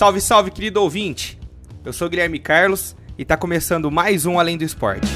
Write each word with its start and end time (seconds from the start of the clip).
Salve, 0.00 0.18
salve, 0.22 0.50
querido 0.50 0.80
ouvinte! 0.80 1.38
Eu 1.84 1.92
sou 1.92 2.08
Guilherme 2.08 2.38
Carlos 2.38 2.96
e 3.18 3.22
está 3.22 3.36
começando 3.36 3.90
mais 3.90 4.24
um 4.24 4.38
Além 4.38 4.56
do 4.56 4.64
Esporte. 4.64 5.06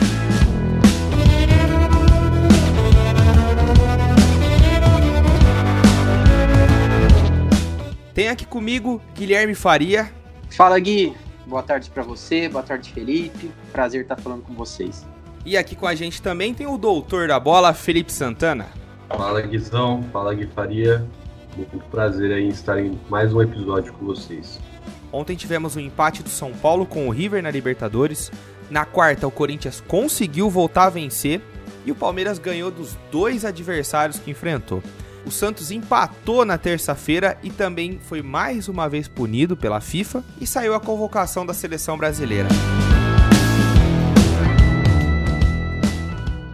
Tem 8.12 8.28
aqui 8.28 8.44
comigo 8.44 9.00
Guilherme 9.14 9.54
Faria. 9.54 10.12
Fala 10.50 10.78
Gui, 10.78 11.16
boa 11.46 11.62
tarde 11.62 11.88
para 11.88 12.02
você, 12.02 12.46
boa 12.50 12.62
tarde 12.62 12.92
Felipe, 12.92 13.50
prazer 13.72 14.02
estar 14.02 14.16
falando 14.18 14.42
com 14.42 14.52
vocês. 14.52 15.06
E 15.46 15.56
aqui 15.56 15.74
com 15.74 15.86
a 15.86 15.94
gente 15.94 16.20
também 16.20 16.52
tem 16.52 16.66
o 16.66 16.76
doutor 16.76 17.28
da 17.28 17.40
bola, 17.40 17.72
Felipe 17.72 18.12
Santana. 18.12 18.66
Fala 19.08 19.40
Guizão, 19.40 20.04
fala 20.12 20.34
Gui 20.34 20.46
Faria, 20.48 21.08
muito 21.56 21.78
prazer 21.86 22.32
em 22.32 22.48
estar 22.48 22.78
em 22.78 23.00
mais 23.08 23.32
um 23.32 23.40
episódio 23.40 23.90
com 23.94 24.04
vocês. 24.04 24.60
Ontem 25.14 25.36
tivemos 25.36 25.76
um 25.76 25.80
empate 25.80 26.24
do 26.24 26.28
São 26.28 26.52
Paulo 26.52 26.84
com 26.84 27.06
o 27.06 27.10
River 27.10 27.40
na 27.40 27.48
Libertadores. 27.48 28.32
Na 28.68 28.84
quarta, 28.84 29.28
o 29.28 29.30
Corinthians 29.30 29.80
conseguiu 29.80 30.50
voltar 30.50 30.86
a 30.86 30.90
vencer 30.90 31.40
e 31.86 31.92
o 31.92 31.94
Palmeiras 31.94 32.36
ganhou 32.36 32.68
dos 32.68 32.96
dois 33.12 33.44
adversários 33.44 34.18
que 34.18 34.32
enfrentou. 34.32 34.82
O 35.24 35.30
Santos 35.30 35.70
empatou 35.70 36.44
na 36.44 36.58
terça-feira 36.58 37.38
e 37.44 37.50
também 37.50 38.00
foi 38.02 38.22
mais 38.22 38.66
uma 38.66 38.88
vez 38.88 39.06
punido 39.06 39.56
pela 39.56 39.80
FIFA 39.80 40.24
e 40.40 40.48
saiu 40.48 40.74
a 40.74 40.80
convocação 40.80 41.46
da 41.46 41.54
seleção 41.54 41.96
brasileira. 41.96 42.48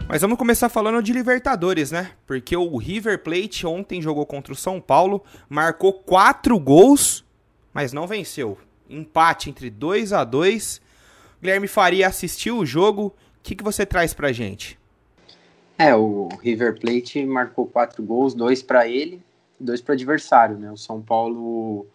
Mas 0.07 0.21
vamos 0.21 0.37
começar 0.37 0.69
falando 0.69 1.03
de 1.03 1.15
Libertadores, 1.15 1.91
né? 1.91 2.11
Porque 2.27 2.55
o 2.55 2.77
River 2.77 3.23
Plate 3.23 3.67
ontem 3.67 4.02
jogou 4.02 4.27
contra 4.27 4.52
o 4.52 4.57
São 4.57 4.83
Paulo, 4.83 5.24
marcou 5.49 5.95
quatro 5.95 6.59
gols, 6.59 7.24
mas 7.73 7.93
não 7.93 8.07
venceu. 8.07 8.59
Empate 8.88 9.51
entre 9.51 9.71
2 9.71 10.13
a 10.13 10.24
2 10.24 10.80
Guilherme 11.40 11.66
Faria 11.66 12.07
assistiu 12.07 12.59
o 12.59 12.66
jogo. 12.66 13.07
O 13.07 13.12
que, 13.43 13.54
que 13.54 13.65
você 13.65 13.87
traz 13.87 14.12
pra 14.12 14.30
gente? 14.30 14.79
É, 15.79 15.95
o 15.96 16.29
River 16.43 16.79
Plate 16.79 17.24
marcou 17.24 17.66
quatro 17.66 18.02
gols, 18.02 18.35
dois 18.35 18.62
para 18.62 18.87
ele, 18.87 19.23
dois 19.59 19.80
para 19.80 19.95
adversário, 19.95 20.59
né? 20.59 20.71
O 20.71 20.77
São 20.77 21.01
Paulo 21.01 21.87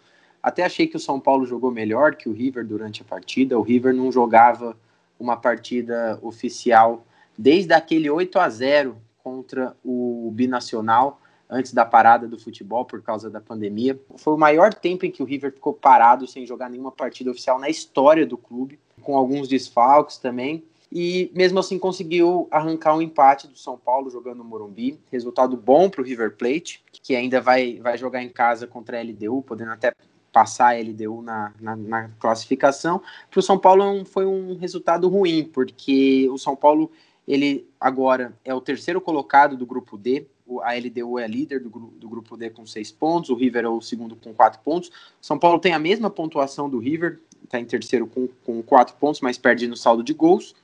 até 0.41 0.63
achei 0.63 0.87
que 0.87 0.97
o 0.97 0.99
São 0.99 1.19
Paulo 1.19 1.45
jogou 1.45 1.69
melhor 1.69 2.15
que 2.15 2.27
o 2.27 2.33
River 2.33 2.65
durante 2.65 3.03
a 3.03 3.05
partida. 3.05 3.59
O 3.59 3.61
River 3.61 3.93
não 3.93 4.11
jogava 4.11 4.75
uma 5.19 5.37
partida 5.37 6.17
oficial 6.23 7.05
desde 7.37 7.73
aquele 7.73 8.09
8 8.09 8.39
a 8.39 8.49
0 8.49 8.97
contra 9.23 9.75
o 9.83 10.31
Binacional 10.33 11.21
antes 11.49 11.73
da 11.73 11.85
parada 11.85 12.27
do 12.27 12.39
futebol 12.39 12.85
por 12.85 13.01
causa 13.01 13.29
da 13.29 13.39
pandemia. 13.39 13.99
Foi 14.17 14.33
o 14.33 14.37
maior 14.37 14.73
tempo 14.73 15.05
em 15.05 15.11
que 15.11 15.21
o 15.21 15.25
River 15.25 15.51
ficou 15.51 15.73
parado 15.73 16.27
sem 16.27 16.45
jogar 16.45 16.69
nenhuma 16.69 16.91
partida 16.91 17.31
oficial 17.31 17.59
na 17.59 17.69
história 17.69 18.25
do 18.25 18.37
clube, 18.37 18.79
com 19.01 19.15
alguns 19.15 19.47
desfalques 19.47 20.17
também. 20.17 20.63
E 20.91 21.31
mesmo 21.33 21.59
assim 21.59 21.77
conseguiu 21.77 22.47
arrancar 22.51 22.95
um 22.95 23.01
empate 23.01 23.47
do 23.47 23.57
São 23.57 23.77
Paulo 23.77 24.09
jogando 24.09 24.37
no 24.37 24.43
Morumbi. 24.43 24.99
Resultado 25.11 25.57
bom 25.57 25.89
para 25.89 26.01
o 26.01 26.05
River 26.05 26.35
Plate, 26.37 26.83
que 27.03 27.15
ainda 27.15 27.41
vai, 27.41 27.79
vai 27.79 27.97
jogar 27.97 28.23
em 28.23 28.29
casa 28.29 28.65
contra 28.65 28.99
a 28.99 29.03
LDU, 29.03 29.41
podendo 29.41 29.71
até 29.71 29.93
passar 30.31 30.75
a 30.75 30.79
LDU 30.79 31.21
na, 31.21 31.53
na, 31.59 31.75
na 31.75 32.09
classificação. 32.19 33.01
Para 33.31 33.39
o 33.39 33.43
São 33.43 33.57
Paulo 33.57 34.05
foi 34.05 34.25
um 34.25 34.57
resultado 34.57 35.07
ruim, 35.07 35.43
porque 35.43 36.29
o 36.29 36.37
São 36.37 36.55
Paulo 36.55 36.91
ele 37.27 37.67
agora 37.79 38.33
é 38.43 38.53
o 38.53 38.61
terceiro 38.61 39.01
colocado 39.01 39.57
do 39.57 39.65
grupo 39.65 39.97
D. 39.97 40.27
A 40.63 40.73
LDU 40.75 41.17
é 41.17 41.27
líder 41.27 41.59
do, 41.59 41.69
do 41.69 42.07
grupo 42.09 42.37
D 42.37 42.49
com 42.49 42.65
seis 42.65 42.91
pontos. 42.91 43.29
O 43.29 43.35
River 43.35 43.65
é 43.65 43.69
o 43.69 43.81
segundo 43.81 44.15
com 44.15 44.33
quatro 44.33 44.59
pontos. 44.61 44.91
São 45.19 45.39
Paulo 45.39 45.59
tem 45.59 45.73
a 45.73 45.79
mesma 45.79 46.09
pontuação 46.09 46.69
do 46.69 46.77
River, 46.77 47.19
está 47.43 47.59
em 47.59 47.65
terceiro 47.65 48.05
com, 48.05 48.27
com 48.45 48.61
quatro 48.61 48.95
pontos, 48.95 49.21
mas 49.21 49.37
perde 49.37 49.67
no 49.67 49.75
saldo 49.75 50.03
de 50.03 50.13
gols. 50.13 50.55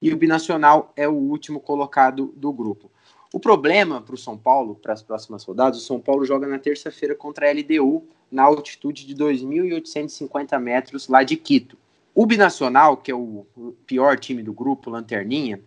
E 0.00 0.12
o 0.12 0.16
Binacional 0.16 0.92
é 0.96 1.08
o 1.08 1.12
último 1.12 1.60
colocado 1.60 2.32
do 2.36 2.52
grupo. 2.52 2.90
O 3.32 3.40
problema 3.40 4.02
para 4.02 4.14
o 4.14 4.18
São 4.18 4.36
Paulo, 4.36 4.74
para 4.74 4.92
as 4.92 5.02
próximas 5.02 5.42
rodadas, 5.44 5.78
o 5.78 5.86
São 5.86 5.98
Paulo 5.98 6.24
joga 6.26 6.46
na 6.46 6.58
terça-feira 6.58 7.14
contra 7.14 7.48
a 7.48 7.52
LDU, 7.52 8.04
na 8.30 8.42
altitude 8.42 9.06
de 9.06 9.14
2.850 9.14 10.58
metros 10.60 11.08
lá 11.08 11.22
de 11.22 11.36
Quito. 11.36 11.78
O 12.14 12.26
Binacional, 12.26 12.98
que 12.98 13.10
é 13.10 13.14
o 13.14 13.46
pior 13.86 14.18
time 14.18 14.42
do 14.42 14.52
grupo, 14.52 14.90
Lanterninha, 14.90 15.58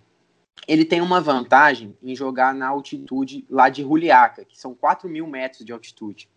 ele 0.68 0.86
tem 0.86 1.02
uma 1.02 1.22
vantagem 1.22 1.96
em 2.02 2.16
jogar 2.16 2.54
na 2.54 2.68
altitude 2.68 3.46
lá 3.50 3.70
de 3.70 3.84
Juliaca, 3.84 4.46
que 4.46 4.58
são 4.60 4.74
4 4.74 5.08
mil 5.10 5.28
metros 5.28 5.66
de 5.66 5.72
altitude. 5.72 6.30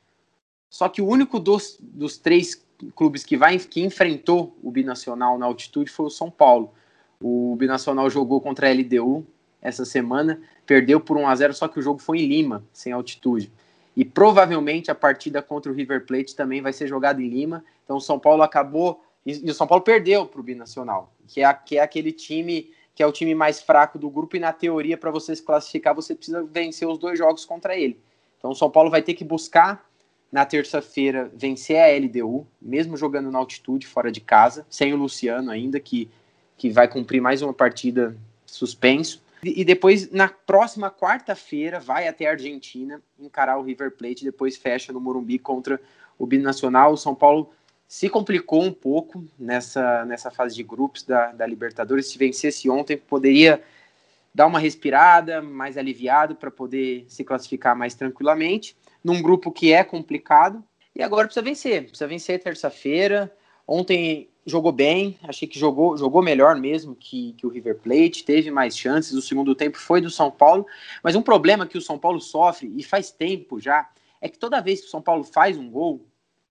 Só 0.69 0.89
que 0.89 1.01
o 1.01 1.07
único 1.07 1.41
dos, 1.41 1.79
dos 1.81 2.19
três 2.19 2.63
clubes 2.95 3.25
que, 3.25 3.37
vai, 3.37 3.59
que 3.59 3.83
enfrentou 3.83 4.57
o 4.63 4.71
Binacional 4.71 5.39
na 5.39 5.47
altitude 5.47 5.91
foi 5.91 6.07
o 6.07 6.11
São 6.11 6.31
Paulo. 6.31 6.73
O 7.21 7.57
Binacional 7.57 8.09
jogou 8.11 8.41
contra 8.41 8.69
a 8.69 8.73
LDU 8.73 9.27
essa 9.61 9.85
semana, 9.85 10.41
perdeu 10.67 11.01
por 11.01 11.17
1 11.17 11.27
a 11.27 11.35
0 11.35 11.55
só 11.55 11.67
que 11.67 11.79
o 11.79 11.83
jogo 11.83 11.99
foi 11.99 12.21
em 12.21 12.27
Lima, 12.27 12.65
sem 12.73 12.93
altitude. 12.93 13.51
E 13.97 14.05
provavelmente 14.05 14.91
a 14.91 14.95
partida 14.95 15.43
contra 15.43 15.73
o 15.73 15.75
River 15.75 16.07
Plate 16.07 16.37
também 16.37 16.63
vai 16.63 16.73
ser 16.73 16.87
jogada 16.87 17.21
em 17.21 17.29
Lima. 17.29 17.65
Então 17.85 17.97
o 17.97 18.01
São 18.01 18.19
Paulo 18.19 18.43
acabou. 18.43 19.03
E, 19.27 19.47
e 19.47 19.51
o 19.51 19.55
São 19.55 19.67
Paulo 19.67 19.83
perdeu 19.83 20.27
para 20.27 20.41
o 20.41 20.45
Binacional, 20.45 21.13
que 21.27 21.43
é, 21.43 21.53
que 21.53 21.79
é 21.79 21.83
aquele 21.83 22.13
time 22.13 22.71
que 22.99 23.03
é 23.05 23.07
o 23.07 23.13
time 23.13 23.33
mais 23.33 23.63
fraco 23.63 23.97
do 23.97 24.11
grupo, 24.11 24.37
e 24.37 24.41
na 24.41 24.53
teoria, 24.53 24.99
para 24.99 25.13
você 25.13 25.37
se 25.37 25.41
classificar, 25.41 25.95
você 25.95 26.17
precisa 26.17 26.43
vencer 26.43 26.89
os 26.89 26.99
dois 26.99 27.17
jogos 27.17 27.45
contra 27.45 27.77
ele. 27.77 27.97
Então 28.37 28.51
o 28.51 28.57
São 28.57 28.69
Paulo 28.69 28.91
vai 28.91 29.01
ter 29.03 29.15
que 29.15 29.23
buscar 29.23 29.89
na 30.33 30.45
terça-feira 30.45 31.31
vencer 31.33 31.77
a 31.77 31.97
LDU, 31.97 32.45
mesmo 32.61 32.97
jogando 32.97 33.31
na 33.31 33.39
altitude, 33.39 33.87
fora 33.87 34.11
de 34.11 34.21
casa, 34.21 34.67
sem 34.69 34.93
o 34.93 34.97
Luciano 34.97 35.53
ainda, 35.53 35.79
que, 35.79 36.11
que 36.57 36.71
vai 36.71 36.89
cumprir 36.89 37.21
mais 37.21 37.41
uma 37.41 37.55
partida 37.55 38.17
suspenso. 38.45 39.23
E, 39.45 39.65
depois, 39.65 40.11
na 40.11 40.27
próxima 40.27 40.91
quarta-feira, 40.91 41.79
vai 41.79 42.09
até 42.09 42.27
a 42.27 42.33
Argentina 42.33 43.01
encarar 43.17 43.61
o 43.61 43.63
River 43.63 43.93
Plate, 43.93 44.25
depois 44.25 44.57
fecha 44.57 44.93
no 44.93 45.01
Morumbi 45.01 45.39
contra 45.39 45.81
o 46.19 46.27
Binacional. 46.27 46.95
O 46.95 46.97
São 46.97 47.15
Paulo 47.15 47.53
se 47.89 48.11
complicou 48.11 48.63
um 48.63 48.73
pouco 48.73 49.25
nessa, 49.39 50.05
nessa 50.05 50.31
fase 50.31 50.55
de 50.55 50.63
grupos 50.63 51.03
da, 51.03 51.33
da 51.33 51.47
Libertadores. 51.47 52.09
Se 52.09 52.19
vencesse 52.19 52.69
ontem, 52.69 52.99
poderia 52.99 53.63
dar 54.35 54.47
uma 54.47 54.59
respirada, 54.59 55.41
mais 55.41 55.79
aliviado 55.79 56.37
para 56.37 56.51
poder 56.51 57.07
se 57.09 57.25
classificar 57.25 57.75
mais 57.75 57.95
tranquilamente, 57.95 58.77
num 59.03 59.23
grupo 59.23 59.51
que 59.51 59.73
é 59.73 59.83
complicado. 59.83 60.63
E 60.95 61.03
agora 61.03 61.27
precisa 61.27 61.43
vencer, 61.43 61.85
precisa 61.85 62.07
vencer 62.07 62.43
terça-feira. 62.43 63.35
Ontem 63.67 64.29
jogou 64.45 64.71
bem, 64.71 65.19
achei 65.23 65.49
que 65.49 65.59
jogou, 65.59 65.97
jogou 65.97 66.23
melhor 66.23 66.57
mesmo 66.57 66.95
que, 66.95 67.33
que 67.35 67.47
o 67.47 67.51
River 67.51 67.79
Plate, 67.79 68.23
teve 68.23 68.51
mais 68.51 68.77
chances. 68.77 69.13
O 69.15 69.23
segundo 69.23 69.55
tempo 69.55 69.79
foi 69.79 70.03
do 70.03 70.11
São 70.11 70.31
Paulo, 70.31 70.67
mas 71.03 71.17
um 71.17 71.23
problema 71.23 71.67
que 71.67 71.79
o 71.79 71.83
São 71.83 71.99
Paulo 71.99 72.21
sofre, 72.21 72.71
e 72.77 72.83
faz 72.83 73.11
tempo 73.11 73.59
já, 73.59 73.89
é 74.21 74.29
que 74.29 74.39
toda 74.39 74.61
vez 74.61 74.81
que 74.81 74.89
o 74.89 74.91
São 74.91 75.01
Paulo 75.01 75.25
faz 75.25 75.57
um 75.57 75.71
gol, 75.71 76.07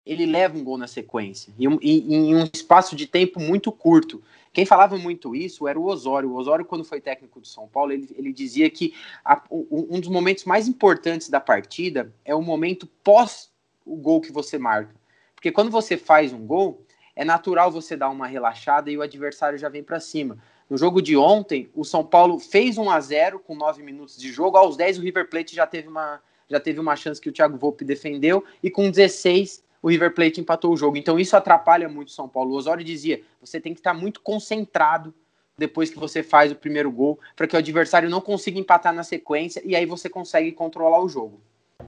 ele 0.07 0.25
leva 0.25 0.57
um 0.57 0.63
gol 0.63 0.78
na 0.78 0.88
sequência, 0.88 1.53
e, 1.59 1.66
e, 1.81 2.16
em 2.16 2.35
um 2.35 2.47
espaço 2.53 2.95
de 2.95 3.06
tempo 3.06 3.40
muito 3.40 3.72
curto. 3.72 4.22
Quem 4.53 4.66
falava 4.66 4.97
muito 4.97 5.35
isso 5.35 5.68
era 5.68 5.79
o 5.79 5.85
Osório. 5.85 6.31
O 6.31 6.35
Osório, 6.35 6.66
quando 6.66 6.84
foi 6.84 7.00
técnico 7.00 7.40
do 7.40 7.47
São 7.47 7.68
Paulo, 7.68 7.91
ele, 7.91 8.09
ele 8.18 8.34
dizia 8.34 8.69
que 8.69 8.94
a, 9.23 9.44
um 9.51 10.00
dos 10.00 10.09
momentos 10.09 10.45
mais 10.45 10.68
importantes 10.68 11.29
da 11.29 11.40
partida 11.40 12.12
é 12.25 12.34
o 12.34 12.41
momento 12.41 12.88
pós 13.03 13.51
o 13.85 13.95
gol 13.95 14.19
que 14.19 14.31
você 14.31 14.57
marca. 14.57 14.95
Porque 15.35 15.51
quando 15.51 15.69
você 15.69 15.95
faz 15.95 16.34
um 16.34 16.45
gol, 16.45 16.84
é 17.16 17.24
natural 17.24 17.72
você 17.72 17.95
dar 17.95 18.09
uma 18.09 18.28
relaxada 18.28 18.89
e 18.89 18.97
o 18.97 19.01
adversário 19.01 19.57
já 19.57 19.69
vem 19.69 19.84
para 19.84 20.00
cima. 20.00 20.38
No 20.69 20.78
jogo 20.78 21.01
de 21.01 21.16
ontem, 21.16 21.69
o 21.74 21.85
São 21.85 22.03
Paulo 22.03 22.39
fez 22.39 22.78
1 22.78 22.89
a 22.89 23.00
0 23.00 23.39
com 23.39 23.56
9 23.56 23.81
minutos 23.84 24.18
de 24.18 24.31
jogo. 24.31 24.57
Aos 24.57 24.75
10, 24.75 24.98
o 24.98 25.01
River 25.01 25.30
Plate 25.30 25.56
já 25.56 25.65
teve 25.65 25.88
uma, 25.88 26.19
já 26.50 26.60
teve 26.60 26.80
uma 26.80 26.95
chance 26.95 27.21
que 27.21 27.30
o 27.30 27.31
Thiago 27.31 27.57
Volpe 27.57 27.86
defendeu. 27.86 28.44
E 28.62 28.69
com 28.69 28.89
16, 28.89 29.63
o 29.81 29.89
River 29.89 30.13
Plate 30.13 30.41
empatou 30.41 30.74
o 30.74 30.77
jogo. 30.77 30.97
Então 30.97 31.19
isso 31.19 31.35
atrapalha 31.35 31.88
muito 31.88 32.09
o 32.09 32.12
São 32.12 32.27
Paulo. 32.27 32.51
O 32.51 32.56
Osório 32.56 32.83
dizia: 32.83 33.21
você 33.41 33.59
tem 33.59 33.74
que 33.74 33.79
estar 33.79 33.94
muito 33.94 34.21
concentrado 34.21 35.13
depois 35.57 35.89
que 35.89 36.00
você 36.00 36.21
faz 36.21 36.51
o 36.51 36.56
primeiro 36.56 36.91
gol, 36.91 37.19
para 37.35 37.47
que 37.47 37.56
o 37.56 37.59
adversário 37.59 38.09
não 38.09 38.21
consiga 38.21 38.59
empatar 38.59 38.94
na 38.94 39.03
sequência 39.03 39.62
e 39.65 39.75
aí 39.75 39.85
você 39.85 40.07
consegue 40.07 40.51
controlar 40.51 41.01
o 41.01 41.09
jogo. 41.09 41.39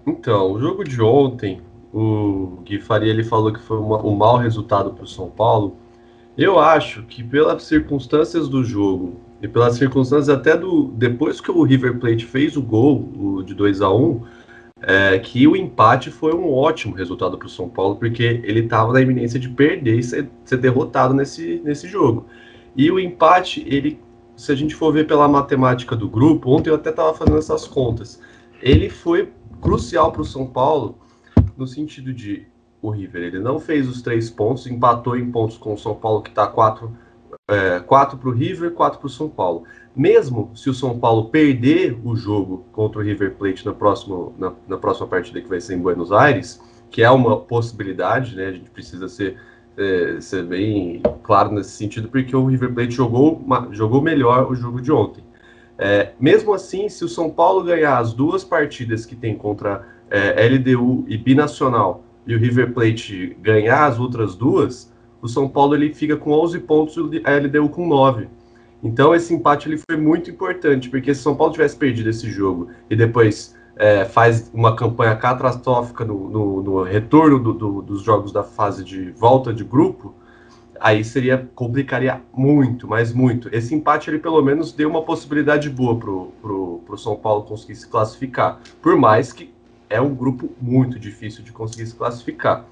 Então, 0.07 0.53
o 0.53 0.59
jogo 0.59 0.83
de 0.83 0.99
ontem, 1.01 1.61
o 1.93 2.61
Gui 2.63 2.79
Faria 2.79 3.11
ele 3.11 3.23
falou 3.23 3.53
que 3.53 3.59
foi 3.59 3.77
uma, 3.77 4.03
um 4.03 4.15
mau 4.15 4.37
resultado 4.37 4.91
para 4.93 5.03
o 5.03 5.07
São 5.07 5.29
Paulo. 5.29 5.77
Eu 6.37 6.59
acho 6.59 7.03
que 7.03 7.23
pelas 7.23 7.63
circunstâncias 7.63 8.47
do 8.47 8.63
jogo 8.63 9.19
e 9.41 9.47
pelas 9.47 9.75
circunstâncias 9.75 10.29
até 10.29 10.57
do 10.57 10.87
depois 10.95 11.39
que 11.39 11.51
o 11.51 11.63
River 11.63 11.99
Plate 11.99 12.25
fez 12.25 12.57
o 12.57 12.61
gol 12.61 13.09
o 13.17 13.43
de 13.43 13.53
2 13.53 13.81
a 13.81 13.91
1 13.91 14.01
um, 14.01 14.21
é, 14.81 15.19
que 15.19 15.47
o 15.47 15.55
empate 15.55 16.09
foi 16.09 16.33
um 16.33 16.51
ótimo 16.51 16.95
resultado 16.95 17.37
para 17.37 17.47
o 17.47 17.49
São 17.49 17.67
Paulo, 17.69 17.95
porque 17.95 18.23
ele 18.43 18.61
estava 18.61 18.93
na 18.93 19.01
iminência 19.01 19.39
de 19.39 19.49
perder 19.49 19.99
e 19.99 20.03
ser, 20.03 20.29
ser, 20.45 20.57
derrotado 20.57 21.13
nesse, 21.13 21.61
nesse 21.63 21.87
jogo. 21.87 22.25
E 22.75 22.89
o 22.89 22.99
empate, 22.99 23.63
ele, 23.67 23.99
se 24.35 24.51
a 24.51 24.55
gente 24.55 24.75
for 24.75 24.93
ver 24.93 25.05
pela 25.05 25.27
matemática 25.27 25.95
do 25.95 26.07
grupo, 26.07 26.51
ontem 26.51 26.69
eu 26.69 26.75
até 26.75 26.91
estava 26.91 27.13
fazendo 27.13 27.37
essas 27.37 27.67
contas, 27.67 28.21
ele 28.61 28.89
foi 28.89 29.29
crucial 29.61 30.11
para 30.11 30.21
o 30.21 30.25
São 30.25 30.47
Paulo 30.47 30.97
no 31.57 31.67
sentido 31.67 32.13
de 32.13 32.47
o 32.81 32.89
River. 32.89 33.23
Ele 33.23 33.39
não 33.39 33.59
fez 33.59 33.87
os 33.87 34.01
três 34.01 34.29
pontos, 34.29 34.65
empatou 34.67 35.17
em 35.17 35.29
pontos 35.29 35.57
com 35.57 35.73
o 35.73 35.77
São 35.77 35.95
Paulo, 35.95 36.21
que 36.21 36.29
está 36.29 36.47
quatro, 36.47 36.95
é, 37.47 37.79
quatro 37.81 38.17
para 38.17 38.29
o 38.29 38.31
River, 38.31 38.71
quatro 38.71 38.99
para 38.99 39.07
o 39.07 39.09
São 39.09 39.29
Paulo. 39.29 39.65
Mesmo 39.95 40.51
se 40.55 40.69
o 40.69 40.73
São 40.73 40.97
Paulo 40.99 41.25
perder 41.25 41.99
o 42.03 42.15
jogo 42.15 42.65
contra 42.71 42.99
o 42.99 43.03
River 43.03 43.35
Plate 43.35 43.65
na 43.65 43.73
próxima, 43.73 44.31
na, 44.37 44.53
na 44.67 44.77
próxima 44.77 45.07
partida 45.07 45.41
que 45.41 45.49
vai 45.49 45.59
ser 45.59 45.75
em 45.75 45.79
Buenos 45.79 46.11
Aires, 46.11 46.61
que 46.89 47.01
é 47.01 47.09
uma 47.09 47.37
possibilidade, 47.37 48.35
né? 48.35 48.47
A 48.47 48.51
gente 48.51 48.69
precisa 48.69 49.07
ser, 49.07 49.37
é, 49.77 50.17
ser 50.21 50.43
bem 50.43 51.01
claro 51.23 51.51
nesse 51.51 51.71
sentido, 51.71 52.07
porque 52.07 52.35
o 52.35 52.45
River 52.45 52.73
Plate 52.73 52.91
jogou, 52.91 53.43
jogou 53.71 54.01
melhor 54.01 54.51
o 54.51 54.55
jogo 54.55 54.81
de 54.81 54.91
ontem. 54.91 55.23
É, 55.77 56.11
mesmo 56.19 56.53
assim, 56.53 56.89
se 56.89 57.05
o 57.05 57.09
São 57.09 57.29
Paulo 57.29 57.63
ganhar 57.63 57.97
as 57.97 58.13
duas 58.13 58.43
partidas 58.43 59.05
que 59.05 59.15
tem 59.15 59.35
contra 59.35 59.87
é, 60.09 60.47
LDU 60.47 61.05
e 61.07 61.17
Binacional 61.17 62.03
e 62.27 62.35
o 62.35 62.39
River 62.39 62.73
Plate 62.73 63.37
ganhar 63.41 63.85
as 63.85 63.99
outras 63.99 64.35
duas, 64.35 64.93
o 65.21 65.27
São 65.27 65.47
Paulo 65.47 65.75
ele 65.75 65.93
fica 65.93 66.17
com 66.17 66.31
11 66.31 66.59
pontos 66.59 66.97
e 67.13 67.21
a 67.23 67.37
LDU 67.37 67.69
com 67.69 67.87
9. 67.87 68.27
Então 68.83 69.13
esse 69.13 69.33
empate 69.33 69.67
ele 69.67 69.77
foi 69.89 69.97
muito 69.97 70.29
importante, 70.31 70.89
porque 70.89 71.13
se 71.13 71.19
o 71.21 71.23
São 71.23 71.35
Paulo 71.35 71.53
tivesse 71.53 71.75
perdido 71.75 72.09
esse 72.09 72.29
jogo 72.29 72.69
e 72.89 72.95
depois 72.95 73.55
é, 73.75 74.05
faz 74.05 74.49
uma 74.53 74.75
campanha 74.75 75.15
catastrófica 75.15 76.05
no, 76.05 76.29
no, 76.29 76.63
no 76.63 76.83
retorno 76.83 77.39
do, 77.39 77.53
do, 77.53 77.81
dos 77.81 78.01
jogos 78.01 78.31
da 78.31 78.43
fase 78.43 78.83
de 78.83 79.11
volta 79.11 79.53
de 79.53 79.63
grupo, 79.63 80.13
aí 80.79 81.03
seria 81.03 81.49
complicaria 81.55 82.21
muito, 82.33 82.87
mas 82.87 83.13
muito. 83.13 83.53
Esse 83.53 83.75
empate 83.75 84.09
ele 84.09 84.19
pelo 84.19 84.41
menos 84.41 84.71
deu 84.71 84.89
uma 84.89 85.03
possibilidade 85.03 85.69
boa 85.69 85.97
pro, 85.97 86.31
pro, 86.41 86.81
pro 86.85 86.97
São 86.97 87.15
Paulo 87.15 87.43
conseguir 87.43 87.75
se 87.75 87.87
classificar, 87.87 88.59
por 88.81 88.95
mais 88.95 89.33
que 89.33 89.53
é 89.89 89.99
um 89.99 90.13
grupo 90.13 90.49
muito 90.61 90.99
difícil 90.99 91.43
de 91.43 91.51
conseguir 91.51 91.87
se 91.87 91.95
classificar. 91.95 92.65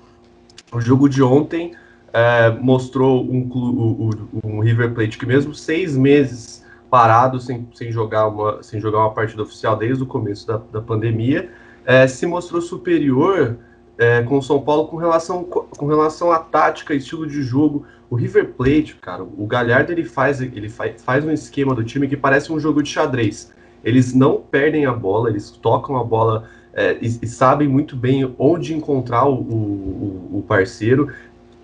O 0.72 0.80
jogo 0.80 1.10
de 1.10 1.24
ontem 1.24 1.74
é, 2.14 2.50
mostrou 2.50 3.24
um, 3.24 4.10
um, 4.44 4.60
River 4.60 4.94
Plate 4.94 5.18
que 5.18 5.26
mesmo 5.26 5.54
seis 5.54 5.96
meses 5.96 6.66
parado 6.90 7.40
sem, 7.40 7.68
sem, 7.74 7.92
jogar 7.92 8.28
uma, 8.28 8.64
sem 8.64 8.80
jogar 8.80 9.00
uma 9.00 9.12
partida 9.12 9.44
oficial 9.44 9.76
desde 9.76 10.04
o 10.04 10.06
começo 10.06 10.48
da, 10.48 10.58
da 10.72 10.82
pandemia, 10.82 11.50
é, 11.86 12.08
se 12.08 12.26
mostrou 12.26 12.62
superior 12.62 13.58
é, 13.98 14.22
com 14.24 14.38
o 14.38 14.42
São 14.42 14.62
Paulo 14.62 14.88
com 14.88 14.98
relação, 14.98 15.44
com 15.44 15.86
relação 15.86 16.32
à 16.32 16.40
tática, 16.40 16.94
estilo 16.94 17.28
de 17.28 17.42
jogo. 17.42 17.86
O 18.10 18.16
River 18.16 18.54
Plate, 18.54 18.96
cara, 19.02 19.24
o 19.24 19.46
Galhardo 19.46 19.92
ele 19.92 20.06
faz, 20.06 20.40
ele 20.40 20.70
faz, 20.70 21.02
faz 21.02 21.26
um 21.26 21.32
esquema 21.32 21.76
do 21.76 21.84
time 21.84 22.08
que 22.08 22.16
parece 22.16 22.52
um 22.52 22.60
jogo 22.60 22.82
de 22.82 22.90
xadrez. 22.90 23.54
Eles 23.84 24.14
não 24.14 24.38
perdem 24.38 24.86
a 24.86 24.94
bola, 24.94 25.30
eles 25.30 25.52
tocam 25.52 25.98
a 25.98 26.04
bola 26.04 26.48
é, 26.74 26.98
e, 27.02 27.08
e, 27.22 27.28
sabem 27.28 27.68
muito 27.68 27.96
bem 27.96 28.34
onde 28.38 28.76
encontrar 28.76 29.26
o, 29.26 29.34
o, 29.34 30.38
o 30.38 30.46
parceiro 30.48 31.12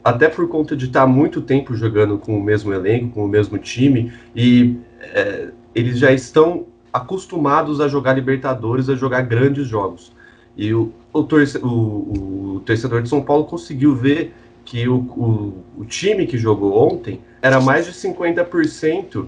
até 0.04 0.28
por 0.28 0.48
conta 0.50 0.76
de 0.76 0.86
estar 0.86 1.08
muito 1.08 1.42
tempo 1.42 1.76
jogando 1.76 2.18
com 2.18 2.38
o 2.38 2.44
mesmo 2.44 2.74
elenco, 2.74 3.10
com 3.10 3.26
o 3.26 3.28
mesmo 3.28 3.58
time, 3.58 4.12
e 4.36 4.78
é, 5.02 5.50
eles 5.74 5.98
já 5.98 6.12
estão 6.12 6.66
acostumados 6.92 7.80
a 7.80 7.88
jogar 7.88 8.14
Libertadores, 8.14 8.90
a 8.90 8.96
jogar 8.96 9.22
grandes 9.22 9.68
jogos. 9.68 10.12
E 10.56 10.74
o, 10.74 10.92
o, 11.12 11.24
torce, 11.24 11.58
o, 11.58 12.56
o 12.56 12.62
torcedor 12.66 13.02
de 13.02 13.10
São 13.10 13.22
Paulo 13.22 13.46
conseguiu 13.46 13.96
ver 13.96 14.34
que 14.66 14.88
o, 14.88 14.96
o, 14.96 15.64
o, 15.80 15.86
time 15.86 16.28
que 16.28 16.38
jogou 16.38 16.78
ontem 16.78 17.20
era 17.42 17.60
mais 17.60 17.86
de 17.86 17.92
50% 17.92 19.26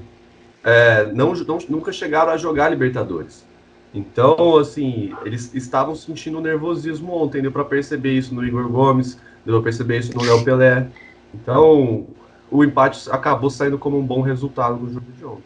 é, 0.63 1.11
não, 1.13 1.33
não, 1.33 1.57
nunca 1.67 1.91
chegaram 1.91 2.31
a 2.31 2.37
jogar 2.37 2.69
Libertadores. 2.69 3.45
Então, 3.93 4.57
assim, 4.57 5.13
eles 5.23 5.53
estavam 5.53 5.95
sentindo 5.95 6.41
nervosismo 6.41 7.13
ontem, 7.13 7.41
deu 7.41 7.51
para 7.51 7.63
perceber 7.63 8.11
isso 8.11 8.35
no 8.35 8.45
Igor 8.45 8.67
Gomes, 8.67 9.17
deu 9.45 9.55
para 9.55 9.63
perceber 9.63 9.99
isso 9.99 10.15
no 10.15 10.23
Léo 10.23 10.43
Pelé. 10.43 10.87
Então, 11.33 12.07
o 12.49 12.63
empate 12.63 13.09
acabou 13.11 13.49
saindo 13.49 13.77
como 13.77 13.97
um 13.97 14.05
bom 14.05 14.21
resultado 14.21 14.77
no 14.77 14.91
jogo 14.91 15.11
de 15.11 15.25
ontem. 15.25 15.43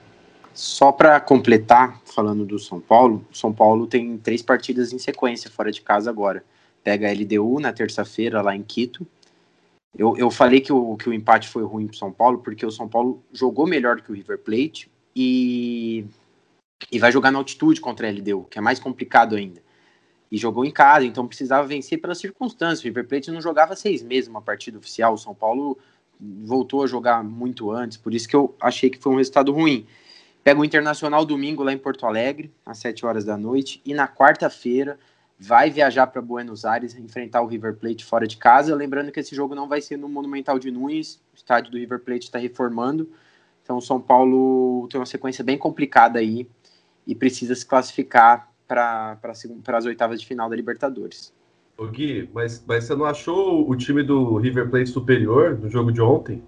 Só 0.54 0.92
para 0.92 1.20
completar, 1.20 2.02
falando 2.06 2.46
do 2.46 2.60
São 2.60 2.80
Paulo, 2.80 3.26
o 3.32 3.36
São 3.36 3.54
Paulo 3.54 3.88
tem 3.88 4.18
três 4.18 4.42
partidas 4.42 4.92
em 4.92 5.00
sequência 5.00 5.50
fora 5.50 5.72
de 5.72 5.82
casa 5.82 6.10
agora. 6.10 6.44
Pega 6.84 7.08
a 7.08 7.14
LDU 7.14 7.60
na 7.60 7.72
terça-feira 7.72 8.42
lá 8.42 8.56
em 8.56 8.64
Quito. 8.64 9.06
Eu, 9.98 10.16
eu 10.18 10.30
falei 10.30 10.62
que 10.62 10.72
o, 10.72 10.96
que 10.98 11.10
o 11.10 11.14
empate 11.14 11.48
foi 11.48 11.64
ruim 11.64 11.88
para 11.88 11.96
o 11.96 11.98
São 11.98 12.12
Paulo 12.12 12.40
porque 12.40 12.66
o 12.66 12.72
São 12.72 12.88
Paulo 12.88 13.24
jogou 13.34 13.66
melhor 13.66 14.02
que 14.02 14.12
o 14.12 14.16
River 14.16 14.38
Plate 14.40 14.90
e, 15.16 16.06
e 16.92 17.00
vai 17.00 17.12
jogar 17.12 17.32
na 17.32 17.40
altitude 17.40 17.82
contra 17.82 18.08
a 18.08 18.12
LDU, 18.12 18.46
que 18.50 18.60
é 18.60 18.62
mais 18.62 18.80
complicado 18.80 19.36
ainda. 19.36 19.62
E 20.32 20.38
jogou 20.38 20.64
em 20.64 20.72
casa, 20.72 21.06
então 21.06 21.28
precisava 21.28 21.68
vencer 21.68 22.00
pelas 22.00 22.20
circunstâncias. 22.20 22.82
O 22.82 22.84
River 22.84 23.08
Plate 23.08 23.32
não 23.32 23.42
jogava 23.42 23.76
seis 23.76 24.04
meses 24.04 24.30
uma 24.30 24.42
partida 24.42 24.78
oficial. 24.78 25.14
O 25.14 25.18
São 25.18 25.34
Paulo 25.34 25.78
voltou 26.20 26.84
a 26.84 26.88
jogar 26.88 27.24
muito 27.24 27.72
antes, 27.72 27.98
por 27.98 28.14
isso 28.14 28.28
que 28.28 28.36
eu 28.36 28.56
achei 28.62 28.90
que 28.90 29.00
foi 29.00 29.14
um 29.14 29.18
resultado 29.18 29.52
ruim. 29.52 29.88
Pega 30.44 30.60
o 30.60 30.66
Internacional 30.66 31.26
domingo 31.26 31.64
lá 31.64 31.74
em 31.74 31.78
Porto 31.78 32.06
Alegre, 32.06 32.52
às 32.66 32.78
7 32.80 33.06
horas 33.06 33.26
da 33.26 33.38
noite, 33.38 33.82
e 33.86 33.94
na 33.94 34.08
quarta-feira 34.08 35.00
vai 35.40 35.70
viajar 35.70 36.08
para 36.08 36.22
Buenos 36.22 36.66
Aires 36.66 36.96
enfrentar 36.96 37.42
o 37.42 37.48
River 37.48 37.76
Plate 37.76 38.04
fora 38.04 38.28
de 38.28 38.36
casa. 38.36 38.76
Lembrando 38.76 39.12
que 39.12 39.20
esse 39.20 39.34
jogo 39.34 39.56
não 39.56 39.68
vai 39.68 39.82
ser 39.82 39.98
no 39.98 40.10
Monumental 40.10 40.60
de 40.60 40.70
Nunes, 40.70 41.22
o 41.34 41.36
estádio 41.36 41.72
do 41.72 41.78
River 41.78 42.00
Plate 42.00 42.26
está 42.26 42.38
reformando. 42.38 43.10
Então 43.64 43.78
o 43.78 43.82
São 43.82 44.02
Paulo 44.02 44.88
tem 44.90 45.00
uma 45.00 45.06
sequência 45.06 45.44
bem 45.44 45.58
complicada 45.58 46.20
aí 46.20 46.48
e 47.08 47.16
precisa 47.16 47.56
se 47.56 47.66
classificar 47.66 48.49
para 48.70 49.20
as 49.78 49.86
oitavas 49.86 50.22
de 50.22 50.28
final 50.28 50.48
da 50.48 50.56
Libertadores. 50.56 51.34
Ô 51.76 51.88
Gui, 51.88 52.30
mas, 52.34 52.64
mas 52.68 52.84
você 52.84 52.96
não 52.96 53.06
achou 53.06 53.68
o 53.68 53.76
time 53.76 54.04
do 54.04 54.38
River 54.38 54.70
Plate 54.70 54.90
superior 54.90 55.58
no 55.58 55.70
jogo 55.70 55.92
de 55.92 56.02
ontem? 56.02 56.44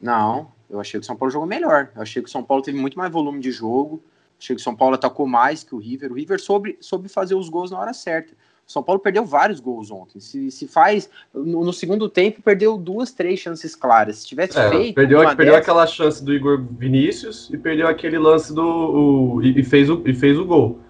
Não, 0.00 0.50
eu 0.70 0.80
achei 0.80 0.98
que 0.98 1.04
o 1.04 1.06
São 1.06 1.16
Paulo 1.16 1.32
jogou 1.32 1.46
melhor. 1.46 1.90
Eu 1.94 2.02
achei 2.02 2.22
que 2.22 2.28
o 2.28 2.32
São 2.32 2.42
Paulo 2.42 2.62
teve 2.62 2.78
muito 2.78 2.96
mais 2.96 3.12
volume 3.12 3.40
de 3.40 3.50
jogo. 3.50 4.02
Achei 4.40 4.56
que 4.56 4.60
o 4.60 4.64
São 4.64 4.74
Paulo 4.74 4.94
atacou 4.94 5.26
mais 5.26 5.62
que 5.62 5.74
o 5.74 5.78
River. 5.78 6.10
O 6.10 6.14
River 6.14 6.40
soube, 6.40 6.78
soube 6.80 7.08
fazer 7.08 7.34
os 7.34 7.48
gols 7.48 7.70
na 7.70 7.78
hora 7.78 7.92
certa. 7.92 8.32
O 8.66 8.70
São 8.72 8.82
Paulo 8.82 9.00
perdeu 9.00 9.24
vários 9.24 9.60
gols 9.60 9.90
ontem. 9.90 10.20
Se, 10.20 10.50
se 10.50 10.66
faz. 10.66 11.10
No, 11.34 11.64
no 11.64 11.72
segundo 11.72 12.08
tempo, 12.08 12.40
perdeu 12.40 12.78
duas, 12.78 13.12
três 13.12 13.40
chances 13.40 13.74
claras. 13.74 14.18
Se 14.18 14.26
tivesse 14.26 14.58
é, 14.58 14.68
feito. 14.70 14.94
Perdeu, 14.94 15.18
perdeu 15.20 15.46
dessas... 15.46 15.60
aquela 15.60 15.86
chance 15.86 16.24
do 16.24 16.32
Igor 16.32 16.64
Vinícius 16.78 17.50
e 17.52 17.58
perdeu 17.58 17.88
aquele 17.88 18.18
lance 18.18 18.54
do. 18.54 18.62
O, 18.64 19.42
e, 19.42 19.60
e, 19.60 19.64
fez 19.64 19.90
o, 19.90 20.02
e 20.06 20.14
fez 20.14 20.38
o 20.38 20.44
gol. 20.44 20.80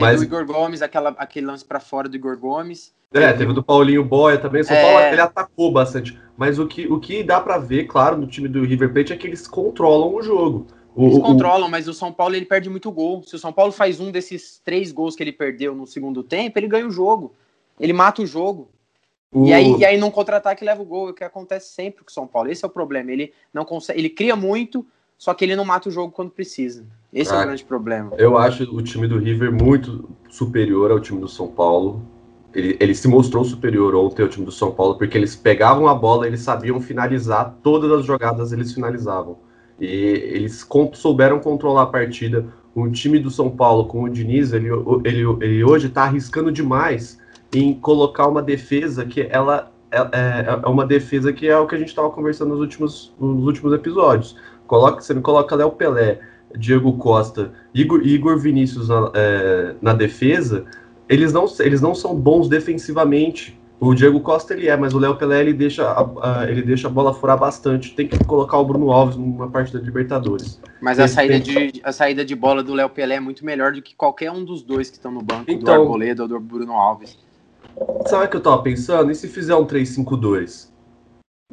Mas... 0.00 0.20
o 0.20 0.24
Igor 0.24 0.44
Gomes, 0.46 0.82
aquela, 0.82 1.10
aquele 1.10 1.46
lance 1.46 1.64
para 1.64 1.80
fora 1.80 2.08
do 2.08 2.16
Igor 2.16 2.36
Gomes. 2.38 2.92
É, 3.12 3.32
teve 3.32 3.52
do 3.52 3.62
Paulinho 3.62 4.04
Boia 4.04 4.38
também. 4.38 4.62
São 4.62 4.76
é... 4.76 4.82
Paulo 4.82 4.98
ele 5.12 5.20
atacou 5.20 5.72
bastante. 5.72 6.18
Mas 6.36 6.58
o 6.58 6.66
que, 6.66 6.86
o 6.86 7.00
que 7.00 7.22
dá 7.22 7.40
para 7.40 7.58
ver, 7.58 7.86
claro, 7.86 8.16
no 8.16 8.26
time 8.26 8.48
do 8.48 8.64
River 8.64 8.92
Plate 8.92 9.12
é 9.12 9.16
que 9.16 9.26
eles 9.26 9.46
controlam 9.46 10.14
o 10.14 10.22
jogo. 10.22 10.66
O, 10.94 11.06
eles 11.06 11.18
controlam, 11.18 11.68
o... 11.68 11.70
mas 11.70 11.88
o 11.88 11.94
São 11.94 12.12
Paulo 12.12 12.34
ele 12.34 12.44
perde 12.44 12.68
muito 12.68 12.90
gol. 12.92 13.22
Se 13.22 13.34
o 13.34 13.38
São 13.38 13.52
Paulo 13.52 13.72
faz 13.72 13.98
um 13.98 14.10
desses 14.10 14.60
três 14.64 14.92
gols 14.92 15.16
que 15.16 15.22
ele 15.22 15.32
perdeu 15.32 15.74
no 15.74 15.86
segundo 15.86 16.22
tempo, 16.22 16.58
ele 16.58 16.68
ganha 16.68 16.86
o 16.86 16.90
jogo. 16.90 17.34
Ele 17.80 17.92
mata 17.92 18.20
o 18.22 18.26
jogo. 18.26 18.68
O... 19.32 19.46
E, 19.46 19.52
aí, 19.52 19.76
e 19.78 19.84
aí, 19.84 19.98
num 19.98 20.10
contra-ataque, 20.10 20.64
leva 20.64 20.82
o 20.82 20.84
gol. 20.84 21.08
É 21.08 21.10
o 21.10 21.14
que 21.14 21.24
acontece 21.24 21.72
sempre 21.72 22.04
com 22.04 22.10
o 22.10 22.12
São 22.12 22.26
Paulo. 22.26 22.50
Esse 22.50 22.64
é 22.64 22.68
o 22.68 22.70
problema. 22.70 23.10
Ele 23.10 23.32
não 23.52 23.64
consegue. 23.64 23.98
Ele 23.98 24.10
cria 24.10 24.36
muito, 24.36 24.86
só 25.18 25.34
que 25.34 25.44
ele 25.44 25.56
não 25.56 25.64
mata 25.64 25.88
o 25.88 25.92
jogo 25.92 26.12
quando 26.12 26.30
precisa. 26.30 26.86
Esse 27.12 27.32
ah, 27.32 27.34
é 27.34 27.38
o 27.38 27.40
ah, 27.40 27.44
grande 27.46 27.64
problema. 27.64 28.12
Eu 28.16 28.38
acho 28.38 28.62
o 28.74 28.80
time 28.80 29.08
do 29.08 29.18
River 29.18 29.52
muito 29.52 30.08
superior 30.30 30.92
ao 30.92 31.00
time 31.00 31.20
do 31.20 31.26
São 31.26 31.48
Paulo. 31.48 32.00
Ele, 32.54 32.76
ele 32.78 32.94
se 32.94 33.08
mostrou 33.08 33.44
superior 33.44 33.94
ontem 33.96 34.22
ao 34.22 34.28
time 34.28 34.46
do 34.46 34.52
São 34.52 34.70
Paulo, 34.70 34.96
porque 34.96 35.18
eles 35.18 35.34
pegavam 35.34 35.88
a 35.88 35.94
bola, 35.94 36.26
eles 36.26 36.40
sabiam 36.40 36.80
finalizar, 36.80 37.56
todas 37.62 37.90
as 37.90 38.06
jogadas 38.06 38.52
eles 38.52 38.72
finalizavam. 38.72 39.36
E 39.80 39.86
eles 39.86 40.66
souberam 40.94 41.40
controlar 41.40 41.82
a 41.82 41.86
partida. 41.86 42.46
O 42.74 42.88
time 42.88 43.18
do 43.18 43.30
São 43.30 43.50
Paulo 43.50 43.86
com 43.86 44.04
o 44.04 44.08
Diniz, 44.08 44.52
ele, 44.52 44.68
ele, 45.04 45.24
ele 45.40 45.64
hoje 45.64 45.88
está 45.88 46.04
arriscando 46.04 46.52
demais 46.52 47.18
em 47.52 47.74
colocar 47.74 48.28
uma 48.28 48.42
defesa 48.42 49.04
que 49.04 49.22
ela 49.30 49.72
é, 49.90 49.98
é, 49.98 50.60
é, 50.62 50.68
uma 50.68 50.86
defesa 50.86 51.32
que 51.32 51.48
é 51.48 51.56
o 51.56 51.66
que 51.66 51.74
a 51.74 51.78
gente 51.78 51.88
estava 51.88 52.10
conversando 52.10 52.50
nos 52.50 52.60
últimos, 52.60 53.14
nos 53.18 53.44
últimos 53.44 53.72
episódios. 53.72 54.36
Coloca, 54.68 55.00
você 55.00 55.14
me 55.14 55.22
coloca 55.22 55.56
Léo 55.56 55.72
Pelé, 55.72 56.20
Diego 56.56 56.92
Costa, 56.98 57.52
Igor, 57.74 58.06
Igor 58.06 58.38
Vinícius 58.38 58.88
na, 58.88 59.10
é, 59.14 59.74
na 59.80 59.94
defesa, 59.94 60.66
eles 61.08 61.32
não, 61.32 61.46
eles 61.60 61.80
não 61.80 61.94
são 61.94 62.14
bons 62.14 62.48
defensivamente. 62.48 63.58
O 63.80 63.94
Diego 63.94 64.20
Costa 64.20 64.52
ele 64.54 64.68
é, 64.68 64.76
mas 64.76 64.92
o 64.92 64.98
Léo 64.98 65.16
Pelé 65.16 65.40
ele 65.40 65.54
deixa, 65.54 65.88
a, 65.88 66.40
a, 66.40 66.50
ele 66.50 66.62
deixa 66.62 66.88
a 66.88 66.90
bola 66.90 67.14
furar 67.14 67.38
bastante. 67.38 67.94
Tem 67.94 68.06
que 68.06 68.22
colocar 68.24 68.58
o 68.58 68.64
Bruno 68.64 68.92
Alves 68.92 69.16
numa 69.16 69.48
parte 69.48 69.72
da 69.72 69.80
Libertadores. 69.80 70.60
Mas 70.82 70.98
a 70.98 71.08
saída, 71.08 71.40
de, 71.40 71.80
a 71.82 71.92
saída 71.92 72.24
de 72.24 72.34
bola 72.34 72.62
do 72.62 72.74
Léo 72.74 72.90
Pelé 72.90 73.14
é 73.14 73.20
muito 73.20 73.44
melhor 73.46 73.72
do 73.72 73.80
que 73.80 73.94
qualquer 73.94 74.30
um 74.30 74.44
dos 74.44 74.62
dois 74.62 74.90
que 74.90 74.96
estão 74.96 75.12
no 75.12 75.22
banco, 75.22 75.50
então, 75.50 75.76
do 75.76 75.82
Arboleda 75.82 76.22
ou 76.22 76.28
do 76.28 76.40
Bruno 76.40 76.72
Alves. 76.72 77.16
Sabe 78.06 78.26
o 78.26 78.28
que 78.28 78.36
eu 78.36 78.40
tava 78.40 78.60
pensando? 78.62 79.10
E 79.10 79.14
se 79.14 79.28
fizer 79.28 79.54
um 79.54 79.64
3-5-2? 79.64 80.68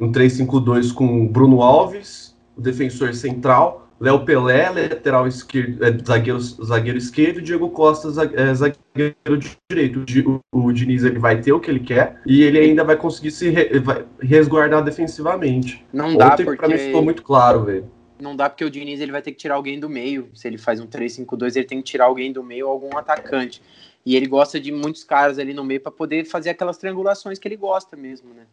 Um 0.00 0.10
3-5-2 0.10 0.92
com 0.92 1.24
o 1.24 1.28
Bruno 1.28 1.62
Alves, 1.62 2.25
o 2.56 2.60
defensor 2.60 3.14
central, 3.14 3.86
Léo 3.98 4.24
Pelé, 4.24 4.68
lateral 4.70 5.26
esquerdo, 5.26 5.82
é, 5.84 5.96
zagueiro, 6.04 6.40
zagueiro 6.40 6.98
esquerdo, 6.98 7.40
Diego 7.40 7.70
Costa, 7.70 8.08
é, 8.34 8.54
zagueiro 8.54 9.40
direito. 9.70 10.04
O, 10.52 10.66
o, 10.66 10.72
Diniz 10.72 11.02
ele 11.02 11.18
vai 11.18 11.40
ter 11.40 11.52
o 11.52 11.60
que 11.60 11.70
ele 11.70 11.80
quer 11.80 12.20
e 12.26 12.42
ele 12.42 12.58
ainda 12.58 12.84
vai 12.84 12.96
conseguir 12.96 13.30
se 13.30 13.48
re, 13.48 13.78
vai 13.80 14.04
resguardar 14.20 14.84
defensivamente. 14.84 15.84
Não 15.92 16.16
dá 16.16 16.32
Ontem, 16.32 16.44
porque... 16.44 16.58
pra 16.58 16.68
mim 16.68 16.78
ficou 16.78 17.02
muito 17.02 17.22
claro, 17.22 17.64
velho. 17.64 17.90
Não 18.20 18.34
dá 18.34 18.48
porque 18.48 18.64
o 18.64 18.70
Diniz 18.70 19.00
ele 19.00 19.12
vai 19.12 19.20
ter 19.20 19.32
que 19.32 19.38
tirar 19.38 19.56
alguém 19.56 19.78
do 19.78 19.88
meio. 19.88 20.30
Se 20.34 20.48
ele 20.48 20.56
faz 20.56 20.80
um 20.80 20.86
3-5-2, 20.86 21.56
ele 21.56 21.66
tem 21.66 21.78
que 21.78 21.84
tirar 21.84 22.06
alguém 22.06 22.32
do 22.32 22.42
meio 22.42 22.66
ou 22.66 22.72
algum 22.72 22.96
atacante. 22.96 23.62
E 24.04 24.14
ele 24.14 24.26
gosta 24.26 24.58
de 24.60 24.72
muitos 24.72 25.04
caras 25.04 25.38
ali 25.38 25.52
no 25.52 25.64
meio 25.64 25.80
para 25.80 25.92
poder 25.92 26.24
fazer 26.24 26.50
aquelas 26.50 26.78
triangulações 26.78 27.38
que 27.38 27.48
ele 27.48 27.56
gosta 27.56 27.96
mesmo, 27.96 28.32
né? 28.32 28.44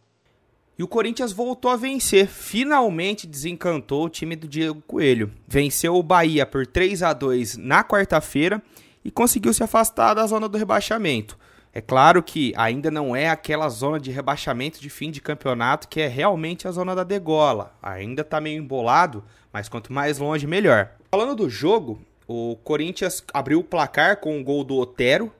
E 0.77 0.83
o 0.83 0.87
Corinthians 0.87 1.31
voltou 1.31 1.69
a 1.69 1.75
vencer, 1.75 2.27
finalmente 2.27 3.27
desencantou 3.27 4.05
o 4.05 4.09
time 4.09 4.35
do 4.35 4.47
Diego 4.47 4.81
Coelho. 4.87 5.31
Venceu 5.47 5.95
o 5.95 6.01
Bahia 6.01 6.47
por 6.47 6.65
3 6.65 7.03
a 7.03 7.13
2 7.13 7.57
na 7.57 7.83
quarta-feira 7.83 8.61
e 9.05 9.11
conseguiu 9.11 9.53
se 9.53 9.63
afastar 9.63 10.15
da 10.15 10.25
zona 10.25 10.49
do 10.49 10.57
rebaixamento. 10.57 11.37
É 11.71 11.81
claro 11.81 12.23
que 12.23 12.53
ainda 12.55 12.89
não 12.89 13.15
é 13.15 13.29
aquela 13.29 13.69
zona 13.69 13.99
de 13.99 14.11
rebaixamento 14.11 14.79
de 14.79 14.89
fim 14.89 15.11
de 15.11 15.21
campeonato 15.21 15.87
que 15.87 16.01
é 16.01 16.07
realmente 16.07 16.67
a 16.67 16.71
zona 16.71 16.95
da 16.95 17.03
degola. 17.03 17.75
Ainda 17.81 18.21
está 18.21 18.41
meio 18.41 18.59
embolado, 18.59 19.23
mas 19.51 19.69
quanto 19.69 19.93
mais 19.93 20.17
longe, 20.17 20.47
melhor. 20.47 20.89
Falando 21.11 21.35
do 21.35 21.49
jogo, 21.49 21.99
o 22.27 22.57
Corinthians 22.63 23.23
abriu 23.33 23.59
o 23.59 23.63
placar 23.63 24.17
com 24.17 24.39
o 24.39 24.43
gol 24.43 24.63
do 24.63 24.75
Otero, 24.75 25.31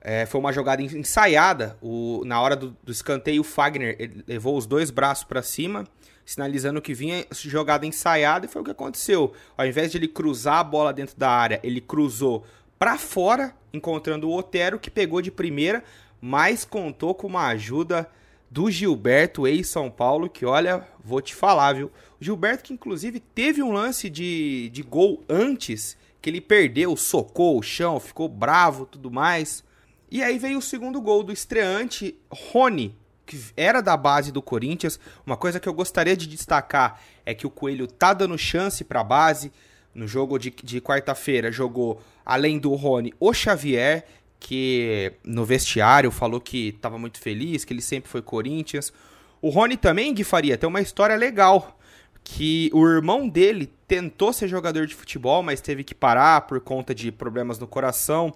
é, 0.00 0.24
foi 0.26 0.40
uma 0.40 0.52
jogada 0.52 0.82
ensaiada. 0.82 1.76
O, 1.80 2.22
na 2.24 2.40
hora 2.40 2.56
do, 2.56 2.76
do 2.82 2.90
escanteio, 2.90 3.42
o 3.42 3.44
Fagner 3.44 4.24
levou 4.26 4.56
os 4.56 4.66
dois 4.66 4.90
braços 4.90 5.24
para 5.24 5.42
cima, 5.42 5.86
sinalizando 6.24 6.80
que 6.80 6.94
vinha 6.94 7.26
jogada 7.32 7.86
ensaiada, 7.86 8.46
e 8.46 8.48
foi 8.48 8.62
o 8.62 8.64
que 8.64 8.70
aconteceu. 8.70 9.32
Ao 9.56 9.66
invés 9.66 9.90
de 9.90 9.98
ele 9.98 10.08
cruzar 10.08 10.58
a 10.58 10.64
bola 10.64 10.92
dentro 10.92 11.16
da 11.18 11.30
área, 11.30 11.60
ele 11.62 11.80
cruzou 11.80 12.44
para 12.78 12.96
fora, 12.96 13.54
encontrando 13.72 14.28
o 14.28 14.36
Otero, 14.36 14.78
que 14.78 14.90
pegou 14.90 15.20
de 15.20 15.30
primeira, 15.30 15.84
mas 16.20 16.64
contou 16.64 17.14
com 17.14 17.26
uma 17.26 17.48
ajuda 17.48 18.08
do 18.50 18.70
Gilberto, 18.70 19.46
ex-São 19.46 19.90
Paulo, 19.90 20.28
que 20.28 20.44
olha, 20.44 20.84
vou 21.04 21.20
te 21.20 21.34
falar, 21.34 21.74
viu? 21.74 21.90
O 22.20 22.24
Gilberto, 22.24 22.64
que 22.64 22.72
inclusive 22.72 23.20
teve 23.20 23.62
um 23.62 23.72
lance 23.72 24.10
de, 24.10 24.70
de 24.70 24.82
gol 24.82 25.22
antes, 25.28 25.96
que 26.20 26.28
ele 26.28 26.40
perdeu, 26.40 26.96
socou 26.96 27.58
o 27.58 27.62
chão, 27.62 28.00
ficou 28.00 28.28
bravo 28.28 28.86
tudo 28.86 29.10
mais. 29.10 29.62
E 30.10 30.24
aí 30.24 30.38
veio 30.38 30.58
o 30.58 30.62
segundo 30.62 31.00
gol 31.00 31.22
do 31.22 31.32
estreante 31.32 32.18
Rony, 32.28 32.96
que 33.24 33.38
era 33.56 33.80
da 33.80 33.96
base 33.96 34.32
do 34.32 34.42
Corinthians. 34.42 34.98
Uma 35.24 35.36
coisa 35.36 35.60
que 35.60 35.68
eu 35.68 35.72
gostaria 35.72 36.16
de 36.16 36.26
destacar 36.26 37.00
é 37.24 37.32
que 37.32 37.46
o 37.46 37.50
Coelho 37.50 37.86
tá 37.86 38.12
dando 38.12 38.36
chance 38.36 38.82
para 38.82 39.02
a 39.02 39.04
base. 39.04 39.52
No 39.94 40.08
jogo 40.08 40.36
de, 40.36 40.50
de 40.50 40.80
quarta-feira 40.80 41.52
jogou, 41.52 42.02
além 42.26 42.58
do 42.58 42.74
Rony, 42.74 43.14
o 43.20 43.32
Xavier, 43.32 44.04
que 44.40 45.12
no 45.22 45.44
vestiário 45.44 46.10
falou 46.10 46.40
que 46.40 46.70
estava 46.70 46.98
muito 46.98 47.20
feliz, 47.20 47.64
que 47.64 47.72
ele 47.72 47.82
sempre 47.82 48.10
foi 48.10 48.20
Corinthians. 48.20 48.92
O 49.40 49.48
Rony 49.48 49.76
também, 49.76 50.12
Gui 50.12 50.24
Faria, 50.24 50.58
tem 50.58 50.68
uma 50.68 50.80
história 50.80 51.14
legal. 51.14 51.78
Que 52.22 52.70
o 52.74 52.86
irmão 52.86 53.28
dele 53.28 53.72
tentou 53.86 54.32
ser 54.32 54.48
jogador 54.48 54.86
de 54.86 54.94
futebol, 54.94 55.42
mas 55.42 55.60
teve 55.60 55.84
que 55.84 55.94
parar 55.94 56.42
por 56.42 56.60
conta 56.60 56.94
de 56.94 57.12
problemas 57.12 57.58
no 57.58 57.66
coração 57.66 58.34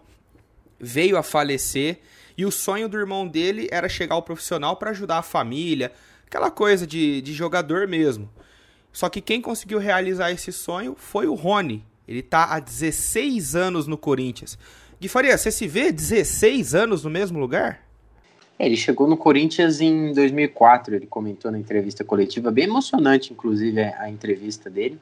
veio 0.84 1.16
a 1.16 1.22
falecer 1.22 2.00
e 2.36 2.44
o 2.44 2.50
sonho 2.50 2.88
do 2.88 2.98
irmão 2.98 3.26
dele 3.26 3.68
era 3.70 3.88
chegar 3.88 4.14
ao 4.14 4.22
profissional 4.22 4.76
para 4.76 4.90
ajudar 4.90 5.18
a 5.18 5.22
família, 5.22 5.92
aquela 6.26 6.50
coisa 6.50 6.86
de, 6.86 7.22
de 7.22 7.32
jogador 7.32 7.88
mesmo. 7.88 8.28
Só 8.92 9.08
que 9.08 9.20
quem 9.20 9.40
conseguiu 9.40 9.78
realizar 9.78 10.30
esse 10.30 10.52
sonho 10.52 10.94
foi 10.96 11.26
o 11.26 11.34
Rony. 11.34 11.84
Ele 12.06 12.20
está 12.20 12.44
há 12.44 12.60
16 12.60 13.56
anos 13.56 13.86
no 13.86 13.96
Corinthians. 13.96 14.58
Gui 15.00 15.08
Faria, 15.08 15.36
você 15.36 15.50
se 15.50 15.66
vê 15.66 15.90
16 15.90 16.74
anos 16.74 17.02
no 17.02 17.10
mesmo 17.10 17.38
lugar? 17.38 17.82
É, 18.58 18.66
ele 18.66 18.76
chegou 18.76 19.08
no 19.08 19.16
Corinthians 19.16 19.80
em 19.80 20.12
2004, 20.12 20.94
ele 20.94 21.06
comentou 21.06 21.50
na 21.50 21.58
entrevista 21.58 22.04
coletiva, 22.04 22.52
bem 22.52 22.64
emocionante, 22.64 23.32
inclusive, 23.32 23.80
a 23.80 24.08
entrevista 24.08 24.70
dele 24.70 24.98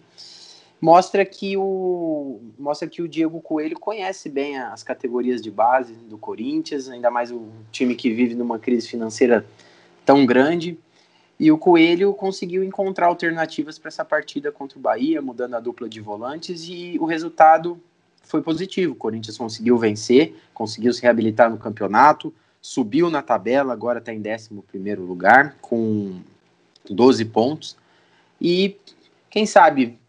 mostra 0.82 1.24
que 1.24 1.56
o 1.56 2.40
mostra 2.58 2.88
que 2.88 3.00
o 3.00 3.08
Diego 3.08 3.40
Coelho 3.40 3.78
conhece 3.78 4.28
bem 4.28 4.58
as 4.58 4.82
categorias 4.82 5.40
de 5.40 5.48
base 5.48 5.94
do 5.94 6.18
Corinthians, 6.18 6.88
ainda 6.88 7.08
mais 7.08 7.30
o 7.30 7.46
time 7.70 7.94
que 7.94 8.12
vive 8.12 8.34
numa 8.34 8.58
crise 8.58 8.88
financeira 8.88 9.46
tão 10.04 10.26
grande. 10.26 10.76
E 11.38 11.52
o 11.52 11.56
Coelho 11.56 12.12
conseguiu 12.12 12.64
encontrar 12.64 13.06
alternativas 13.06 13.78
para 13.78 13.88
essa 13.88 14.04
partida 14.04 14.50
contra 14.50 14.76
o 14.76 14.82
Bahia, 14.82 15.22
mudando 15.22 15.54
a 15.54 15.60
dupla 15.60 15.88
de 15.88 16.00
volantes 16.00 16.66
e 16.68 16.98
o 17.00 17.04
resultado 17.04 17.80
foi 18.24 18.42
positivo. 18.42 18.94
O 18.94 18.96
Corinthians 18.96 19.38
conseguiu 19.38 19.78
vencer, 19.78 20.34
conseguiu 20.52 20.92
se 20.92 21.02
reabilitar 21.02 21.48
no 21.48 21.58
campeonato, 21.58 22.34
subiu 22.60 23.08
na 23.08 23.22
tabela, 23.22 23.72
agora 23.72 24.00
está 24.00 24.12
em 24.12 24.20
11 24.20 24.96
lugar, 24.96 25.56
com 25.60 26.20
12 26.90 27.24
pontos. 27.26 27.76
E 28.40 28.76
quem 29.30 29.46
sabe 29.46 30.01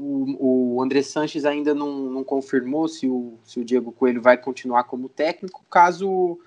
o, 0.00 0.76
o 0.76 0.82
André 0.82 1.02
Sanches 1.02 1.44
ainda 1.44 1.74
não, 1.74 1.92
não 2.10 2.24
confirmou 2.24 2.88
se 2.88 3.06
o, 3.06 3.38
se 3.44 3.60
o 3.60 3.64
Diego 3.64 3.92
Coelho 3.92 4.22
vai 4.22 4.38
continuar 4.38 4.84
como 4.84 5.08
técnico, 5.08 5.64
caso 5.70 6.38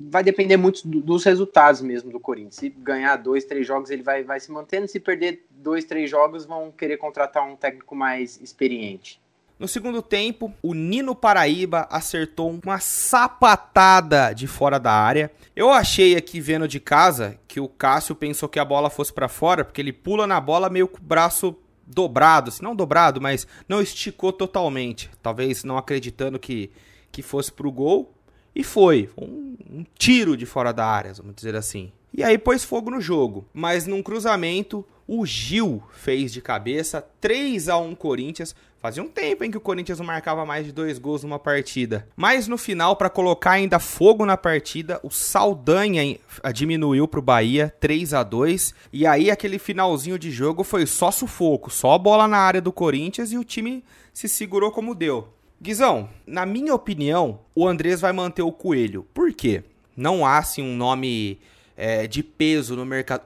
vai 0.00 0.22
depender 0.22 0.56
muito 0.56 0.86
do, 0.86 1.00
dos 1.00 1.24
resultados 1.24 1.80
mesmo 1.80 2.10
do 2.10 2.20
Corinthians. 2.20 2.54
Se 2.54 2.68
ganhar 2.68 3.16
dois, 3.16 3.44
três 3.44 3.66
jogos, 3.66 3.90
ele 3.90 4.02
vai, 4.02 4.22
vai 4.22 4.38
se 4.38 4.50
mantendo. 4.52 4.86
Se 4.86 5.00
perder 5.00 5.46
dois, 5.50 5.84
três 5.84 6.08
jogos, 6.08 6.46
vão 6.46 6.70
querer 6.70 6.96
contratar 6.96 7.44
um 7.44 7.56
técnico 7.56 7.94
mais 7.96 8.40
experiente. 8.40 9.20
No 9.58 9.66
segundo 9.66 10.00
tempo, 10.00 10.54
o 10.62 10.72
Nino 10.72 11.16
Paraíba 11.16 11.88
acertou 11.90 12.56
uma 12.64 12.78
sapatada 12.78 14.32
de 14.32 14.46
fora 14.46 14.78
da 14.78 14.92
área. 14.92 15.32
Eu 15.56 15.70
achei 15.70 16.16
aqui 16.16 16.40
vendo 16.40 16.68
de 16.68 16.78
casa 16.78 17.36
que 17.48 17.58
o 17.58 17.68
Cássio 17.68 18.14
pensou 18.14 18.48
que 18.48 18.60
a 18.60 18.64
bola 18.64 18.88
fosse 18.88 19.12
para 19.12 19.26
fora, 19.26 19.64
porque 19.64 19.80
ele 19.80 19.92
pula 19.92 20.28
na 20.28 20.40
bola 20.40 20.70
meio 20.70 20.86
com 20.86 20.98
o 20.98 21.02
braço 21.02 21.56
dobrado, 21.88 22.50
se 22.50 22.62
não 22.62 22.76
dobrado, 22.76 23.20
mas 23.20 23.46
não 23.68 23.80
esticou 23.80 24.32
totalmente. 24.32 25.10
Talvez 25.22 25.64
não 25.64 25.78
acreditando 25.78 26.38
que, 26.38 26.70
que 27.10 27.22
fosse 27.22 27.50
pro 27.50 27.72
gol. 27.72 28.14
E 28.54 28.62
foi. 28.62 29.08
Um, 29.16 29.56
um 29.70 29.86
tiro 29.96 30.36
de 30.36 30.44
fora 30.44 30.72
da 30.72 30.86
área, 30.86 31.14
vamos 31.14 31.34
dizer 31.34 31.56
assim. 31.56 31.92
E 32.12 32.22
aí 32.22 32.36
pôs 32.36 32.64
fogo 32.64 32.90
no 32.90 33.00
jogo. 33.00 33.46
Mas 33.52 33.86
num 33.86 34.02
cruzamento, 34.02 34.84
o 35.06 35.24
Gil 35.24 35.82
fez 35.92 36.32
de 36.32 36.42
cabeça 36.42 37.06
3 37.20 37.68
a 37.68 37.78
1 37.78 37.94
Corinthians. 37.94 38.54
Fazia 38.80 39.02
um 39.02 39.08
tempo 39.08 39.42
em 39.42 39.50
que 39.50 39.56
o 39.56 39.60
Corinthians 39.60 39.98
não 39.98 40.06
marcava 40.06 40.46
mais 40.46 40.64
de 40.64 40.70
dois 40.70 40.98
gols 40.98 41.24
numa 41.24 41.38
partida. 41.38 42.06
Mas 42.16 42.46
no 42.46 42.56
final, 42.56 42.94
para 42.94 43.10
colocar 43.10 43.52
ainda 43.52 43.80
fogo 43.80 44.24
na 44.24 44.36
partida, 44.36 45.00
o 45.02 45.10
Saldanha 45.10 46.16
diminuiu 46.54 47.08
para 47.08 47.18
o 47.18 47.22
Bahia 47.22 47.74
3 47.80 48.14
a 48.14 48.22
2 48.22 48.74
E 48.92 49.04
aí 49.04 49.32
aquele 49.32 49.58
finalzinho 49.58 50.16
de 50.16 50.30
jogo 50.30 50.62
foi 50.62 50.86
só 50.86 51.10
sufoco, 51.10 51.70
só 51.70 51.98
bola 51.98 52.28
na 52.28 52.38
área 52.38 52.60
do 52.60 52.70
Corinthians 52.70 53.32
e 53.32 53.38
o 53.38 53.42
time 53.42 53.82
se 54.14 54.28
segurou 54.28 54.70
como 54.70 54.94
deu. 54.94 55.28
Guizão, 55.60 56.08
na 56.24 56.46
minha 56.46 56.72
opinião, 56.72 57.40
o 57.56 57.66
Andrés 57.66 58.00
vai 58.00 58.12
manter 58.12 58.42
o 58.42 58.52
Coelho. 58.52 59.04
Por 59.12 59.32
quê? 59.32 59.64
Não 59.96 60.24
há 60.24 60.38
assim 60.38 60.62
um 60.62 60.76
nome 60.76 61.40
é, 61.76 62.06
de 62.06 62.22
peso 62.22 62.76
no 62.76 62.86
mercado, 62.86 63.24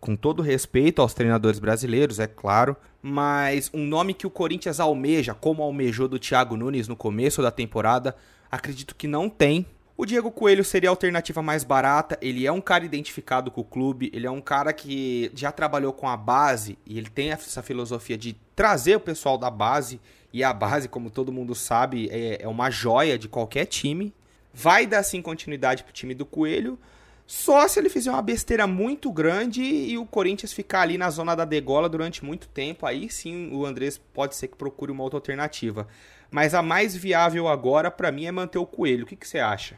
com 0.00 0.16
todo 0.16 0.42
respeito 0.42 1.02
aos 1.02 1.12
treinadores 1.12 1.58
brasileiros, 1.58 2.18
é 2.18 2.26
claro, 2.26 2.74
mas 3.06 3.70
um 3.74 3.84
nome 3.84 4.14
que 4.14 4.26
o 4.26 4.30
Corinthians 4.30 4.80
almeja, 4.80 5.34
como 5.34 5.62
almejou 5.62 6.08
do 6.08 6.18
Thiago 6.18 6.56
Nunes 6.56 6.88
no 6.88 6.96
começo 6.96 7.42
da 7.42 7.50
temporada, 7.50 8.16
acredito 8.50 8.94
que 8.94 9.06
não 9.06 9.28
tem. 9.28 9.66
O 9.94 10.06
Diego 10.06 10.30
Coelho 10.30 10.64
seria 10.64 10.88
a 10.88 10.92
alternativa 10.92 11.42
mais 11.42 11.64
barata, 11.64 12.16
ele 12.22 12.46
é 12.46 12.50
um 12.50 12.62
cara 12.62 12.82
identificado 12.82 13.50
com 13.50 13.60
o 13.60 13.64
clube, 13.64 14.10
ele 14.14 14.26
é 14.26 14.30
um 14.30 14.40
cara 14.40 14.72
que 14.72 15.30
já 15.34 15.52
trabalhou 15.52 15.92
com 15.92 16.08
a 16.08 16.16
base 16.16 16.78
e 16.86 16.96
ele 16.96 17.10
tem 17.10 17.30
essa 17.30 17.62
filosofia 17.62 18.16
de 18.16 18.34
trazer 18.56 18.96
o 18.96 19.00
pessoal 19.00 19.36
da 19.36 19.50
base, 19.50 20.00
e 20.32 20.42
a 20.42 20.54
base, 20.54 20.88
como 20.88 21.10
todo 21.10 21.30
mundo 21.30 21.54
sabe, 21.54 22.08
é, 22.10 22.42
é 22.42 22.48
uma 22.48 22.70
joia 22.70 23.18
de 23.18 23.28
qualquer 23.28 23.66
time. 23.66 24.14
Vai 24.50 24.86
dar 24.86 25.02
sim 25.02 25.20
continuidade 25.20 25.84
pro 25.84 25.92
time 25.92 26.14
do 26.14 26.24
Coelho, 26.24 26.78
só 27.26 27.66
se 27.66 27.78
ele 27.78 27.88
fizer 27.88 28.10
uma 28.10 28.20
besteira 28.20 28.66
muito 28.66 29.10
grande 29.10 29.62
e 29.62 29.96
o 29.96 30.04
Corinthians 30.04 30.52
ficar 30.52 30.82
ali 30.82 30.98
na 30.98 31.08
zona 31.08 31.34
da 31.34 31.44
degola 31.44 31.88
durante 31.88 32.24
muito 32.24 32.48
tempo, 32.48 32.84
aí 32.84 33.08
sim 33.08 33.50
o 33.52 33.64
Andrés 33.64 33.98
pode 33.98 34.36
ser 34.36 34.48
que 34.48 34.56
procure 34.56 34.92
uma 34.92 35.02
outra 35.02 35.16
alternativa. 35.16 35.88
Mas 36.30 36.52
a 36.52 36.62
mais 36.62 36.94
viável 36.94 37.48
agora, 37.48 37.90
para 37.90 38.12
mim, 38.12 38.26
é 38.26 38.32
manter 38.32 38.58
o 38.58 38.66
Coelho. 38.66 39.04
O 39.04 39.06
que, 39.06 39.16
que 39.16 39.26
você 39.26 39.38
acha? 39.38 39.76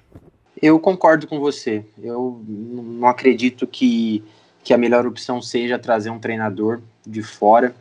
Eu 0.60 0.80
concordo 0.80 1.26
com 1.26 1.38
você. 1.38 1.84
Eu 2.02 2.42
não 2.48 3.06
acredito 3.06 3.66
que, 3.66 4.24
que 4.64 4.72
a 4.72 4.78
melhor 4.78 5.06
opção 5.06 5.40
seja 5.40 5.78
trazer 5.78 6.10
um 6.10 6.18
treinador 6.18 6.80
de 7.06 7.22
fora, 7.22 7.76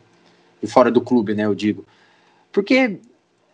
de 0.62 0.68
fora 0.68 0.90
do 0.90 1.00
clube, 1.00 1.34
né? 1.34 1.44
Eu 1.44 1.54
digo. 1.54 1.86
Porque 2.52 3.00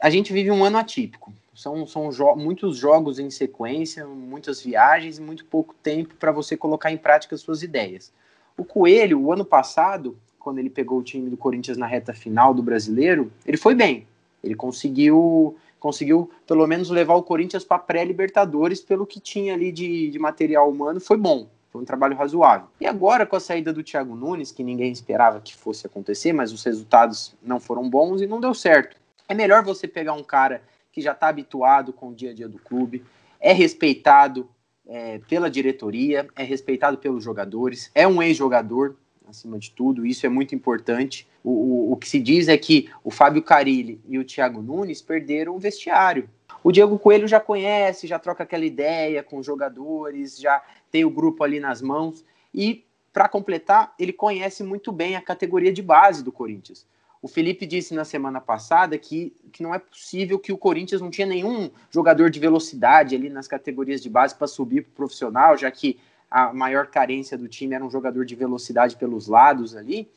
a 0.00 0.11
gente 0.11 0.33
vive 0.33 0.50
um 0.50 0.64
ano 0.64 0.76
atípico. 0.76 1.33
São, 1.54 1.87
são 1.87 2.11
jo 2.11 2.35
muitos 2.35 2.76
jogos 2.78 3.18
em 3.18 3.28
sequência, 3.28 4.06
muitas 4.06 4.62
viagens 4.62 5.18
e 5.18 5.21
muito 5.21 5.44
pouco 5.44 5.75
tempo 5.82 6.14
para 6.14 6.32
você 6.32 6.56
colocar 6.56 6.90
em 6.90 6.97
prática 6.97 7.35
as 7.35 7.42
suas 7.42 7.62
ideias. 7.62 8.12
O 8.56 8.64
Coelho, 8.64 9.21
o 9.21 9.32
ano 9.32 9.44
passado, 9.44 10.16
quando 10.38 10.59
ele 10.59 10.71
pegou 10.71 10.99
o 10.99 11.02
time 11.02 11.28
do 11.28 11.37
Corinthians 11.37 11.76
na 11.76 11.87
reta 11.87 12.12
final 12.12 12.54
do 12.54 12.62
Brasileiro, 12.62 13.30
ele 13.47 13.56
foi 13.56 13.75
bem. 13.75 14.06
Ele 14.42 14.54
conseguiu, 14.54 15.56
conseguiu 15.78 16.30
pelo 16.47 16.66
menos 16.66 16.90
levar 16.90 17.14
o 17.14 17.23
Corinthians 17.23 17.64
para 17.64 17.78
pré-Libertadores 17.78 18.80
pelo 18.80 19.06
que 19.06 19.21
tinha 19.21 19.54
ali 19.54 19.71
de, 19.71 20.11
de 20.11 20.18
material 20.18 20.71
humano, 20.71 21.00
foi 21.00 21.16
bom. 21.16 21.47
Foi 21.71 21.80
um 21.80 21.87
trabalho 21.87 22.14
razoável. 22.14 22.66
E 22.78 22.87
agora, 22.87 23.25
com 23.25 23.35
a 23.35 23.40
saída 23.40 23.73
do 23.73 23.82
Thiago 23.82 24.14
Nunes, 24.14 24.52
que 24.52 24.62
ninguém 24.62 24.92
esperava 24.92 25.40
que 25.40 25.56
fosse 25.56 25.87
acontecer, 25.87 26.32
mas 26.32 26.52
os 26.52 26.62
resultados 26.62 27.35
não 27.42 27.59
foram 27.59 27.88
bons 27.88 28.21
e 28.21 28.26
não 28.26 28.40
deu 28.40 28.52
certo. 28.52 28.97
É 29.26 29.32
melhor 29.32 29.64
você 29.64 29.88
pegar 29.88 30.12
um 30.12 30.23
cara 30.23 30.61
que 30.93 31.01
já 31.01 31.13
está 31.13 31.29
habituado 31.29 31.93
com 31.93 32.11
o 32.11 32.15
dia 32.15 32.31
a 32.31 32.35
dia 32.35 32.49
do 32.49 32.59
clube, 32.59 33.03
é 33.41 33.53
respeitado 33.53 34.49
é, 34.87 35.19
pela 35.29 35.51
diretoria, 35.51 36.29
é 36.37 36.45
respeitado 36.45 36.99
pelos 36.99 37.25
jogadores, 37.25 37.91
é 37.95 38.07
um 38.07 38.23
ex-jogador, 38.23 38.97
acima 39.27 39.59
de 39.59 39.71
tudo, 39.71 40.05
isso 40.05 40.27
é 40.27 40.29
muito 40.29 40.55
importante. 40.55 41.27
O, 41.43 41.51
o, 41.51 41.93
o, 41.93 41.97
que 41.97 42.09
se 42.09 42.21
diz 42.21 42.49
é 42.49 42.57
que 42.57 42.91
o 43.03 43.11
Fábio 43.11 43.43
Carilli 43.43 44.01
e 44.07 44.19
o 44.19 44.25
Thiago 44.25 44.63
Nunes 44.63 45.01
perderam 45.01 45.57
o 45.57 45.59
vestiário. 45.59 46.29
O 46.63 46.71
Diego 46.71 46.99
Coelho 46.99 47.27
já 47.27 47.41
conhece, 47.41 48.07
já 48.07 48.19
troca 48.19 48.45
aquela 48.45 48.65
ideia 48.65 49.23
com 49.23 49.39
os 49.39 49.47
jogadores, 49.47 50.39
já 50.39 50.63
tem 50.91 51.05
o 51.05 51.11
grupo 51.11 51.43
ali 51.43 51.59
nas 51.59 51.83
mãos. 51.83 52.25
E, 52.55 52.85
para 53.13 53.29
completar, 53.29 53.95
ele 53.99 54.13
conhece 54.13 54.63
muito 54.63 54.93
bem 54.93 55.17
a 55.17 55.21
categoria 55.21 55.73
de 55.73 55.83
base 55.83 56.23
do 56.23 56.31
Corinthians. 56.31 56.87
O 57.23 57.29
Felipe 57.29 57.64
disse 57.64 57.95
na 57.95 58.05
semana 58.05 58.41
passada 58.41 58.99
que, 58.99 59.33
que 59.52 59.62
não 59.62 59.73
é 59.73 59.79
possível 59.79 60.41
que 60.41 60.52
o 60.52 60.59
Corinthians 60.59 61.00
não 61.00 61.09
tinha 61.09 61.26
nenhum 61.26 61.71
jogador 61.88 62.29
de 62.29 62.41
velocidade 62.41 63.14
ali 63.14 63.31
nas 63.31 63.47
categorias 63.47 64.02
de 64.02 64.11
base 64.11 64.35
para 64.35 64.49
subir 64.49 64.83
para 64.83 64.91
o 64.91 64.95
profissional, 64.95 65.57
já 65.57 65.71
que 65.71 66.00
a 66.29 66.52
maior 66.52 66.88
carência 66.88 67.38
do 67.38 67.47
time 67.47 67.76
era 67.76 67.85
um 67.85 67.91
jogador 67.91 68.25
de 68.25 68.35
velocidade 68.35 68.97
pelos 68.97 69.29
lados 69.29 69.76
ali. 69.76 70.11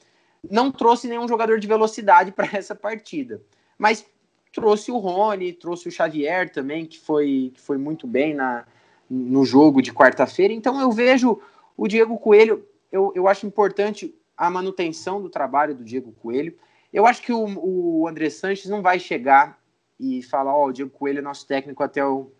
Não 0.50 0.71
trouxe 0.71 1.07
nenhum 1.07 1.27
jogador 1.27 1.59
de 1.59 1.67
velocidade 1.67 2.31
para 2.31 2.50
essa 2.57 2.74
partida. 2.74 3.39
Mas 3.77 4.03
trouxe 4.51 4.91
o 4.91 4.97
Rony, 4.97 5.53
trouxe 5.53 5.88
o 5.88 5.91
Xavier 5.91 6.51
também, 6.51 6.88
que 6.88 7.00
foi, 7.00 7.51
que 7.53 7.62
foi 7.62 7.77
muito 7.77 8.07
bem 8.07 8.33
na, 8.33 8.65
no 9.07 9.45
jogo 9.45 9.79
de 9.79 9.93
quarta-feira. 9.93 10.53
Então 10.53 10.81
eu 10.81 10.91
vejo 10.91 11.39
o 11.77 11.88
Diego 11.88 12.17
Coelho, 12.17 12.65
eu, 12.91 13.12
eu 13.13 13.27
acho 13.27 13.45
importante 13.45 14.15
a 14.35 14.50
manutenção 14.50 15.21
do 15.21 15.29
trabalho 15.29 15.75
do 15.75 15.83
Diego 15.83 16.12
Coelho. 16.13 16.57
Eu 16.95 17.05
acho 17.05 17.21
que 17.21 17.33
o, 17.33 17.45
o 17.45 18.07
André 18.07 18.29
Sanches 18.29 18.69
não 18.69 18.81
vai 18.81 18.99
chegar 18.99 19.59
e 19.99 20.23
falar, 20.23 20.55
ó, 20.55 20.63
oh, 20.63 20.67
o 20.69 20.71
Diego 20.71 20.89
Coelho 20.89 21.19
é 21.19 21.21
nosso 21.21 21.45
técnico 21.45 21.83
até 21.83 22.05
o 22.05 22.31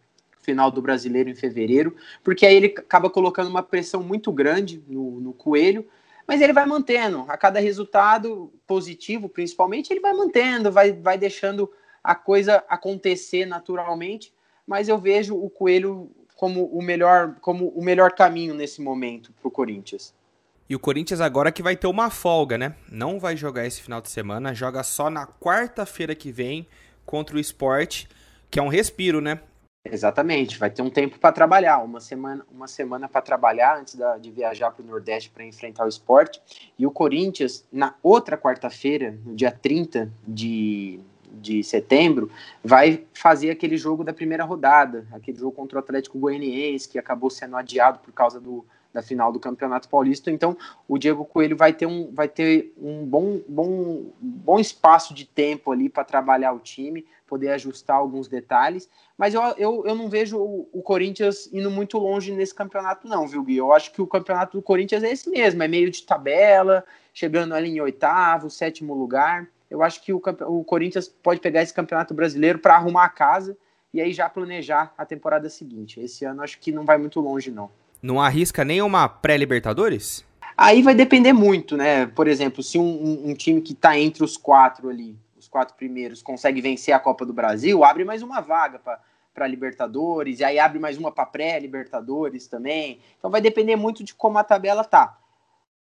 final 0.42 0.72
do 0.72 0.82
brasileiro 0.82 1.30
em 1.30 1.36
fevereiro, 1.36 1.94
porque 2.24 2.46
aí 2.46 2.56
ele 2.56 2.68
acaba 2.68 3.10
colocando 3.10 3.50
uma 3.50 3.62
pressão 3.62 4.02
muito 4.02 4.32
grande 4.32 4.82
no, 4.88 5.20
no 5.20 5.34
Coelho, 5.34 5.86
mas 6.26 6.40
ele 6.40 6.54
vai 6.54 6.66
mantendo. 6.66 7.26
A 7.28 7.36
cada 7.36 7.60
resultado 7.60 8.50
positivo, 8.66 9.28
principalmente, 9.28 9.92
ele 9.92 10.00
vai 10.00 10.14
mantendo, 10.14 10.72
vai, 10.72 10.94
vai 10.94 11.18
deixando 11.18 11.70
a 12.02 12.16
coisa 12.16 12.64
acontecer 12.70 13.46
naturalmente. 13.46 14.34
Mas 14.66 14.88
eu 14.88 14.98
vejo 14.98 15.36
o 15.36 15.50
Coelho 15.50 16.10
como 16.34 16.64
o 16.68 16.82
melhor, 16.82 17.36
como 17.42 17.68
o 17.76 17.84
melhor 17.84 18.14
caminho 18.14 18.54
nesse 18.54 18.82
momento 18.82 19.34
para 19.34 19.50
o 19.50 19.52
Corinthians. 19.52 20.14
E 20.68 20.76
o 20.76 20.80
Corinthians 20.80 21.22
agora 21.22 21.52
que 21.52 21.62
vai 21.62 21.76
ter 21.76 21.86
uma 21.86 22.10
folga, 22.10 22.58
né? 22.58 22.76
Não 22.92 23.20
vai 23.20 23.38
jogar 23.38 23.68
esse 23.68 23.82
final 23.82 24.02
de 24.02 24.10
semana, 24.10 24.54
joga 24.54 24.82
só 24.82 25.12
na 25.12 25.28
quarta-feira 25.28 26.16
que 26.16 26.32
vem 26.32 26.68
contra 27.06 27.38
o 27.38 27.40
Sport, 27.40 28.06
que 28.50 28.58
é 28.58 28.64
um 28.64 28.68
respiro, 28.68 29.22
né? 29.22 29.40
Exatamente, 29.88 30.58
vai 30.58 30.72
ter 30.72 30.82
um 30.82 30.90
tempo 30.90 31.20
para 31.20 31.32
trabalhar, 31.32 31.78
uma 31.78 32.00
semana, 32.00 32.44
uma 32.52 32.68
semana 32.68 33.08
para 33.08 33.22
trabalhar 33.22 33.78
antes 33.78 33.94
da, 33.94 34.18
de 34.18 34.32
viajar 34.32 34.72
para 34.72 34.82
o 34.84 34.88
Nordeste 34.88 35.30
para 35.30 35.46
enfrentar 35.46 35.86
o 35.86 35.88
esporte. 35.88 36.42
E 36.80 36.88
o 36.88 36.90
Corinthians, 36.90 37.64
na 37.72 37.94
outra 38.02 38.36
quarta-feira, 38.36 39.16
no 39.24 39.36
dia 39.36 39.52
30 39.52 40.12
de, 40.28 41.00
de 41.32 41.64
setembro, 41.64 42.32
vai 42.64 43.06
fazer 43.14 43.52
aquele 43.52 43.78
jogo 43.78 44.04
da 44.04 44.12
primeira 44.12 44.44
rodada, 44.44 45.06
aquele 45.12 45.38
jogo 45.38 45.52
contra 45.52 45.78
o 45.78 45.80
Atlético 45.80 46.18
Goianiense, 46.18 46.90
que 46.90 46.98
acabou 46.98 47.30
sendo 47.30 47.56
adiado 47.56 48.00
por 48.00 48.12
causa 48.12 48.40
do, 48.40 48.66
da 48.96 49.02
final 49.02 49.30
do 49.30 49.42
Campeonato 49.42 49.90
Paulista. 49.90 50.32
Então, 50.32 50.58
o 50.88 50.98
Diego 50.98 51.26
Coelho 51.26 51.58
vai 51.58 51.74
ter 51.74 51.86
um, 51.86 52.14
vai 52.14 52.30
ter 52.30 52.74
um 52.82 53.06
bom, 53.06 53.42
bom, 53.46 54.14
bom 54.22 54.58
espaço 54.58 55.14
de 55.14 55.26
tempo 55.26 55.70
ali 55.70 55.90
para 55.90 56.06
trabalhar 56.06 56.54
o 56.54 56.60
time, 56.60 57.06
poder 57.28 57.50
ajustar 57.50 57.98
alguns 57.98 58.30
detalhes. 58.30 58.90
Mas 59.18 59.34
eu, 59.34 59.42
eu, 59.58 59.84
eu 59.86 59.96
não 59.96 60.10
vejo 60.10 60.38
o, 60.38 60.70
o, 60.72 60.82
Corinthians 60.82 61.52
indo 61.52 61.70
muito 61.70 61.98
longe 61.98 62.32
nesse 62.32 62.56
campeonato, 62.56 63.06
não, 63.06 63.28
viu, 63.28 63.44
Gui? 63.44 63.58
Eu 63.58 63.74
acho 63.74 63.92
que 63.92 64.02
o 64.02 64.08
campeonato 64.08 64.58
do 64.58 64.64
Corinthians 64.64 65.04
é 65.04 65.12
esse 65.12 65.30
mesmo, 65.30 65.62
é 65.62 65.68
meio 65.68 65.92
de 65.92 66.02
tabela, 66.04 66.86
chegando 67.14 67.54
ali 67.54 67.72
em 67.72 67.82
oitavo, 67.82 68.50
sétimo 68.50 68.94
lugar. 68.94 69.46
Eu 69.70 69.84
acho 69.84 70.02
que 70.02 70.14
o, 70.14 70.22
o 70.48 70.64
Corinthians 70.64 71.10
pode 71.10 71.42
pegar 71.42 71.62
esse 71.62 71.74
campeonato 71.74 72.14
brasileiro 72.14 72.60
para 72.60 72.76
arrumar 72.76 73.04
a 73.04 73.10
casa 73.10 73.58
e 73.94 74.00
aí 74.00 74.14
já 74.14 74.30
planejar 74.30 74.94
a 74.98 75.06
temporada 75.06 75.50
seguinte. 75.50 76.00
Esse 76.00 76.24
ano 76.24 76.42
acho 76.42 76.60
que 76.60 76.72
não 76.72 76.86
vai 76.86 76.98
muito 76.98 77.20
longe, 77.20 77.52
não. 77.52 77.70
Não 78.06 78.22
arrisca 78.22 78.64
nem 78.64 78.84
uma 78.84 79.10
pré-Libertadores? 79.10 80.24
Aí 80.56 80.84
vai 80.84 80.94
depender 80.94 81.34
muito, 81.34 81.76
né? 81.76 82.06
Por 82.06 82.28
exemplo, 82.28 82.62
se 82.62 82.78
um, 82.78 82.84
um, 82.84 83.32
um 83.32 83.34
time 83.34 83.60
que 83.60 83.74
está 83.74 83.98
entre 83.98 84.24
os 84.24 84.38
quatro 84.38 84.90
ali, 84.90 85.18
os 85.36 85.48
quatro 85.48 85.76
primeiros, 85.76 86.22
consegue 86.22 86.62
vencer 86.62 86.94
a 86.94 87.00
Copa 87.00 87.26
do 87.26 87.34
Brasil, 87.34 87.84
abre 87.84 88.06
mais 88.06 88.22
uma 88.22 88.42
vaga 88.42 88.80
para 89.34 89.48
Libertadores, 89.48 90.40
e 90.40 90.44
aí 90.44 90.60
abre 90.60 90.78
mais 90.78 91.00
uma 91.00 91.12
para 91.12 91.26
pré-Libertadores 91.26 92.46
também. 92.46 93.00
Então 93.18 93.32
vai 93.32 93.42
depender 93.42 93.76
muito 93.76 94.04
de 94.04 94.14
como 94.14 94.38
a 94.38 94.44
tabela 94.44 94.84
tá. 94.84 95.18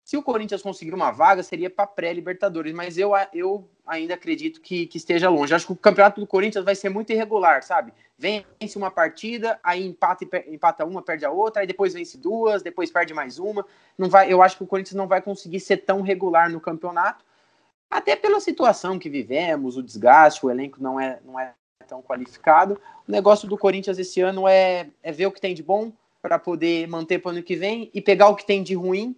Se 0.05 0.17
o 0.17 0.23
Corinthians 0.23 0.63
conseguir 0.63 0.93
uma 0.93 1.11
vaga, 1.11 1.43
seria 1.43 1.71
para 1.71 1.87
pré-Libertadores, 1.87 2.75
mas 2.75 2.99
eu, 2.99 3.13
eu 3.33 3.69
ainda 3.87 4.15
acredito 4.15 4.61
que, 4.61 4.87
que 4.87 4.97
esteja 4.97 5.29
longe. 5.29 5.55
Acho 5.55 5.67
que 5.67 5.73
o 5.73 5.77
campeonato 5.77 6.21
do 6.21 6.27
Corinthians 6.27 6.65
vai 6.65 6.75
ser 6.75 6.89
muito 6.89 7.13
irregular, 7.13 7.63
sabe? 7.63 7.93
Vence 8.19 8.77
uma 8.77 8.91
partida, 8.91 9.61
aí 9.63 9.87
empata, 9.87 10.25
empata 10.49 10.85
uma, 10.85 11.01
perde 11.01 11.25
a 11.25 11.31
outra, 11.31 11.63
aí 11.63 11.67
depois 11.67 11.95
vence 11.95 12.19
duas, 12.19 12.63
depois 12.63 12.91
perde 12.91 13.15
mais 13.15 13.39
uma. 13.39 13.65
Não 13.97 14.09
vai, 14.09 14.33
eu 14.33 14.43
acho 14.43 14.57
que 14.57 14.65
o 14.65 14.67
Corinthians 14.67 14.97
não 14.97 15.07
vai 15.07 15.23
conseguir 15.23 15.61
ser 15.61 15.79
tão 15.79 16.01
regular 16.01 16.51
no 16.51 16.61
campeonato, 16.61 17.25
até 17.91 18.15
pela 18.15 18.39
situação 18.39 18.99
que 18.99 19.11
vivemos, 19.11 19.77
o 19.77 19.83
desgaste, 19.83 20.47
o 20.47 20.51
elenco 20.51 20.81
não 20.81 21.01
é, 21.01 21.19
não 21.25 21.39
é 21.39 21.55
tão 21.89 22.01
qualificado. 22.01 22.81
O 23.07 23.11
negócio 23.11 23.49
do 23.49 23.59
Corinthians 23.59 23.99
esse 23.99 24.21
ano 24.21 24.47
é, 24.47 24.89
é 25.03 25.11
ver 25.11 25.27
o 25.27 25.33
que 25.33 25.41
tem 25.41 25.55
de 25.55 25.63
bom 25.63 25.93
para 26.23 26.39
poder 26.39 26.87
manter 26.87 27.19
para 27.19 27.31
o 27.31 27.33
ano 27.33 27.43
que 27.43 27.57
vem 27.57 27.91
e 27.93 28.01
pegar 28.01 28.29
o 28.29 28.37
que 28.37 28.47
tem 28.47 28.63
de 28.63 28.75
ruim 28.75 29.17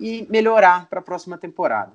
e 0.00 0.26
melhorar 0.30 0.86
para 0.86 0.98
a 1.00 1.02
próxima 1.02 1.36
temporada. 1.36 1.92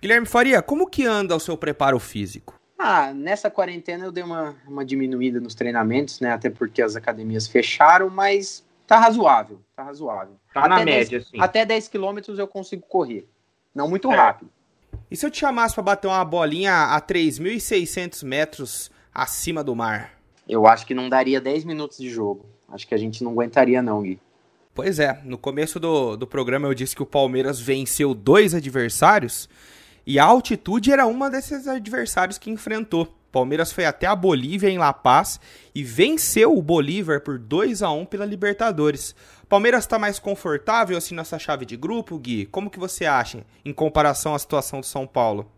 Guilherme 0.00 0.26
Faria, 0.26 0.62
como 0.62 0.88
que 0.88 1.04
anda 1.04 1.36
o 1.36 1.40
seu 1.40 1.56
preparo 1.56 1.98
físico? 2.00 2.58
Ah, 2.78 3.12
nessa 3.12 3.50
quarentena 3.50 4.06
eu 4.06 4.10
dei 4.10 4.24
uma, 4.24 4.56
uma 4.66 4.82
diminuída 4.82 5.38
nos 5.38 5.54
treinamentos, 5.54 6.18
né? 6.18 6.32
Até 6.32 6.48
porque 6.48 6.80
as 6.80 6.96
academias 6.96 7.46
fecharam, 7.46 8.08
mas 8.08 8.64
tá 8.86 8.98
razoável, 8.98 9.60
tá 9.76 9.82
razoável. 9.82 10.34
Tá 10.54 10.60
até 10.60 10.68
na 10.70 10.84
10, 10.84 10.86
média, 10.86 11.20
sim. 11.20 11.38
Até 11.38 11.66
10 11.66 11.88
quilômetros 11.88 12.38
eu 12.38 12.48
consigo 12.48 12.82
correr. 12.88 13.28
Não 13.74 13.86
muito 13.86 14.10
é. 14.10 14.16
rápido. 14.16 14.50
E 15.10 15.16
se 15.16 15.26
eu 15.26 15.30
te 15.30 15.38
chamasse 15.38 15.74
para 15.74 15.84
bater 15.84 16.08
uma 16.08 16.24
bolinha 16.24 16.94
a 16.94 17.00
3.600 17.02 18.24
metros 18.24 18.90
acima 19.14 19.62
do 19.62 19.76
mar? 19.76 20.18
Eu 20.48 20.66
acho 20.66 20.86
que 20.86 20.94
não 20.94 21.08
daria 21.08 21.40
10 21.40 21.64
minutos 21.64 21.98
de 21.98 22.08
jogo. 22.08 22.46
Acho 22.68 22.86
que 22.88 22.94
a 22.94 22.98
gente 22.98 23.22
não 23.22 23.32
aguentaria 23.32 23.82
não, 23.82 24.02
Gui. 24.02 24.18
Pois 24.82 24.98
é, 24.98 25.20
no 25.26 25.36
começo 25.36 25.78
do, 25.78 26.16
do 26.16 26.26
programa 26.26 26.66
eu 26.66 26.72
disse 26.72 26.96
que 26.96 27.02
o 27.02 27.06
Palmeiras 27.06 27.60
venceu 27.60 28.14
dois 28.14 28.54
adversários 28.54 29.46
e 30.06 30.18
a 30.18 30.24
altitude 30.24 30.90
era 30.90 31.06
uma 31.06 31.28
desses 31.28 31.68
adversários 31.68 32.38
que 32.38 32.48
enfrentou. 32.48 33.06
Palmeiras 33.30 33.70
foi 33.70 33.84
até 33.84 34.06
a 34.06 34.16
Bolívia 34.16 34.70
em 34.70 34.78
La 34.78 34.94
Paz 34.94 35.38
e 35.74 35.84
venceu 35.84 36.56
o 36.56 36.62
Bolívar 36.62 37.20
por 37.20 37.38
2 37.38 37.82
a 37.82 37.90
1 37.90 38.06
pela 38.06 38.24
Libertadores. 38.24 39.14
Palmeiras 39.50 39.84
está 39.84 39.98
mais 39.98 40.18
confortável 40.18 40.96
assim 40.96 41.14
nessa 41.14 41.38
chave 41.38 41.66
de 41.66 41.76
grupo, 41.76 42.18
Gui? 42.18 42.46
Como 42.46 42.70
que 42.70 42.78
você 42.78 43.04
acha 43.04 43.44
em 43.62 43.74
comparação 43.74 44.34
à 44.34 44.38
situação 44.38 44.80
do 44.80 44.86
São 44.86 45.06
Paulo? 45.06 45.52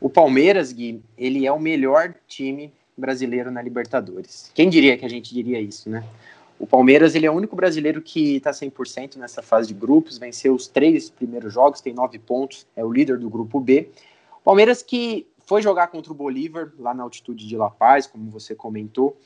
O 0.00 0.10
Palmeiras, 0.10 0.72
Gui, 0.72 1.00
ele 1.16 1.46
é 1.46 1.52
o 1.52 1.60
melhor 1.60 2.16
time 2.26 2.72
brasileiro 2.98 3.52
na 3.52 3.62
Libertadores. 3.62 4.50
Quem 4.52 4.68
diria 4.68 4.98
que 4.98 5.04
a 5.04 5.08
gente 5.08 5.32
diria 5.32 5.60
isso, 5.60 5.88
né? 5.88 6.02
O 6.58 6.66
Palmeiras 6.66 7.14
ele 7.14 7.26
é 7.26 7.30
o 7.30 7.34
único 7.34 7.56
brasileiro 7.56 8.00
que 8.00 8.36
está 8.36 8.50
100% 8.50 9.16
nessa 9.16 9.42
fase 9.42 9.68
de 9.68 9.74
grupos, 9.74 10.18
venceu 10.18 10.54
os 10.54 10.66
três 10.66 11.10
primeiros 11.10 11.52
jogos, 11.52 11.80
tem 11.80 11.92
nove 11.92 12.18
pontos, 12.18 12.66
é 12.76 12.84
o 12.84 12.92
líder 12.92 13.18
do 13.18 13.28
grupo 13.28 13.60
B. 13.60 13.90
O 14.40 14.44
Palmeiras 14.44 14.82
que 14.82 15.26
foi 15.46 15.60
jogar 15.60 15.88
contra 15.88 16.12
o 16.12 16.14
Bolívar, 16.14 16.72
lá 16.78 16.94
na 16.94 17.02
altitude 17.02 17.46
de 17.46 17.56
La 17.56 17.70
Paz, 17.70 18.06
como 18.06 18.30
você 18.30 18.54
comentou, 18.54 19.16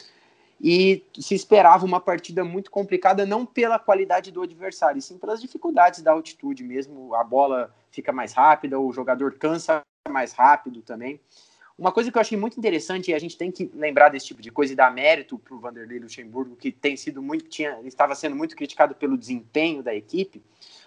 e 0.61 1.05
se 1.19 1.35
esperava 1.35 1.87
uma 1.87 2.01
partida 2.01 2.43
muito 2.43 2.71
complicada, 2.71 3.25
não 3.25 3.47
pela 3.47 3.79
qualidade 3.79 4.33
do 4.33 4.43
adversário, 4.43 5.01
sim 5.01 5.17
pelas 5.17 5.41
dificuldades 5.41 6.03
da 6.03 6.11
altitude 6.11 6.64
mesmo. 6.64 7.14
A 7.14 7.23
bola 7.23 7.73
fica 7.93 8.11
mais 8.11 8.33
rápida, 8.33 8.79
o 8.81 8.93
jogador 8.93 9.35
cansa 9.35 9.83
mais 10.11 10.33
rápido 10.33 10.83
também. 10.83 11.21
Uma 11.79 11.93
coisa 11.93 12.11
que 12.11 12.19
eu 12.19 12.21
achei 12.21 12.37
muito 12.37 12.59
interessante, 12.59 13.12
e 13.12 13.14
a 13.14 13.21
gente 13.21 13.38
tem 13.38 13.53
que 13.53 13.71
lembrar 13.73 14.09
desse 14.09 14.27
tipo 14.27 14.43
de 14.43 14.51
coisa 14.51 14.73
e 14.73 14.77
dar 14.77 14.93
mérito 14.93 15.38
para 15.38 15.55
o 15.55 15.61
Vanderlei 15.61 16.01
Luxemburgo, 16.01 16.57
que 16.57 16.73
tem 16.73 16.97
sido 16.97 17.23
muito, 17.23 17.45
tinha, 17.45 17.79
estava 17.85 18.17
sendo 18.17 18.35
muito 18.35 18.57
criticado 18.57 18.97
pelo 18.97 19.17
desempenho 19.17 19.81
da 19.81 19.95
equipe. 19.95 20.43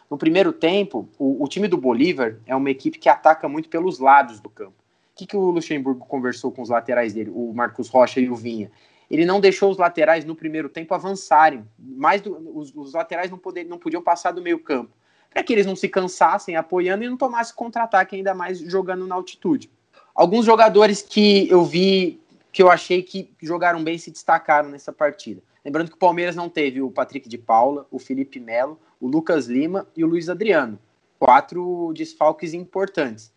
No 0.09 0.17
primeiro 0.17 0.51
tempo, 0.51 1.07
o, 1.17 1.41
o 1.41 1.47
time 1.47 1.69
do 1.69 1.77
Bolívar 1.77 2.37
é 2.45 2.53
uma 2.53 2.69
equipe 2.69 2.99
que 2.99 3.07
ataca 3.07 3.47
muito 3.47 3.69
pelos 3.69 3.99
lados 3.99 4.41
do 4.41 4.49
campo. 4.49 4.73
O 5.13 5.15
que, 5.15 5.25
que 5.25 5.37
o 5.37 5.51
Luxemburgo 5.51 6.05
conversou 6.05 6.51
com 6.51 6.61
os 6.61 6.67
laterais 6.67 7.13
dele, 7.13 7.31
o 7.33 7.53
Marcos 7.53 7.87
Rocha 7.87 8.19
e 8.19 8.29
o 8.29 8.35
Vinha? 8.35 8.69
Ele 9.09 9.25
não 9.25 9.39
deixou 9.39 9.71
os 9.71 9.77
laterais 9.77 10.25
no 10.25 10.35
primeiro 10.35 10.67
tempo 10.67 10.93
avançarem. 10.93 11.65
Mais 11.79 12.19
do, 12.19 12.35
os, 12.57 12.75
os 12.75 12.93
laterais 12.93 13.31
não, 13.31 13.37
poder, 13.37 13.63
não 13.63 13.77
podiam 13.77 14.01
passar 14.01 14.31
do 14.31 14.41
meio 14.41 14.59
campo. 14.59 14.91
Para 15.29 15.41
que 15.41 15.53
eles 15.53 15.65
não 15.65 15.75
se 15.75 15.87
cansassem 15.87 16.57
apoiando 16.57 17.05
e 17.05 17.09
não 17.09 17.15
tomassem 17.15 17.55
contra-ataque, 17.55 18.17
ainda 18.17 18.33
mais 18.33 18.59
jogando 18.59 19.07
na 19.07 19.15
altitude. 19.15 19.69
Alguns 20.13 20.45
jogadores 20.45 21.01
que 21.01 21.49
eu 21.49 21.63
vi, 21.63 22.19
que 22.51 22.61
eu 22.61 22.69
achei 22.69 23.01
que 23.01 23.33
jogaram 23.41 23.83
bem, 23.83 23.97
se 23.97 24.11
destacaram 24.11 24.69
nessa 24.69 24.91
partida. 24.91 25.41
Lembrando 25.63 25.89
que 25.89 25.95
o 25.95 25.99
Palmeiras 25.99 26.35
não 26.35 26.49
teve 26.49 26.81
o 26.81 26.89
Patrick 26.89 27.29
de 27.29 27.37
Paula, 27.37 27.87
o 27.91 27.99
Felipe 27.99 28.39
Melo, 28.39 28.79
o 28.99 29.07
Lucas 29.07 29.47
Lima 29.47 29.87
e 29.95 30.03
o 30.03 30.07
Luiz 30.07 30.27
Adriano. 30.27 30.77
Quatro 31.19 31.93
desfalques 31.95 32.53
importantes. 32.53 33.31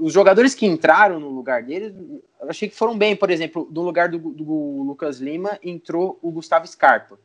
Os 0.00 0.12
jogadores 0.12 0.54
que 0.54 0.66
entraram 0.66 1.20
no 1.20 1.28
lugar 1.28 1.62
dele, 1.62 2.22
eu 2.40 2.50
achei 2.50 2.68
que 2.68 2.74
foram 2.74 2.98
bem. 2.98 3.14
Por 3.14 3.30
exemplo, 3.30 3.68
no 3.70 3.82
lugar 3.82 4.08
do, 4.08 4.18
do 4.18 4.82
Lucas 4.82 5.18
Lima 5.20 5.58
entrou 5.62 6.18
o 6.20 6.30
Gustavo 6.30 6.66
Scarpa. 6.66 7.18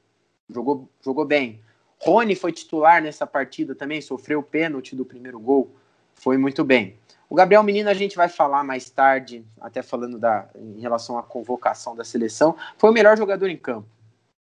Jogou, 0.50 0.88
jogou 1.04 1.26
bem. 1.26 1.62
Rony 2.00 2.36
foi 2.36 2.52
titular 2.52 3.02
nessa 3.02 3.26
partida 3.26 3.74
também, 3.74 4.02
sofreu 4.02 4.40
o 4.40 4.44
pênalti 4.44 4.96
do 4.96 5.04
primeiro 5.04 5.40
gol. 5.40 5.72
Foi 6.14 6.38
muito 6.38 6.64
bem. 6.64 6.96
O 7.30 7.36
Gabriel 7.36 7.62
Menino 7.62 7.90
a 7.90 7.94
gente 7.94 8.16
vai 8.16 8.30
falar 8.30 8.64
mais 8.64 8.90
tarde, 8.90 9.46
até 9.60 9.82
falando 9.82 10.18
da, 10.18 10.48
em 10.56 10.80
relação 10.80 11.18
à 11.18 11.24
convocação 11.24 11.96
da 11.96 12.04
seleção. 12.04 12.56
Foi 12.78 12.90
o 12.90 12.94
melhor 12.94 13.18
jogador 13.18 13.50
em 13.50 13.58
campo. 13.58 13.88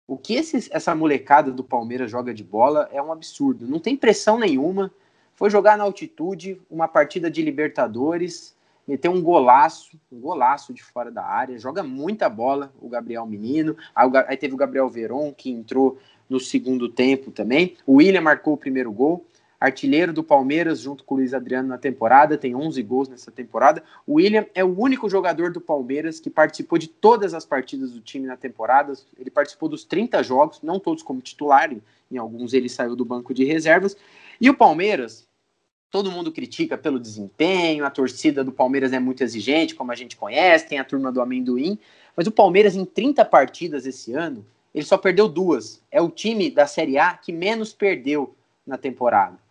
O 0.06 0.18
que 0.18 0.34
esse, 0.34 0.68
essa 0.70 0.94
molecada 0.94 1.50
do 1.50 1.64
Palmeiras 1.64 2.10
joga 2.10 2.34
de 2.34 2.44
bola 2.44 2.90
é 2.92 3.00
um 3.00 3.10
absurdo. 3.10 3.66
Não 3.66 3.78
tem 3.78 3.96
pressão 3.96 4.38
nenhuma. 4.38 4.90
Foi 5.34 5.48
jogar 5.48 5.78
na 5.78 5.84
altitude, 5.84 6.60
uma 6.70 6.86
partida 6.86 7.30
de 7.30 7.40
Libertadores, 7.42 8.54
meteu 8.86 9.10
um 9.10 9.22
golaço, 9.22 9.98
um 10.12 10.20
golaço 10.20 10.74
de 10.74 10.82
fora 10.82 11.10
da 11.10 11.24
área, 11.24 11.58
joga 11.58 11.82
muita 11.82 12.28
bola 12.28 12.70
o 12.80 12.88
Gabriel 12.88 13.24
Menino. 13.24 13.74
Aí 13.94 14.36
teve 14.36 14.52
o 14.52 14.58
Gabriel 14.58 14.90
Veron, 14.90 15.32
que 15.32 15.50
entrou 15.50 15.98
no 16.28 16.38
segundo 16.38 16.86
tempo 16.88 17.30
também. 17.30 17.76
O 17.86 17.94
William 17.94 18.20
marcou 18.20 18.52
o 18.54 18.58
primeiro 18.58 18.92
gol 18.92 19.24
artilheiro 19.60 20.12
do 20.12 20.22
Palmeiras 20.22 20.80
junto 20.80 21.04
com 21.04 21.14
o 21.14 21.18
Luiz 21.18 21.32
Adriano 21.32 21.68
na 21.68 21.78
temporada, 21.78 22.36
tem 22.36 22.54
11 22.54 22.82
gols 22.82 23.08
nessa 23.08 23.30
temporada. 23.30 23.82
O 24.06 24.14
William 24.14 24.46
é 24.54 24.64
o 24.64 24.78
único 24.78 25.08
jogador 25.08 25.50
do 25.52 25.60
Palmeiras 25.60 26.20
que 26.20 26.28
participou 26.28 26.78
de 26.78 26.88
todas 26.88 27.34
as 27.34 27.44
partidas 27.44 27.92
do 27.92 28.00
time 28.00 28.26
na 28.26 28.36
temporada. 28.36 28.92
Ele 29.18 29.30
participou 29.30 29.68
dos 29.68 29.84
30 29.84 30.22
jogos, 30.22 30.60
não 30.62 30.78
todos 30.78 31.02
como 31.02 31.20
titular, 31.20 31.70
em 32.10 32.18
alguns 32.18 32.52
ele 32.52 32.68
saiu 32.68 32.94
do 32.94 33.04
banco 33.04 33.32
de 33.32 33.44
reservas. 33.44 33.96
E 34.40 34.50
o 34.50 34.54
Palmeiras, 34.54 35.26
todo 35.90 36.10
mundo 36.10 36.32
critica 36.32 36.76
pelo 36.76 36.98
desempenho, 36.98 37.84
a 37.84 37.90
torcida 37.90 38.42
do 38.42 38.52
Palmeiras 38.52 38.92
é 38.92 38.98
muito 38.98 39.22
exigente, 39.22 39.74
como 39.74 39.92
a 39.92 39.94
gente 39.94 40.16
conhece, 40.16 40.68
tem 40.68 40.78
a 40.78 40.84
turma 40.84 41.10
do 41.10 41.20
amendoim, 41.20 41.78
mas 42.16 42.26
o 42.26 42.32
Palmeiras 42.32 42.76
em 42.76 42.84
30 42.84 43.24
partidas 43.24 43.86
esse 43.86 44.12
ano, 44.12 44.44
ele 44.74 44.84
só 44.84 44.98
perdeu 44.98 45.28
duas. 45.28 45.80
É 45.90 46.02
o 46.02 46.10
time 46.10 46.50
da 46.50 46.66
Série 46.66 46.98
A 46.98 47.14
que 47.14 47.32
menos 47.32 47.72
perdeu 47.72 48.34
na 48.66 48.76
temporada. 48.76 49.43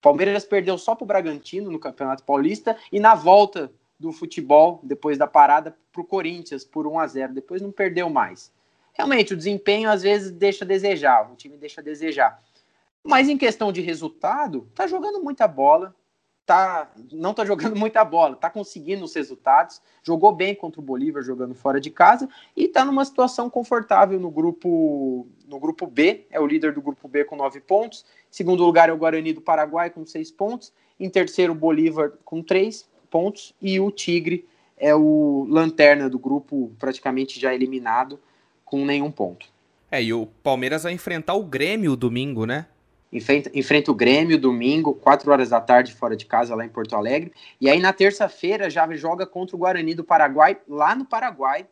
Palmeiras 0.00 0.44
perdeu 0.44 0.76
só 0.78 0.94
para 0.94 1.04
o 1.04 1.06
Bragantino 1.06 1.70
no 1.70 1.78
Campeonato 1.78 2.22
Paulista 2.22 2.76
e 2.92 3.00
na 3.00 3.14
volta 3.14 3.72
do 3.98 4.12
futebol, 4.12 4.80
depois 4.82 5.16
da 5.16 5.26
parada, 5.26 5.76
para 5.92 6.02
o 6.02 6.04
Corinthians 6.04 6.64
por 6.64 6.86
1 6.86 6.98
a 6.98 7.06
0 7.06 7.34
Depois 7.34 7.62
não 7.62 7.72
perdeu 7.72 8.10
mais. 8.10 8.52
Realmente, 8.92 9.34
o 9.34 9.36
desempenho 9.36 9.90
às 9.90 10.02
vezes 10.02 10.30
deixa 10.30 10.64
a 10.64 10.68
desejar, 10.68 11.30
o 11.30 11.36
time 11.36 11.56
deixa 11.56 11.80
a 11.80 11.84
desejar. 11.84 12.42
Mas 13.02 13.28
em 13.28 13.38
questão 13.38 13.70
de 13.70 13.80
resultado, 13.80 14.68
tá 14.74 14.86
jogando 14.86 15.22
muita 15.22 15.46
bola, 15.46 15.94
tá, 16.46 16.88
não 17.12 17.34
tá 17.34 17.44
jogando 17.44 17.74
muita 17.76 18.04
bola, 18.04 18.36
tá 18.36 18.48
conseguindo 18.48 19.04
os 19.04 19.14
resultados, 19.14 19.82
jogou 20.02 20.32
bem 20.32 20.54
contra 20.54 20.80
o 20.80 20.84
Bolívar 20.84 21.22
jogando 21.22 21.54
fora 21.54 21.80
de 21.80 21.90
casa 21.90 22.28
e 22.56 22.68
tá 22.68 22.84
numa 22.84 23.04
situação 23.04 23.50
confortável 23.50 24.18
no 24.20 24.30
grupo 24.30 25.26
no 25.48 25.60
grupo 25.60 25.86
B, 25.86 26.26
é 26.30 26.40
o 26.40 26.46
líder 26.46 26.72
do 26.72 26.80
grupo 26.80 27.06
B 27.06 27.24
com 27.24 27.36
nove 27.36 27.60
pontos, 27.60 28.04
segundo 28.30 28.64
lugar 28.64 28.88
é 28.88 28.92
o 28.92 28.96
Guarani 28.96 29.32
do 29.32 29.40
Paraguai 29.40 29.90
com 29.90 30.06
seis 30.06 30.30
pontos, 30.30 30.72
em 30.98 31.10
terceiro 31.10 31.52
o 31.52 31.56
Bolívar 31.56 32.12
com 32.24 32.42
três 32.42 32.88
pontos 33.10 33.54
e 33.60 33.78
o 33.78 33.90
Tigre 33.90 34.46
é 34.76 34.94
o 34.94 35.46
lanterna 35.48 36.08
do 36.08 36.18
grupo 36.18 36.72
praticamente 36.78 37.40
já 37.40 37.54
eliminado 37.54 38.18
com 38.64 38.84
nenhum 38.84 39.10
ponto. 39.10 39.46
É, 39.90 40.02
e 40.02 40.12
o 40.12 40.26
Palmeiras 40.42 40.82
vai 40.82 40.92
enfrentar 40.92 41.34
o 41.34 41.44
Grêmio 41.44 41.96
domingo, 41.96 42.44
né? 42.44 42.66
Enfrenta, 43.16 43.50
enfrenta 43.54 43.90
o 43.90 43.94
Grêmio 43.94 44.38
domingo, 44.38 44.94
4 44.94 45.30
horas 45.30 45.48
da 45.48 45.60
tarde, 45.60 45.94
fora 45.94 46.16
de 46.16 46.26
casa, 46.26 46.54
lá 46.54 46.64
em 46.64 46.68
Porto 46.68 46.94
Alegre. 46.94 47.32
E 47.60 47.68
aí 47.68 47.80
na 47.80 47.92
terça-feira 47.92 48.68
já 48.68 48.86
joga 48.94 49.26
contra 49.26 49.56
o 49.56 49.58
Guarani 49.58 49.94
do 49.94 50.04
Paraguai, 50.04 50.58
lá 50.68 50.94
no 50.94 51.04
Paraguai. 51.04 51.66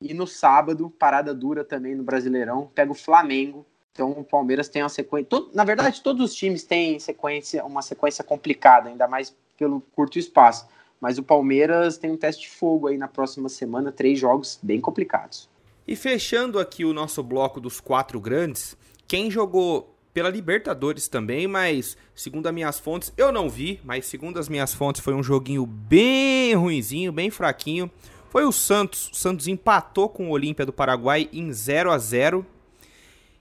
E 0.00 0.12
no 0.12 0.26
sábado, 0.26 0.90
parada 0.90 1.34
dura 1.34 1.64
também 1.64 1.94
no 1.94 2.02
Brasileirão, 2.02 2.70
pega 2.74 2.92
o 2.92 2.94
Flamengo. 2.94 3.64
Então 3.92 4.10
o 4.10 4.24
Palmeiras 4.24 4.68
tem 4.68 4.82
uma 4.82 4.90
sequência. 4.90 5.26
Todo, 5.26 5.50
na 5.54 5.64
verdade, 5.64 6.02
todos 6.02 6.30
os 6.30 6.34
times 6.34 6.64
têm 6.64 6.98
sequência, 6.98 7.64
uma 7.64 7.80
sequência 7.80 8.22
complicada, 8.22 8.90
ainda 8.90 9.08
mais 9.08 9.34
pelo 9.56 9.80
curto 9.80 10.18
espaço. 10.18 10.68
Mas 11.00 11.16
o 11.16 11.22
Palmeiras 11.22 11.96
tem 11.96 12.10
um 12.10 12.16
teste 12.16 12.42
de 12.42 12.50
fogo 12.50 12.88
aí 12.88 12.98
na 12.98 13.08
próxima 13.08 13.48
semana, 13.48 13.90
três 13.90 14.18
jogos 14.18 14.58
bem 14.62 14.80
complicados. 14.80 15.48
E 15.88 15.96
fechando 15.96 16.58
aqui 16.58 16.84
o 16.84 16.92
nosso 16.92 17.22
bloco 17.22 17.58
dos 17.58 17.80
quatro 17.80 18.20
grandes, 18.20 18.76
quem 19.08 19.30
jogou 19.30 19.95
pela 20.16 20.30
Libertadores 20.30 21.08
também, 21.08 21.46
mas 21.46 21.94
segundo 22.14 22.46
as 22.46 22.54
minhas 22.54 22.78
fontes, 22.78 23.12
eu 23.18 23.30
não 23.30 23.50
vi, 23.50 23.78
mas 23.84 24.06
segundo 24.06 24.38
as 24.38 24.48
minhas 24.48 24.72
fontes 24.72 25.02
foi 25.02 25.12
um 25.12 25.22
joguinho 25.22 25.66
bem 25.66 26.54
ruinzinho, 26.54 27.12
bem 27.12 27.28
fraquinho. 27.28 27.90
Foi 28.30 28.42
o 28.46 28.50
Santos, 28.50 29.10
o 29.12 29.14
Santos 29.14 29.46
empatou 29.46 30.08
com 30.08 30.28
o 30.28 30.30
Olímpia 30.30 30.64
do 30.64 30.72
Paraguai 30.72 31.28
em 31.34 31.52
0 31.52 31.90
a 31.90 31.98
0 31.98 32.46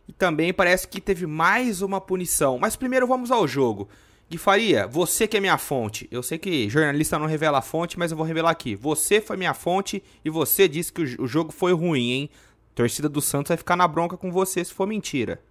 e 0.06 0.12
também 0.12 0.54
parece 0.54 0.86
que 0.86 1.00
teve 1.00 1.26
mais 1.26 1.82
uma 1.82 2.02
punição. 2.02 2.60
Mas 2.60 2.76
primeiro 2.76 3.08
vamos 3.08 3.32
ao 3.32 3.48
jogo. 3.48 3.88
Gui 4.30 4.38
Faria, 4.38 4.86
você 4.86 5.30
que 5.30 5.38
é 5.38 5.40
minha 5.40 5.58
fonte. 5.58 6.10
Eu 6.12 6.22
sei 6.22 6.38
que 6.38 6.70
jornalista 6.70 7.18
não 7.18 7.26
revela 7.26 7.60
a 7.60 7.62
fonte, 7.62 7.98
mas 7.98 8.12
eu 8.12 8.18
vou 8.18 8.26
revelar 8.26 8.52
aqui. 8.52 8.76
Você 8.76 9.22
foi 9.22 9.38
minha 9.38 9.54
fonte 9.54 10.04
e 10.26 10.30
você 10.30 10.68
disse 10.68 10.92
que 10.92 11.04
o 11.22 11.26
jogo 11.26 11.54
foi 11.54 11.72
ruim, 11.72 12.12
hein? 12.12 12.30
A 12.74 12.76
torcida 12.76 13.08
do 13.08 13.22
Santos 13.22 13.48
vai 13.48 13.58
ficar 13.58 13.78
na 13.78 13.88
bronca 13.88 14.18
com 14.18 14.30
você 14.30 14.62
se 14.66 14.74
for 14.74 14.86
mentira 14.86 15.42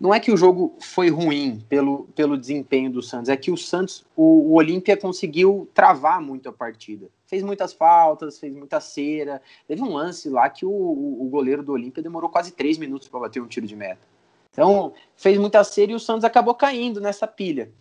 não 0.00 0.12
é 0.12 0.20
que 0.20 0.32
o 0.32 0.36
jogo 0.36 0.76
foi 0.80 1.08
ruim 1.08 1.64
pelo, 1.68 2.04
pelo 2.14 2.36
desempenho 2.36 2.90
do 2.90 3.02
Santos, 3.02 3.28
é 3.28 3.36
que 3.36 3.50
o 3.50 3.56
Santos, 3.56 4.04
o, 4.16 4.50
o 4.50 4.54
Olímpia 4.54 4.96
conseguiu 4.96 5.68
travar 5.72 6.20
muito 6.20 6.48
a 6.48 6.52
partida. 6.52 7.06
Fez 7.26 7.42
muitas 7.42 7.72
faltas, 7.72 8.38
fez 8.38 8.52
muita 8.54 8.80
cera. 8.80 9.40
Teve 9.66 9.82
um 9.82 9.92
lance 9.92 10.28
lá 10.28 10.48
que 10.50 10.66
o, 10.66 10.70
o, 10.70 11.26
o 11.26 11.28
goleiro 11.28 11.62
do 11.62 11.72
Olímpia 11.72 12.02
demorou 12.02 12.28
quase 12.28 12.52
três 12.52 12.76
minutos 12.76 13.08
para 13.08 13.20
bater 13.20 13.40
um 13.40 13.46
tiro 13.46 13.66
de 13.66 13.76
meta. 13.76 14.06
Então, 14.50 14.92
fez 15.16 15.38
muita 15.38 15.64
cera 15.64 15.92
e 15.92 15.94
o 15.94 16.00
Santos 16.00 16.24
acabou 16.24 16.54
caindo 16.54 17.00
nessa 17.00 17.26
pilha. 17.26 17.72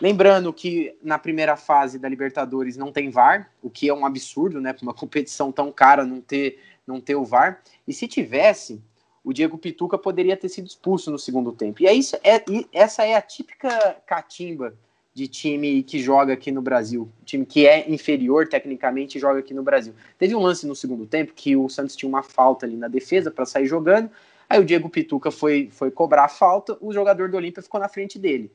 Lembrando 0.00 0.52
que 0.52 0.96
na 1.02 1.18
primeira 1.18 1.56
fase 1.56 1.98
da 1.98 2.08
Libertadores 2.08 2.76
não 2.76 2.92
tem 2.92 3.10
VAR, 3.10 3.50
o 3.62 3.68
que 3.68 3.88
é 3.88 3.94
um 3.94 4.06
absurdo, 4.06 4.60
né? 4.60 4.72
Para 4.72 4.82
uma 4.82 4.94
competição 4.94 5.52
tão 5.52 5.70
cara 5.70 6.04
não 6.04 6.20
ter, 6.20 6.58
não 6.86 7.00
ter 7.00 7.14
o 7.14 7.24
VAR. 7.24 7.60
E 7.86 7.92
se 7.92 8.06
tivesse, 8.06 8.82
o 9.24 9.32
Diego 9.32 9.56
Pituca 9.56 9.96
poderia 9.96 10.36
ter 10.36 10.48
sido 10.48 10.66
expulso 10.66 11.10
no 11.10 11.18
segundo 11.18 11.52
tempo. 11.52 11.82
E 11.82 11.86
é 11.86 11.92
isso, 11.92 12.16
é, 12.24 12.42
essa 12.72 13.04
é 13.04 13.14
a 13.14 13.22
típica 13.22 13.96
catimba 14.06 14.74
de 15.14 15.28
time 15.28 15.82
que 15.82 15.98
joga 15.98 16.32
aqui 16.32 16.50
no 16.50 16.62
Brasil, 16.62 17.08
time 17.24 17.44
que 17.44 17.66
é 17.66 17.90
inferior 17.90 18.48
tecnicamente 18.48 19.18
e 19.18 19.20
joga 19.20 19.40
aqui 19.40 19.52
no 19.52 19.62
Brasil. 19.62 19.94
Teve 20.18 20.34
um 20.34 20.40
lance 20.40 20.66
no 20.66 20.74
segundo 20.74 21.06
tempo 21.06 21.34
que 21.34 21.54
o 21.54 21.68
Santos 21.68 21.94
tinha 21.94 22.08
uma 22.08 22.22
falta 22.22 22.64
ali 22.64 22.76
na 22.76 22.88
defesa 22.88 23.30
para 23.30 23.44
sair 23.44 23.66
jogando, 23.66 24.10
aí 24.48 24.58
o 24.58 24.64
Diego 24.64 24.88
Pituca 24.88 25.30
foi, 25.30 25.68
foi 25.70 25.90
cobrar 25.90 26.24
a 26.24 26.28
falta, 26.28 26.76
o 26.80 26.92
jogador 26.92 27.30
do 27.30 27.36
Olímpia 27.36 27.62
ficou 27.62 27.78
na 27.78 27.88
frente 27.88 28.18
dele. 28.18 28.50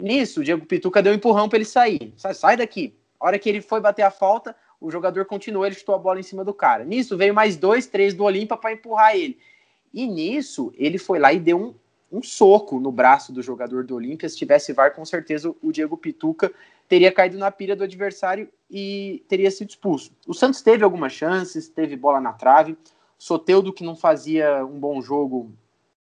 Nisso, 0.00 0.40
o 0.40 0.44
Diego 0.44 0.64
Pituca 0.64 1.02
deu 1.02 1.12
um 1.12 1.16
empurrão 1.16 1.48
para 1.48 1.58
ele 1.58 1.64
sair. 1.64 2.12
Sai, 2.16 2.34
sai 2.34 2.56
daqui. 2.56 2.94
A 3.20 3.26
hora 3.26 3.38
que 3.38 3.48
ele 3.48 3.60
foi 3.60 3.78
bater 3.78 4.02
a 4.02 4.10
falta, 4.10 4.56
o 4.80 4.90
jogador 4.90 5.26
continuou, 5.26 5.64
ele 5.64 5.76
chutou 5.76 5.94
a 5.94 5.98
bola 5.98 6.18
em 6.18 6.24
cima 6.24 6.44
do 6.44 6.52
cara. 6.52 6.84
Nisso, 6.84 7.16
veio 7.16 7.32
mais 7.32 7.56
dois, 7.56 7.86
três 7.86 8.14
do 8.14 8.24
Olímpia 8.24 8.56
para 8.56 8.72
empurrar 8.72 9.14
ele. 9.14 9.38
E 9.92 10.06
nisso, 10.06 10.72
ele 10.76 10.98
foi 10.98 11.18
lá 11.18 11.32
e 11.32 11.40
deu 11.40 11.58
um, 11.58 11.74
um 12.18 12.22
soco 12.22 12.80
no 12.80 12.92
braço 12.92 13.32
do 13.32 13.42
jogador 13.42 13.84
do 13.84 13.94
Olímpia. 13.94 14.28
Se 14.28 14.36
tivesse 14.36 14.72
VAR, 14.72 14.94
com 14.94 15.04
certeza 15.04 15.54
o 15.62 15.72
Diego 15.72 15.96
Pituca 15.96 16.52
teria 16.88 17.10
caído 17.10 17.38
na 17.38 17.50
pilha 17.50 17.74
do 17.74 17.84
adversário 17.84 18.48
e 18.70 19.24
teria 19.28 19.50
sido 19.50 19.70
expulso. 19.70 20.12
O 20.26 20.34
Santos 20.34 20.60
teve 20.60 20.84
algumas 20.84 21.12
chances, 21.12 21.68
teve 21.68 21.96
bola 21.96 22.20
na 22.20 22.32
trave. 22.32 22.76
Soteudo, 23.18 23.72
que 23.72 23.84
não 23.84 23.96
fazia 23.96 24.64
um 24.64 24.78
bom 24.78 25.00
jogo 25.00 25.52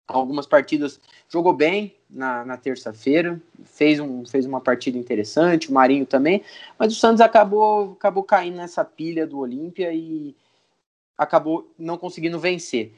algumas 0.07 0.45
partidas, 0.45 0.99
jogou 1.29 1.53
bem 1.53 1.95
na, 2.09 2.43
na 2.43 2.57
terça-feira, 2.57 3.41
fez, 3.63 3.99
um, 3.99 4.25
fez 4.25 4.45
uma 4.45 4.59
partida 4.59 4.97
interessante, 4.97 5.69
o 5.69 5.73
Marinho 5.73 6.05
também, 6.05 6.43
mas 6.77 6.91
o 6.91 6.95
Santos 6.95 7.21
acabou, 7.21 7.93
acabou 7.93 8.23
caindo 8.23 8.57
nessa 8.57 8.83
pilha 8.83 9.25
do 9.25 9.39
Olímpia 9.39 9.93
e 9.93 10.35
acabou 11.17 11.71
não 11.77 11.97
conseguindo 11.97 12.39
vencer. 12.39 12.93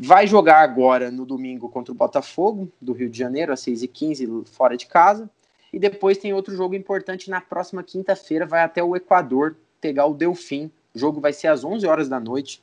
Vai 0.00 0.28
jogar 0.28 0.60
agora 0.60 1.10
no 1.10 1.26
domingo 1.26 1.68
contra 1.68 1.90
o 1.90 1.94
Botafogo, 1.94 2.70
do 2.80 2.92
Rio 2.92 3.10
de 3.10 3.18
Janeiro, 3.18 3.52
às 3.52 3.60
6h15, 3.60 4.46
fora 4.46 4.76
de 4.76 4.86
casa. 4.86 5.28
E 5.72 5.78
depois 5.78 6.16
tem 6.16 6.32
outro 6.32 6.54
jogo 6.54 6.76
importante 6.76 7.28
na 7.28 7.40
próxima 7.40 7.82
quinta-feira, 7.82 8.46
vai 8.46 8.62
até 8.62 8.82
o 8.82 8.94
Equador 8.94 9.56
pegar 9.80 10.06
o 10.06 10.14
Delfim. 10.14 10.70
O 10.94 10.98
jogo 10.98 11.20
vai 11.20 11.32
ser 11.32 11.48
às 11.48 11.64
11 11.64 11.84
horas 11.84 12.08
da 12.08 12.20
noite, 12.20 12.62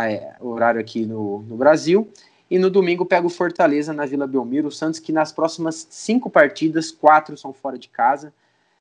é, 0.00 0.34
horário 0.40 0.80
aqui 0.80 1.06
no, 1.06 1.42
no 1.42 1.56
Brasil. 1.56 2.10
E 2.50 2.58
no 2.58 2.68
domingo 2.68 3.06
pega 3.06 3.26
o 3.26 3.30
Fortaleza 3.30 3.92
na 3.92 4.04
Vila 4.04 4.26
Belmiro. 4.26 4.66
O 4.66 4.72
Santos 4.72 4.98
que 4.98 5.12
nas 5.12 5.30
próximas 5.30 5.86
cinco 5.88 6.28
partidas, 6.28 6.90
quatro 6.90 7.36
são 7.36 7.52
fora 7.52 7.78
de 7.78 7.88
casa. 7.88 8.34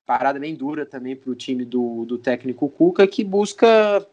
Parada 0.04 0.40
bem 0.40 0.56
dura 0.56 0.84
também 0.84 1.16
para 1.16 1.30
o 1.30 1.36
time 1.36 1.63
do, 1.63 2.06
do 2.06 2.18
técnico 2.18 2.70
Cuca, 2.70 3.06
que 3.06 3.24
busca 3.24 4.08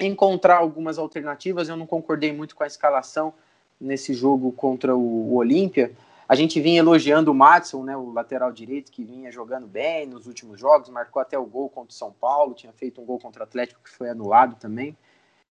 encontrar 0.00 0.58
algumas 0.58 0.98
alternativas. 0.98 1.68
Eu 1.68 1.76
não 1.76 1.86
concordei 1.86 2.32
muito 2.32 2.54
com 2.54 2.62
a 2.64 2.66
escalação 2.66 3.32
nesse 3.80 4.14
jogo 4.14 4.52
contra 4.52 4.96
o, 4.96 5.32
o 5.32 5.36
Olímpia. 5.36 5.92
A 6.28 6.34
gente 6.34 6.60
vinha 6.60 6.80
elogiando 6.80 7.30
o 7.30 7.34
Matson, 7.34 7.84
né, 7.84 7.96
o 7.96 8.10
lateral 8.12 8.50
direito, 8.50 8.90
que 8.90 9.04
vinha 9.04 9.30
jogando 9.30 9.66
bem 9.66 10.06
nos 10.06 10.26
últimos 10.26 10.58
jogos, 10.58 10.88
marcou 10.88 11.22
até 11.22 11.38
o 11.38 11.44
gol 11.44 11.68
contra 11.68 11.90
o 11.90 11.96
São 11.96 12.12
Paulo, 12.12 12.54
tinha 12.54 12.72
feito 12.72 13.00
um 13.00 13.04
gol 13.04 13.18
contra 13.18 13.42
o 13.42 13.44
Atlético 13.44 13.80
que 13.82 13.90
foi 13.90 14.08
anulado 14.08 14.56
também. 14.56 14.96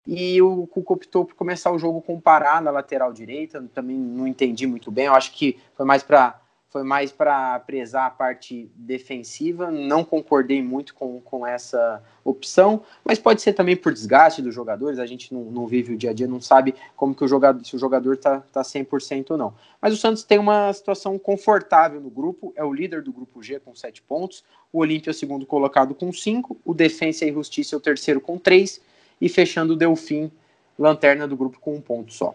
E 0.06 0.40
o 0.40 0.66
Cuca 0.66 0.94
optou 0.94 1.24
por 1.26 1.34
começar 1.34 1.70
o 1.70 1.78
jogo 1.78 2.00
com 2.00 2.14
o 2.14 2.20
Pará 2.20 2.60
na 2.60 2.70
lateral 2.70 3.12
direita, 3.12 3.62
também 3.74 3.96
não 3.96 4.26
entendi 4.26 4.66
muito 4.66 4.90
bem, 4.90 5.06
eu 5.06 5.14
acho 5.14 5.32
que 5.32 5.58
foi 5.76 5.84
mais 5.84 6.02
para 6.02 6.40
foi 6.72 6.82
mais 6.82 7.12
para 7.12 7.60
prezar 7.60 8.06
a 8.06 8.10
parte 8.10 8.70
defensiva. 8.74 9.70
Não 9.70 10.02
concordei 10.02 10.62
muito 10.62 10.94
com, 10.94 11.20
com 11.20 11.46
essa 11.46 12.02
opção, 12.24 12.82
mas 13.04 13.18
pode 13.18 13.42
ser 13.42 13.52
também 13.52 13.76
por 13.76 13.92
desgaste 13.92 14.40
dos 14.40 14.54
jogadores. 14.54 14.98
A 14.98 15.04
gente 15.04 15.34
não, 15.34 15.44
não 15.44 15.66
vive 15.66 15.92
o 15.92 15.96
dia 15.98 16.10
a 16.10 16.12
dia, 16.14 16.26
não 16.26 16.40
sabe 16.40 16.74
como 16.96 17.14
que 17.14 17.22
o 17.22 17.28
jogador, 17.28 17.62
se 17.62 17.76
o 17.76 17.78
jogador 17.78 18.14
está 18.14 18.40
tá 18.40 18.62
100% 18.62 19.32
ou 19.32 19.36
não. 19.36 19.54
Mas 19.82 19.92
o 19.92 19.98
Santos 19.98 20.24
tem 20.24 20.38
uma 20.38 20.72
situação 20.72 21.18
confortável 21.18 22.00
no 22.00 22.08
grupo, 22.08 22.54
é 22.56 22.64
o 22.64 22.72
líder 22.72 23.02
do 23.02 23.12
grupo 23.12 23.42
G 23.42 23.60
com 23.60 23.74
7 23.74 24.00
pontos, 24.00 24.42
o 24.72 24.78
Olímpia 24.78 25.10
é 25.10 25.12
o 25.12 25.14
segundo 25.14 25.44
colocado 25.44 25.94
com 25.94 26.10
5, 26.10 26.56
o 26.64 26.72
Defensa 26.72 27.26
e 27.26 27.32
Justiça 27.32 27.76
é 27.76 27.78
o 27.78 27.80
terceiro 27.80 28.20
com 28.20 28.38
3 28.38 28.80
e 29.20 29.28
fechando 29.28 29.74
o 29.74 29.76
Delfim, 29.76 30.32
lanterna 30.78 31.28
do 31.28 31.36
grupo 31.36 31.60
com 31.60 31.74
um 31.74 31.82
ponto 31.82 32.14
só. 32.14 32.34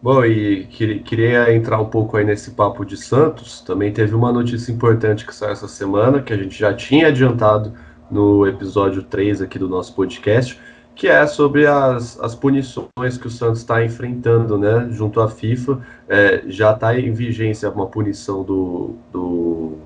Bom, 0.00 0.24
e 0.24 0.64
queria 0.66 1.52
entrar 1.52 1.80
um 1.80 1.86
pouco 1.86 2.16
aí 2.16 2.24
nesse 2.24 2.52
papo 2.52 2.84
de 2.84 2.96
Santos. 2.96 3.60
Também 3.60 3.92
teve 3.92 4.14
uma 4.14 4.32
notícia 4.32 4.70
importante 4.70 5.26
que 5.26 5.34
saiu 5.34 5.50
essa 5.50 5.66
semana, 5.66 6.22
que 6.22 6.32
a 6.32 6.36
gente 6.36 6.56
já 6.56 6.72
tinha 6.72 7.08
adiantado 7.08 7.72
no 8.08 8.46
episódio 8.46 9.02
3 9.02 9.42
aqui 9.42 9.58
do 9.58 9.68
nosso 9.68 9.92
podcast, 9.94 10.58
que 10.94 11.08
é 11.08 11.26
sobre 11.26 11.66
as, 11.66 12.18
as 12.20 12.32
punições 12.32 13.18
que 13.20 13.26
o 13.26 13.30
Santos 13.30 13.58
está 13.58 13.84
enfrentando, 13.84 14.56
né, 14.56 14.86
junto 14.92 15.20
à 15.20 15.28
FIFA. 15.28 15.80
É, 16.08 16.44
já 16.46 16.72
está 16.72 16.96
em 16.96 17.12
vigência 17.12 17.68
uma 17.68 17.86
punição 17.86 18.44
do, 18.44 18.94
do 19.12 19.78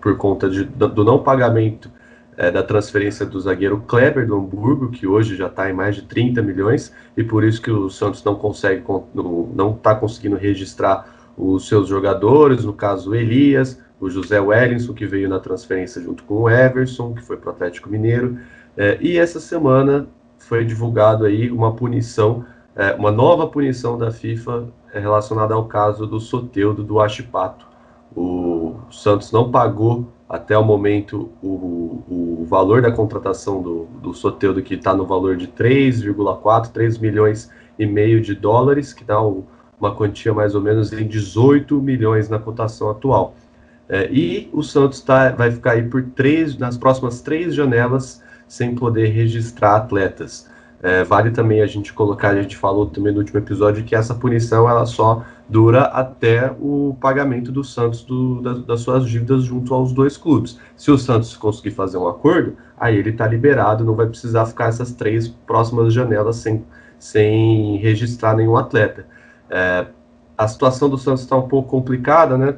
por 0.00 0.16
conta 0.16 0.48
de, 0.48 0.64
do 0.64 1.04
não 1.04 1.22
pagamento 1.22 1.90
é, 2.36 2.50
da 2.50 2.62
transferência 2.62 3.26
do 3.26 3.38
zagueiro 3.40 3.82
Kleber 3.86 4.26
do 4.26 4.36
Hamburgo, 4.36 4.90
que 4.90 5.06
hoje 5.06 5.36
já 5.36 5.46
está 5.46 5.68
em 5.68 5.72
mais 5.72 5.96
de 5.96 6.02
30 6.02 6.42
milhões, 6.42 6.92
e 7.16 7.22
por 7.22 7.44
isso 7.44 7.60
que 7.60 7.70
o 7.70 7.90
Santos 7.90 8.24
não 8.24 8.34
consegue, 8.34 8.82
não 9.14 9.74
está 9.76 9.94
conseguindo 9.94 10.36
registrar 10.36 11.06
os 11.36 11.68
seus 11.68 11.88
jogadores, 11.88 12.64
no 12.64 12.72
caso 12.72 13.14
Elias, 13.14 13.80
o 14.00 14.10
José 14.10 14.40
Wellington, 14.40 14.92
que 14.92 15.06
veio 15.06 15.28
na 15.28 15.38
transferência 15.38 16.02
junto 16.02 16.24
com 16.24 16.42
o 16.42 16.50
Everson, 16.50 17.14
que 17.14 17.22
foi 17.22 17.36
para 17.36 17.50
o 17.50 17.52
Atlético 17.52 17.88
Mineiro, 17.88 18.38
é, 18.76 18.98
e 19.00 19.18
essa 19.18 19.38
semana 19.38 20.08
foi 20.38 20.64
divulgado 20.64 21.24
aí 21.24 21.50
uma 21.50 21.74
punição, 21.74 22.44
é, 22.74 22.94
uma 22.94 23.10
nova 23.10 23.46
punição 23.46 23.96
da 23.96 24.10
FIFA 24.10 24.68
relacionada 24.92 25.54
ao 25.54 25.66
caso 25.66 26.06
do 26.06 26.18
Soteudo 26.18 26.82
do 26.82 27.00
Achipato. 27.00 27.66
O 28.14 28.76
Santos 28.90 29.32
não 29.32 29.50
pagou 29.50 30.08
até 30.32 30.56
o 30.56 30.64
momento 30.64 31.30
o, 31.42 32.02
o 32.08 32.46
valor 32.48 32.80
da 32.80 32.90
contratação 32.90 33.60
do, 33.60 33.84
do 34.00 34.14
Soteudo 34.14 34.62
que 34.62 34.74
está 34.74 34.94
no 34.94 35.04
valor 35.04 35.36
de 35.36 35.46
3,4, 35.46 36.68
3 36.72 36.96
milhões 36.96 37.50
e 37.78 37.84
meio 37.84 38.18
de 38.18 38.34
dólares, 38.34 38.94
que 38.94 39.04
dá 39.04 39.22
um, 39.22 39.44
uma 39.78 39.94
quantia 39.94 40.32
mais 40.32 40.54
ou 40.54 40.62
menos 40.62 40.90
em 40.90 41.06
18 41.06 41.82
milhões 41.82 42.30
na 42.30 42.38
cotação 42.38 42.88
atual. 42.90 43.34
É, 43.86 44.10
e 44.10 44.48
o 44.54 44.62
Santos 44.62 45.02
tá, 45.02 45.32
vai 45.32 45.50
ficar 45.50 45.72
aí 45.72 45.82
por 45.82 46.02
três, 46.02 46.56
nas 46.56 46.78
próximas 46.78 47.20
três 47.20 47.54
janelas 47.54 48.22
sem 48.48 48.74
poder 48.74 49.08
registrar 49.08 49.76
atletas. 49.76 50.48
É, 50.82 51.04
vale 51.04 51.30
também 51.30 51.60
a 51.60 51.66
gente 51.66 51.92
colocar, 51.92 52.30
a 52.30 52.42
gente 52.42 52.56
falou 52.56 52.86
também 52.86 53.12
no 53.12 53.18
último 53.18 53.38
episódio, 53.38 53.84
que 53.84 53.94
essa 53.94 54.14
punição 54.14 54.68
ela 54.68 54.86
só 54.86 55.24
dura 55.52 55.82
até 55.82 56.50
o 56.58 56.96
pagamento 56.98 57.52
do 57.52 57.62
Santos 57.62 58.02
do, 58.02 58.40
da, 58.40 58.54
das 58.54 58.80
suas 58.80 59.06
dívidas 59.06 59.44
junto 59.44 59.74
aos 59.74 59.92
dois 59.92 60.16
clubes. 60.16 60.58
Se 60.74 60.90
o 60.90 60.96
Santos 60.96 61.36
conseguir 61.36 61.72
fazer 61.72 61.98
um 61.98 62.08
acordo, 62.08 62.56
aí 62.76 62.96
ele 62.96 63.10
está 63.10 63.26
liberado, 63.26 63.84
não 63.84 63.94
vai 63.94 64.06
precisar 64.06 64.46
ficar 64.46 64.68
essas 64.70 64.92
três 64.94 65.28
próximas 65.28 65.92
janelas 65.92 66.36
sem, 66.36 66.64
sem 66.98 67.76
registrar 67.76 68.34
nenhum 68.34 68.56
atleta. 68.56 69.06
É, 69.50 69.86
a 70.38 70.48
situação 70.48 70.88
do 70.88 70.96
Santos 70.96 71.22
está 71.22 71.36
um 71.36 71.46
pouco 71.46 71.68
complicada, 71.68 72.38
né? 72.38 72.56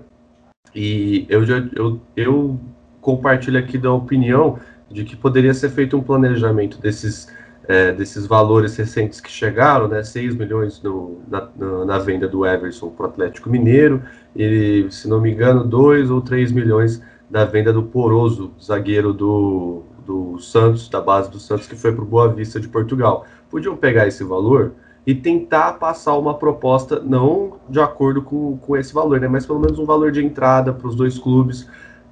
E 0.72 1.26
eu, 1.28 1.44
eu, 1.74 2.00
eu 2.16 2.60
compartilho 3.00 3.58
aqui 3.58 3.76
da 3.76 3.92
opinião 3.92 4.58
de 4.88 5.04
que 5.04 5.16
poderia 5.16 5.52
ser 5.52 5.70
feito 5.70 5.96
um 5.96 6.02
planejamento 6.02 6.80
desses 6.80 7.28
é, 7.66 7.92
desses 7.92 8.26
valores 8.26 8.76
recentes 8.76 9.20
que 9.20 9.30
chegaram, 9.30 9.88
né, 9.88 10.02
6 10.02 10.34
milhões 10.34 10.82
no, 10.82 11.20
na, 11.28 11.48
na, 11.84 11.98
venda 11.98 12.28
do 12.28 12.44
Everson 12.44 12.90
para 12.90 13.06
o 13.06 13.08
Atlético 13.08 13.48
Mineiro, 13.48 14.02
e, 14.36 14.86
se 14.90 15.08
não 15.08 15.20
me 15.20 15.32
engano, 15.32 15.64
2 15.64 16.10
ou 16.10 16.20
3 16.20 16.52
milhões 16.52 17.02
da 17.30 17.44
venda 17.44 17.72
do 17.72 17.82
Poroso, 17.82 18.52
zagueiro 18.62 19.12
do, 19.12 19.82
do 20.04 20.38
Santos, 20.38 20.88
da 20.88 21.00
base 21.00 21.30
do 21.30 21.38
Santos, 21.38 21.66
que 21.66 21.74
foi 21.74 21.92
para 21.92 22.04
o 22.04 22.06
Boa 22.06 22.28
Vista 22.28 22.60
de 22.60 22.68
Portugal. 22.68 23.24
Podiam 23.50 23.76
pegar 23.76 24.06
esse 24.06 24.22
valor 24.22 24.72
e 25.06 25.14
tentar 25.14 25.74
passar 25.74 26.16
uma 26.18 26.34
proposta, 26.34 27.00
não 27.00 27.54
de 27.68 27.80
acordo 27.80 28.22
com, 28.22 28.56
com 28.58 28.76
esse 28.76 28.92
valor, 28.92 29.20
né, 29.20 29.28
mas 29.28 29.46
pelo 29.46 29.60
menos 29.60 29.78
um 29.78 29.86
valor 29.86 30.12
de 30.12 30.24
entrada 30.24 30.72
para 30.72 30.86
os 30.86 30.94
dois 30.94 31.18
clubes, 31.18 31.68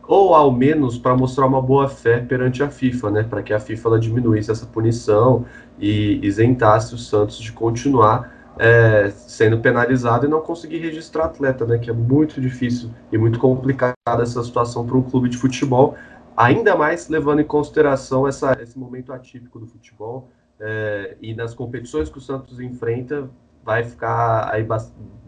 ou 0.06 0.34
ao 0.34 0.50
menos 0.50 0.98
para 0.98 1.16
mostrar 1.16 1.46
uma 1.46 1.62
boa 1.62 1.88
fé 1.88 2.18
perante 2.18 2.62
a 2.62 2.68
FIFA, 2.68 3.10
né, 3.10 3.22
para 3.22 3.42
que 3.42 3.52
a 3.52 3.60
FIFA 3.60 3.98
diminuísse 3.98 4.50
essa 4.50 4.66
punição 4.66 5.44
e 5.78 6.18
isentasse 6.22 6.94
o 6.94 6.98
Santos 6.98 7.38
de 7.38 7.52
continuar 7.52 8.32
é, 8.58 9.10
sendo 9.10 9.58
penalizado 9.58 10.26
e 10.26 10.28
não 10.28 10.40
conseguir 10.40 10.78
registrar 10.78 11.26
atleta, 11.26 11.64
né, 11.64 11.78
que 11.78 11.88
é 11.88 11.92
muito 11.92 12.40
difícil 12.40 12.90
e 13.10 13.18
muito 13.18 13.38
complicada 13.38 13.94
essa 14.20 14.42
situação 14.42 14.84
para 14.84 14.96
um 14.96 15.02
clube 15.02 15.28
de 15.28 15.36
futebol, 15.36 15.96
ainda 16.36 16.74
mais 16.76 17.08
levando 17.08 17.40
em 17.40 17.44
consideração 17.44 18.26
essa, 18.26 18.56
esse 18.60 18.78
momento 18.78 19.12
atípico 19.12 19.58
do 19.58 19.66
futebol 19.66 20.28
é, 20.60 21.16
e 21.20 21.34
nas 21.34 21.54
competições 21.54 22.08
que 22.08 22.18
o 22.18 22.20
Santos 22.20 22.60
enfrenta 22.60 23.30
vai 23.64 23.84
ficar 23.84 24.52
aí 24.52 24.66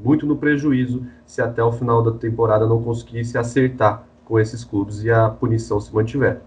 muito 0.02 0.26
no 0.26 0.36
prejuízo 0.36 1.06
se 1.24 1.40
até 1.40 1.62
o 1.62 1.70
final 1.70 2.02
da 2.02 2.12
temporada 2.18 2.66
não 2.66 2.82
conseguir 2.82 3.24
se 3.24 3.38
acertar 3.38 4.04
com 4.24 4.38
esses 4.38 4.64
clubes 4.64 5.02
e 5.02 5.10
a 5.10 5.28
punição 5.28 5.80
se 5.80 5.94
mantiver. 5.94 6.40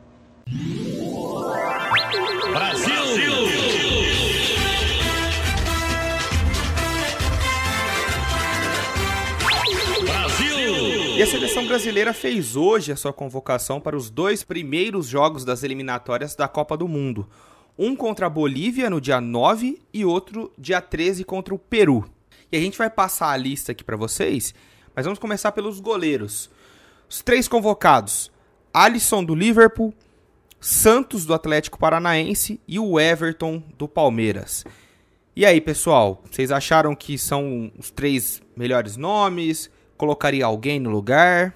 Brasil! 2.52 2.98
E 11.18 11.22
a 11.24 11.26
seleção 11.26 11.66
brasileira 11.66 12.14
fez 12.14 12.56
hoje 12.56 12.92
a 12.92 12.96
sua 12.96 13.12
convocação 13.12 13.82
para 13.82 13.98
os 13.98 14.08
dois 14.08 14.44
primeiros 14.44 15.08
jogos 15.08 15.44
das 15.44 15.64
eliminatórias 15.64 16.36
da 16.36 16.48
Copa 16.48 16.78
do 16.78 16.88
Mundo. 16.88 17.28
Um 17.76 17.96
contra 17.96 18.28
a 18.28 18.30
Bolívia 18.30 18.88
no 18.88 19.02
dia 19.02 19.20
9 19.20 19.82
e 19.92 20.06
outro 20.06 20.52
dia 20.56 20.80
13 20.80 21.24
contra 21.24 21.56
o 21.56 21.58
Peru. 21.58 22.08
E 22.52 22.58
a 22.58 22.60
gente 22.60 22.78
vai 22.78 22.88
passar 22.88 23.32
a 23.32 23.38
lista 23.38 23.72
aqui 23.72 23.84
para 23.84 23.98
vocês, 23.98 24.54
mas 24.96 25.06
vamos 25.06 25.18
começar 25.18 25.52
pelos 25.54 25.80
goleiros. 25.80 26.52
Os 27.10 27.22
três 27.22 27.48
convocados: 27.48 28.32
Alisson 28.74 29.24
do 29.24 29.34
Liverpool, 29.34 29.94
Santos 30.60 31.26
do 31.26 31.34
Atlético 31.34 31.80
Paranaense 31.80 32.60
e 32.68 32.78
o 32.78 33.00
Everton 33.00 33.64
do 33.78 33.88
Palmeiras. 33.88 34.66
E 35.36 35.46
aí, 35.46 35.62
pessoal, 35.62 36.22
vocês 36.30 36.52
acharam 36.52 36.96
que 36.96 37.18
são 37.18 37.72
os 37.78 37.92
três 37.92 38.42
melhores 38.56 38.98
nomes? 38.98 39.70
Colocaria 39.96 40.46
alguém 40.46 40.80
no 40.80 40.90
lugar? 40.90 41.54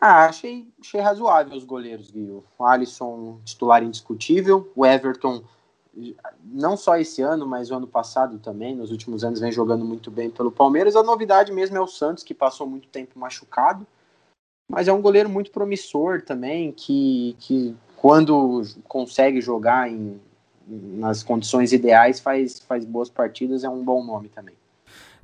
Ah, 0.00 0.26
achei, 0.26 0.68
achei 0.80 1.00
razoável 1.00 1.56
os 1.56 1.64
goleiros, 1.64 2.10
Guilherme. 2.10 2.42
O 2.58 2.64
Alisson, 2.64 3.40
titular 3.44 3.82
indiscutível. 3.82 4.70
O 4.76 4.84
Everton, 4.84 5.42
não 6.44 6.76
só 6.76 6.96
esse 6.96 7.22
ano, 7.22 7.46
mas 7.46 7.70
o 7.70 7.74
ano 7.74 7.86
passado 7.86 8.38
também, 8.38 8.76
nos 8.76 8.90
últimos 8.90 9.24
anos, 9.24 9.40
vem 9.40 9.50
jogando 9.50 9.84
muito 9.84 10.10
bem 10.10 10.28
pelo 10.30 10.52
Palmeiras. 10.52 10.94
A 10.94 11.02
novidade 11.02 11.50
mesmo 11.50 11.76
é 11.76 11.80
o 11.80 11.86
Santos, 11.86 12.22
que 12.22 12.34
passou 12.34 12.66
muito 12.66 12.88
tempo 12.88 13.18
machucado 13.18 13.86
mas 14.68 14.88
é 14.88 14.92
um 14.92 15.02
goleiro 15.02 15.28
muito 15.28 15.50
promissor 15.50 16.22
também, 16.22 16.72
que, 16.72 17.36
que 17.38 17.74
quando 17.96 18.62
consegue 18.88 19.40
jogar 19.40 19.90
em, 19.90 20.20
nas 20.66 21.22
condições 21.22 21.72
ideais 21.72 22.20
faz, 22.20 22.60
faz 22.60 22.84
boas 22.84 23.08
partidas, 23.08 23.64
é 23.64 23.68
um 23.68 23.82
bom 23.84 24.04
nome 24.04 24.28
também. 24.28 24.54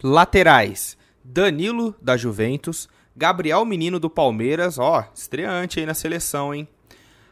Laterais: 0.02 0.96
Danilo 1.24 1.94
da 2.00 2.16
Juventus, 2.16 2.88
Gabriel 3.16 3.64
Menino 3.64 3.98
do 3.98 4.08
Palmeiras, 4.08 4.78
ó, 4.78 5.04
estreante 5.14 5.80
aí 5.80 5.86
na 5.86 5.94
seleção, 5.94 6.54
hein? 6.54 6.68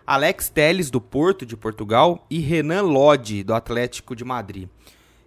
Alex 0.06 0.48
Teles 0.48 0.90
do 0.90 1.00
Porto 1.00 1.44
de 1.44 1.56
Portugal 1.56 2.24
e 2.30 2.38
Renan 2.38 2.82
Lodi 2.82 3.42
do 3.42 3.52
Atlético 3.52 4.14
de 4.14 4.24
Madrid. 4.24 4.68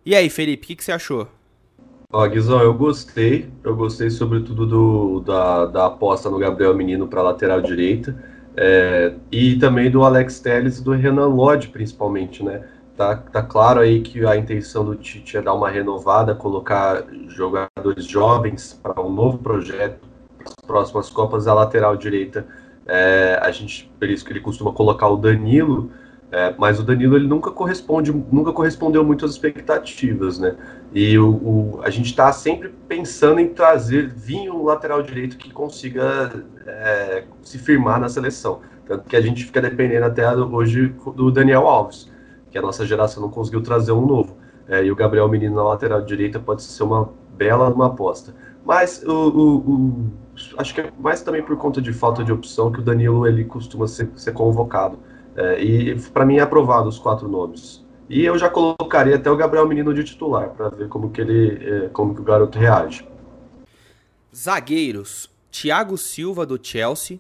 E 0.05 0.15
aí, 0.15 0.29
Felipe, 0.29 0.63
o 0.63 0.67
que, 0.67 0.75
que, 0.77 0.83
você 0.83 0.93
achou? 0.93 1.27
Ó, 2.11 2.27
Guizão, 2.27 2.59
eu 2.61 2.73
gostei. 2.73 3.51
Eu 3.63 3.75
gostei 3.75 4.09
sobretudo 4.09 4.65
do, 4.65 5.19
da, 5.19 5.65
da 5.67 5.85
aposta 5.85 6.27
no 6.29 6.39
Gabriel 6.39 6.75
Menino 6.75 7.07
para 7.07 7.21
lateral 7.21 7.61
direita. 7.61 8.15
É, 8.57 9.13
e 9.31 9.57
também 9.57 9.91
do 9.91 10.03
Alex 10.03 10.39
Teles 10.39 10.79
e 10.79 10.83
do 10.83 10.91
Renan 10.91 11.27
Lodi, 11.27 11.67
principalmente, 11.67 12.43
né? 12.43 12.63
Tá, 12.97 13.15
tá 13.15 13.43
claro 13.43 13.79
aí 13.79 14.01
que 14.01 14.25
a 14.25 14.35
intenção 14.35 14.83
do 14.83 14.95
Tite 14.95 15.37
é 15.37 15.41
dar 15.41 15.53
uma 15.53 15.69
renovada, 15.69 16.33
colocar 16.33 17.03
jogadores 17.27 18.05
jovens 18.05 18.73
para 18.73 18.99
um 19.01 19.13
novo 19.13 19.37
projeto, 19.37 19.99
as 20.43 20.65
próximas 20.65 21.09
Copas 21.11 21.45
da 21.45 21.53
lateral 21.53 21.95
direita. 21.95 22.45
É, 22.87 23.39
a 23.41 23.51
gente, 23.51 23.89
por 23.99 24.09
isso 24.09 24.25
que 24.25 24.33
ele 24.33 24.41
costuma 24.41 24.73
colocar 24.73 25.07
o 25.07 25.15
Danilo, 25.15 25.91
é, 26.31 26.53
mas 26.57 26.79
o 26.79 26.83
Danilo 26.83 27.15
ele 27.15 27.27
nunca 27.27 27.51
corresponde, 27.51 28.11
nunca 28.31 28.53
correspondeu 28.53 29.03
muito 29.03 29.25
às 29.25 29.31
expectativas, 29.31 30.37
né? 30.37 30.55
E 30.93 31.17
o, 31.17 31.29
o 31.29 31.79
a 31.83 31.89
gente 31.89 32.07
está 32.07 32.31
sempre 32.31 32.69
pensando 32.87 33.39
em 33.39 33.47
trazer 33.47 34.07
vir 34.07 34.49
um 34.49 34.63
lateral 34.63 35.01
direito 35.01 35.37
que 35.37 35.51
consiga 35.51 36.31
é, 36.67 37.23
se 37.41 37.57
firmar 37.57 37.99
na 37.99 38.09
seleção, 38.09 38.61
tanto 38.87 39.05
que 39.05 39.15
a 39.15 39.21
gente 39.21 39.43
fica 39.43 39.61
dependendo 39.61 40.05
até 40.05 40.31
hoje 40.35 40.93
do 41.15 41.31
Daniel 41.31 41.67
Alves 41.67 42.09
que 42.51 42.57
a 42.57 42.61
nossa 42.61 42.85
geração 42.85 43.21
não 43.21 43.29
conseguiu 43.29 43.61
trazer 43.61 43.91
um 43.91 44.05
novo. 44.05 44.37
É, 44.67 44.83
e 44.83 44.91
o 44.91 44.95
Gabriel 44.95 45.27
Menino 45.27 45.55
na 45.55 45.63
lateral 45.63 46.01
direita 46.01 46.39
pode 46.39 46.61
ser 46.61 46.83
uma 46.83 47.09
bela 47.35 47.69
uma 47.69 47.87
aposta. 47.87 48.35
Mas 48.65 49.03
o, 49.03 49.11
o, 49.11 49.57
o, 49.57 50.11
acho 50.57 50.73
que 50.75 50.81
é 50.81 50.91
mais 50.99 51.21
também 51.21 51.41
por 51.41 51.57
conta 51.57 51.81
de 51.81 51.91
falta 51.91 52.23
de 52.23 52.31
opção 52.31 52.71
que 52.71 52.79
o 52.79 52.83
Danilo 52.83 53.25
ele 53.25 53.45
costuma 53.45 53.87
ser, 53.87 54.09
ser 54.15 54.33
convocado. 54.33 54.99
É, 55.39 55.63
e 55.63 55.95
para 56.09 56.25
mim 56.25 56.35
é 56.35 56.41
aprovado 56.41 56.89
os 56.89 56.99
quatro 56.99 57.29
nomes. 57.29 57.81
E 58.09 58.25
eu 58.25 58.37
já 58.37 58.49
colocaria 58.49 59.15
até 59.15 59.31
o 59.31 59.37
Gabriel 59.37 59.65
Menino 59.65 59.93
de 59.93 60.03
titular 60.03 60.49
para 60.49 60.67
ver 60.67 60.89
como 60.89 61.11
que 61.11 61.21
ele, 61.21 61.85
é, 61.85 61.89
como 61.89 62.13
que 62.13 62.19
o 62.19 62.23
garoto 62.23 62.59
reage. 62.59 63.07
Zagueiros: 64.35 65.29
Thiago 65.49 65.97
Silva 65.97 66.45
do 66.45 66.59
Chelsea, 66.61 67.19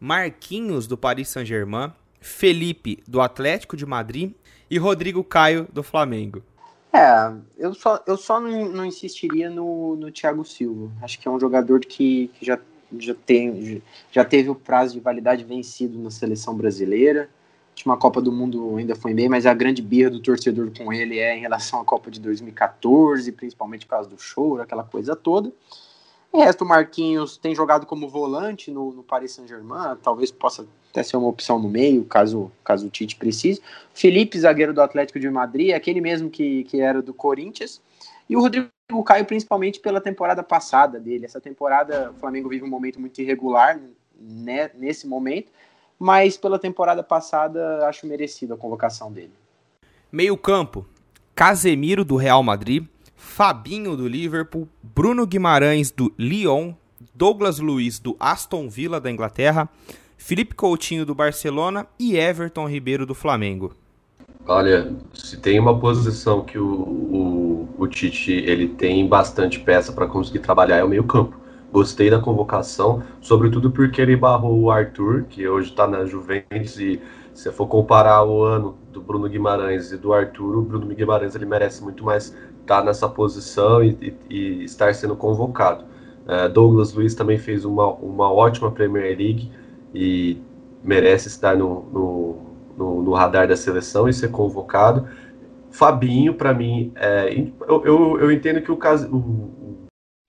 Marquinhos 0.00 0.86
do 0.86 0.96
Paris 0.96 1.28
Saint-Germain, 1.28 1.92
Felipe 2.20 3.02
do 3.06 3.20
Atlético 3.20 3.76
de 3.76 3.84
Madrid 3.84 4.32
e 4.70 4.78
Rodrigo 4.78 5.22
Caio 5.22 5.68
do 5.70 5.82
Flamengo. 5.82 6.42
É, 6.90 7.32
eu 7.58 7.74
só, 7.74 8.02
eu 8.06 8.16
só 8.16 8.40
não, 8.40 8.66
não 8.70 8.86
insistiria 8.86 9.50
no, 9.50 9.94
no 9.96 10.10
Thiago 10.10 10.42
Silva. 10.42 10.90
Acho 11.02 11.18
que 11.18 11.28
é 11.28 11.30
um 11.30 11.38
jogador 11.38 11.80
que, 11.80 12.28
que 12.28 12.46
já, 12.46 12.58
já, 12.98 13.14
tem, 13.14 13.82
já 14.10 14.24
teve 14.24 14.48
o 14.48 14.54
prazo 14.54 14.94
de 14.94 15.00
validade 15.00 15.44
vencido 15.44 15.98
na 15.98 16.10
seleção 16.10 16.56
brasileira. 16.56 17.28
Última 17.78 17.96
Copa 17.96 18.20
do 18.20 18.32
Mundo 18.32 18.76
ainda 18.76 18.96
foi 18.96 19.14
bem, 19.14 19.28
mas 19.28 19.46
a 19.46 19.54
grande 19.54 19.80
birra 19.80 20.10
do 20.10 20.18
torcedor 20.18 20.72
com 20.76 20.92
ele 20.92 21.20
é 21.20 21.36
em 21.36 21.40
relação 21.40 21.80
à 21.80 21.84
Copa 21.84 22.10
de 22.10 22.18
2014, 22.20 23.30
principalmente 23.30 23.86
por 23.86 23.90
causa 23.90 24.10
do 24.10 24.18
choro, 24.18 24.60
aquela 24.60 24.82
coisa 24.82 25.14
toda. 25.14 25.52
O 26.32 26.40
resto, 26.40 26.64
o 26.64 26.68
Marquinhos 26.68 27.36
tem 27.36 27.54
jogado 27.54 27.86
como 27.86 28.08
volante 28.08 28.72
no, 28.72 28.92
no 28.92 29.04
Paris 29.04 29.30
Saint-Germain, 29.30 29.96
talvez 30.02 30.32
possa 30.32 30.66
até 30.90 31.04
ser 31.04 31.16
uma 31.16 31.28
opção 31.28 31.56
no 31.60 31.68
meio, 31.68 32.04
caso, 32.04 32.50
caso 32.64 32.88
o 32.88 32.90
Tite 32.90 33.14
precise. 33.14 33.62
Felipe, 33.94 34.40
zagueiro 34.40 34.74
do 34.74 34.82
Atlético 34.82 35.20
de 35.20 35.30
Madrid, 35.30 35.72
aquele 35.72 36.00
mesmo 36.00 36.28
que, 36.28 36.64
que 36.64 36.80
era 36.80 37.00
do 37.00 37.14
Corinthians. 37.14 37.80
E 38.28 38.36
o 38.36 38.40
Rodrigo 38.40 38.68
Caio, 39.06 39.24
principalmente 39.24 39.78
pela 39.78 40.00
temporada 40.00 40.42
passada 40.42 40.98
dele. 40.98 41.26
Essa 41.26 41.40
temporada, 41.40 42.10
o 42.10 42.14
Flamengo 42.18 42.48
vive 42.48 42.64
um 42.64 42.68
momento 42.68 43.00
muito 43.00 43.22
irregular 43.22 43.80
né, 44.20 44.70
nesse 44.74 45.06
momento, 45.06 45.52
mas 45.98 46.36
pela 46.36 46.58
temporada 46.58 47.02
passada, 47.02 47.86
acho 47.88 48.06
merecido 48.06 48.54
a 48.54 48.56
convocação 48.56 49.12
dele. 49.12 49.32
Meio-campo: 50.10 50.86
Casemiro 51.34 52.04
do 52.04 52.16
Real 52.16 52.42
Madrid, 52.42 52.86
Fabinho 53.16 53.96
do 53.96 54.06
Liverpool, 54.06 54.68
Bruno 54.82 55.26
Guimarães 55.26 55.90
do 55.90 56.12
Lyon, 56.18 56.72
Douglas 57.14 57.58
Luiz 57.58 57.98
do 57.98 58.16
Aston 58.18 58.68
Villa 58.68 59.00
da 59.00 59.10
Inglaterra, 59.10 59.68
Felipe 60.16 60.54
Coutinho 60.54 61.04
do 61.04 61.14
Barcelona 61.14 61.86
e 61.98 62.16
Everton 62.16 62.68
Ribeiro 62.68 63.04
do 63.04 63.14
Flamengo. 63.14 63.74
Olha, 64.46 64.94
se 65.12 65.36
tem 65.36 65.60
uma 65.60 65.78
posição 65.78 66.42
que 66.42 66.58
o, 66.58 66.66
o, 66.66 67.68
o 67.76 67.86
Tite 67.86 68.32
ele 68.32 68.68
tem 68.68 69.06
bastante 69.06 69.60
peça 69.60 69.92
para 69.92 70.06
conseguir 70.06 70.38
trabalhar 70.38 70.76
é 70.76 70.84
o 70.84 70.88
meio 70.88 71.04
campo. 71.04 71.38
Gostei 71.72 72.10
da 72.10 72.18
convocação, 72.18 73.02
sobretudo 73.20 73.70
porque 73.70 74.00
ele 74.00 74.16
barrou 74.16 74.58
o 74.58 74.70
Arthur, 74.70 75.24
que 75.28 75.46
hoje 75.46 75.70
está 75.70 75.86
na 75.86 76.04
Juventus, 76.06 76.78
e 76.78 77.00
se 77.34 77.52
for 77.52 77.66
comparar 77.66 78.24
o 78.24 78.42
ano 78.42 78.76
do 78.90 79.00
Bruno 79.00 79.28
Guimarães 79.28 79.92
e 79.92 79.96
do 79.96 80.12
Arthur, 80.12 80.56
o 80.56 80.62
Bruno 80.62 80.86
Guimarães 80.86 81.34
ele 81.34 81.46
merece 81.46 81.84
muito 81.84 82.04
mais 82.04 82.26
estar 82.60 82.80
tá 82.80 82.82
nessa 82.82 83.08
posição 83.08 83.82
e, 83.84 83.90
e, 84.00 84.34
e, 84.34 84.64
estar 84.64 84.94
sendo 84.94 85.14
convocado. 85.14 85.84
Uh, 86.26 86.48
Douglas 86.48 86.92
Luiz 86.92 87.14
também 87.14 87.38
fez 87.38 87.64
uma, 87.64 87.86
uma 87.86 88.32
ótima 88.32 88.70
Premier 88.70 89.16
League 89.16 89.50
e 89.94 90.40
merece 90.82 91.28
estar 91.28 91.56
no, 91.56 91.84
no, 91.92 92.36
no, 92.76 93.02
no 93.02 93.12
radar 93.12 93.46
da 93.46 93.56
seleção 93.56 94.08
e 94.08 94.12
ser 94.12 94.30
convocado. 94.30 95.06
Fabinho, 95.70 96.34
para 96.34 96.54
mim, 96.54 96.92
é, 96.96 97.32
eu, 97.68 97.84
eu, 97.84 98.20
eu, 98.20 98.32
entendo 98.32 98.60
que 98.62 98.72
o, 98.72 98.78
o, 99.12 99.50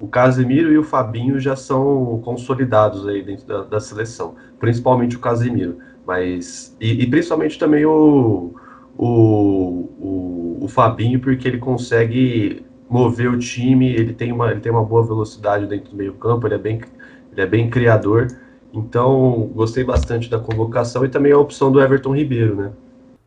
o 0.02 0.08
Casemiro 0.08 0.72
e 0.72 0.78
o 0.78 0.84
Fabinho 0.84 1.38
já 1.40 1.58
são 1.58 2.22
consolidados 2.24 3.06
aí 3.06 3.22
dentro 3.22 3.46
da, 3.46 3.64
da 3.64 3.80
seleção, 3.82 4.36
principalmente 4.58 5.18
o 5.18 5.20
Casemiro, 5.20 5.80
mas 6.08 6.74
e, 6.80 7.04
e 7.04 7.08
principalmente 7.08 7.60
também 7.60 7.86
o, 7.86 8.56
o, 8.98 9.06
o, 10.00 10.58
o 10.62 10.68
Fabinho, 10.70 11.20
porque 11.20 11.46
ele 11.46 11.58
consegue 11.58 12.66
mover 12.90 13.30
o 13.30 13.38
time, 13.38 13.94
ele 13.94 14.14
tem 14.14 14.32
uma, 14.32 14.52
ele 14.52 14.62
tem 14.62 14.72
uma 14.72 14.86
boa 14.86 15.06
velocidade 15.06 15.68
dentro 15.68 15.92
do 15.92 15.98
meio 15.98 16.14
campo, 16.14 16.48
ele 16.48 16.56
é 16.56 16.60
bem, 16.60 16.82
ele 17.34 17.42
é 17.42 17.46
bem 17.46 17.70
criador. 17.70 18.28
Então, 18.72 19.52
gostei 19.54 19.84
bastante 19.84 20.30
da 20.30 20.40
convocação 20.40 21.04
e 21.04 21.10
também 21.10 21.34
a 21.34 21.38
opção 21.38 21.72
do 21.72 21.82
Everton 21.82 22.16
Ribeiro, 22.16 22.56
né? 22.56 22.72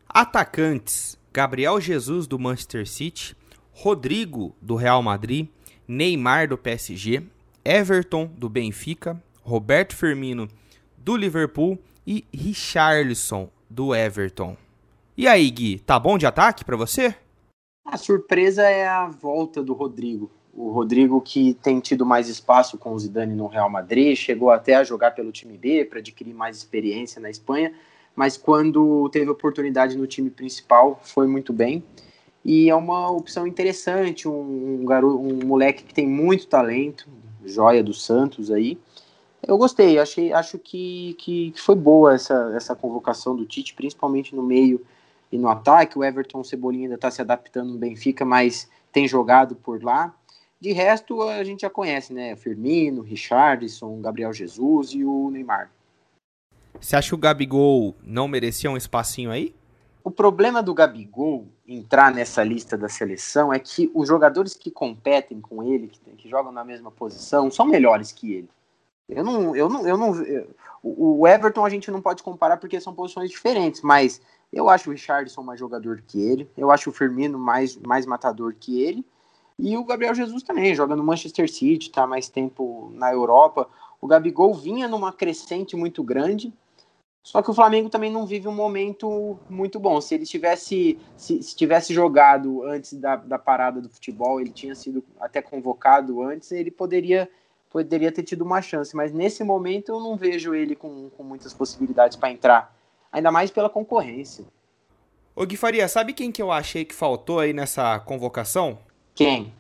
Atacantes: 0.09 1.19
Gabriel 1.33 1.81
Jesus 1.81 2.27
do 2.27 2.39
Manchester 2.39 2.89
City, 2.89 3.37
Rodrigo 3.73 4.55
do 4.63 4.75
Real 4.75 5.03
Madrid, 5.03 5.49
Neymar 5.93 6.49
do 6.49 6.57
PSG, 6.57 7.23
Everton 7.63 8.25
do 8.25 8.49
Benfica, 8.49 9.23
Roberto 9.43 9.95
Firmino 9.95 10.49
do 10.97 11.15
Liverpool 11.15 11.79
e 12.07 12.25
Richarlison 12.33 13.51
do 13.69 13.95
Everton. 13.95 14.57
E 15.15 15.29
aí, 15.29 15.51
Gui, 15.51 15.79
tá 15.79 15.99
bom 15.99 16.17
de 16.17 16.25
ataque 16.25 16.65
para 16.65 16.79
você? 16.79 17.15
A 17.85 17.99
surpresa 17.99 18.63
é 18.63 18.89
a 18.89 19.07
volta 19.07 19.63
do 19.63 19.75
Rodrigo. 19.75 20.31
O 20.55 20.71
Rodrigo 20.71 21.21
que 21.21 21.55
tem 21.63 21.79
tido 21.79 22.07
mais 22.07 22.27
espaço 22.27 22.79
com 22.79 22.95
o 22.95 22.99
Zidane 22.99 23.35
no 23.35 23.47
Real 23.47 23.69
Madrid, 23.69 24.17
chegou 24.17 24.51
até 24.51 24.75
a 24.77 24.85
jogar 24.85 25.11
pelo 25.11 25.31
time 25.31 25.59
B 25.59 25.85
para 25.85 25.99
adquirir 25.99 26.33
mais 26.33 26.57
experiência 26.57 27.21
na 27.21 27.29
Espanha, 27.29 27.73
mas 28.17 28.39
quando 28.39 29.11
teve 29.11 29.31
oportunidade 29.31 29.97
no 29.97 30.07
time 30.07 30.31
principal 30.31 30.99
foi 31.03 31.27
muito 31.27 31.53
bem. 31.53 31.85
E 32.45 32.69
é 32.69 32.75
uma 32.75 33.11
opção 33.11 33.47
interessante, 33.47 34.27
um, 34.27 34.81
um 34.81 34.85
garoto, 34.85 35.19
um 35.19 35.47
moleque 35.47 35.85
que 35.85 35.95
tem 35.95 36.07
muito 36.07 36.47
talento, 36.47 37.09
joia 37.45 37.83
do 37.83 37.95
Santos 37.95 38.51
aí. 38.51 38.79
Eu 39.47 39.59
gostei, 39.59 39.99
achei, 39.99 40.33
acho 40.33 40.59
que, 40.59 41.17
que, 41.19 41.51
que 41.51 41.61
foi 41.61 41.75
boa 41.75 42.15
essa, 42.15 42.53
essa 42.55 42.77
convocação 42.77 43.35
do 43.35 43.45
Tite, 43.45 43.75
principalmente 43.75 44.35
no 44.35 44.43
meio 44.43 44.85
e 45.31 45.39
no 45.39 45.49
ataque. 45.49 45.99
O 45.99 46.05
Everton 46.05 46.45
Cebolinha 46.45 46.85
ainda 46.85 46.95
está 46.95 47.11
se 47.11 47.21
adaptando 47.21 47.73
no 47.73 47.79
Benfica, 47.79 48.25
mas 48.25 48.69
tem 48.93 49.09
jogado 49.09 49.57
por 49.57 49.83
lá. 49.83 50.15
De 50.61 50.73
resto, 50.73 51.23
a 51.23 51.43
gente 51.43 51.63
já 51.63 51.71
conhece, 51.71 52.13
né? 52.13 52.37
Firmino, 52.37 53.03
Richardson, 53.03 54.01
Gabriel 54.01 54.33
Jesus 54.33 54.91
e 54.93 55.05
o 55.05 55.29
Neymar. 55.31 55.73
Você 56.81 56.95
acha 56.95 57.09
que 57.09 57.15
o 57.17 57.19
Gabigol 57.19 57.97
não 58.03 58.29
merecia 58.29 58.71
um 58.71 58.77
espacinho 58.77 59.33
aí? 59.33 59.55
O 60.05 60.11
problema 60.11 60.63
do 60.63 60.75
Gabigol 60.75 61.47
entrar 61.67 62.13
nessa 62.13 62.43
lista 62.43 62.77
da 62.77 62.89
seleção 62.89 63.53
é 63.53 63.59
que 63.59 63.91
os 63.95 64.09
jogadores 64.09 64.55
que 64.55 64.71
competem 64.71 65.41
com 65.41 65.63
ele, 65.63 65.89
que, 65.89 66.01
que 66.17 66.29
jogam 66.29 66.51
na 66.51 66.65
mesma 66.65 66.91
posição, 66.91 67.51
são 67.51 67.67
melhores 67.67 68.11
que 68.11 68.33
ele. 68.33 68.51
Eu 69.09 69.25
não, 69.25 69.55
eu 69.55 69.69
não, 69.69 69.87
eu 69.87 69.97
não. 69.97 70.15
Eu, 70.23 70.55
o 70.83 71.27
Everton 71.29 71.65
a 71.65 71.71
gente 71.71 71.91
não 71.91 72.01
pode 72.01 72.23
comparar 72.23 72.57
porque 72.57 72.81
são 72.81 72.95
posições 72.95 73.31
diferentes, 73.31 73.83
mas 73.83 74.21
eu 74.53 74.69
acho 74.69 74.91
o 74.91 74.93
Richardson 74.93 75.43
mais 75.43 75.61
jogador 75.61 76.03
que 76.07 76.21
ele, 76.21 76.51
eu 76.57 76.71
acho 76.71 76.91
o 76.91 76.93
Firmino 76.93 77.39
mais, 77.39 77.77
mais 77.77 78.05
matador 78.05 78.55
que 78.59 78.83
ele, 78.83 79.07
e 79.59 79.77
o 79.77 79.85
Gabriel 79.85 80.15
Jesus 80.15 80.43
também, 80.43 80.75
joga 80.75 80.97
no 80.97 81.05
Manchester 81.05 81.49
City, 81.51 81.89
está 81.89 82.07
mais 82.07 82.29
tempo 82.29 82.91
na 82.95 83.13
Europa. 83.13 83.69
O 84.01 84.07
Gabigol 84.09 84.53
vinha 84.55 84.89
numa 84.89 85.13
crescente 85.13 85.77
muito 85.77 86.03
grande, 86.03 86.53
só 87.23 87.41
que 87.41 87.51
o 87.51 87.55
Flamengo 87.55 87.89
também 87.89 88.11
não 88.11 88.27
vive 88.27 88.49
um 88.49 88.55
momento 88.55 89.39
muito 89.49 89.79
bom. 89.79 90.01
Se 90.01 90.15
ele 90.15 90.27
tivesse, 90.27 90.99
se, 91.17 91.43
se 91.43 91.55
tivesse 91.55 91.95
jogado 91.95 92.65
antes 92.65 92.95
da, 92.95 93.15
da 93.15 93.39
parada 93.39 93.81
do 93.81 93.89
futebol, 93.89 94.41
ele 94.41 94.51
tinha 94.51 94.75
sido 94.75 95.05
até 95.21 95.41
convocado 95.41 96.21
antes, 96.21 96.51
ele 96.51 96.71
poderia 96.71 97.31
poderia 97.71 98.13
ter 98.13 98.23
tido 98.23 98.43
uma 98.43 98.61
chance, 98.61 98.95
mas 98.95 99.15
nesse 99.15 99.43
momento 99.43 99.93
eu 99.93 99.99
não 99.99 100.15
vejo 100.15 100.55
ele 100.55 100.77
com, 100.77 101.09
com 101.09 101.23
muitas 101.23 101.55
possibilidades 101.55 102.19
para 102.19 102.31
entrar, 102.31 102.77
ainda 103.11 103.33
mais 103.33 103.51
pela 103.51 103.71
concorrência. 103.71 104.45
Ô 105.35 105.47
Gui 105.47 105.57
Faria, 105.57 105.89
sabe 105.89 106.13
quem 106.13 106.31
que 106.31 106.43
eu 106.43 106.53
achei 106.53 106.85
que 106.85 106.95
faltou 106.95 107.41
aí 107.41 107.55
nessa 107.55 107.99
convocação? 108.01 108.79
Quem? 109.15 109.55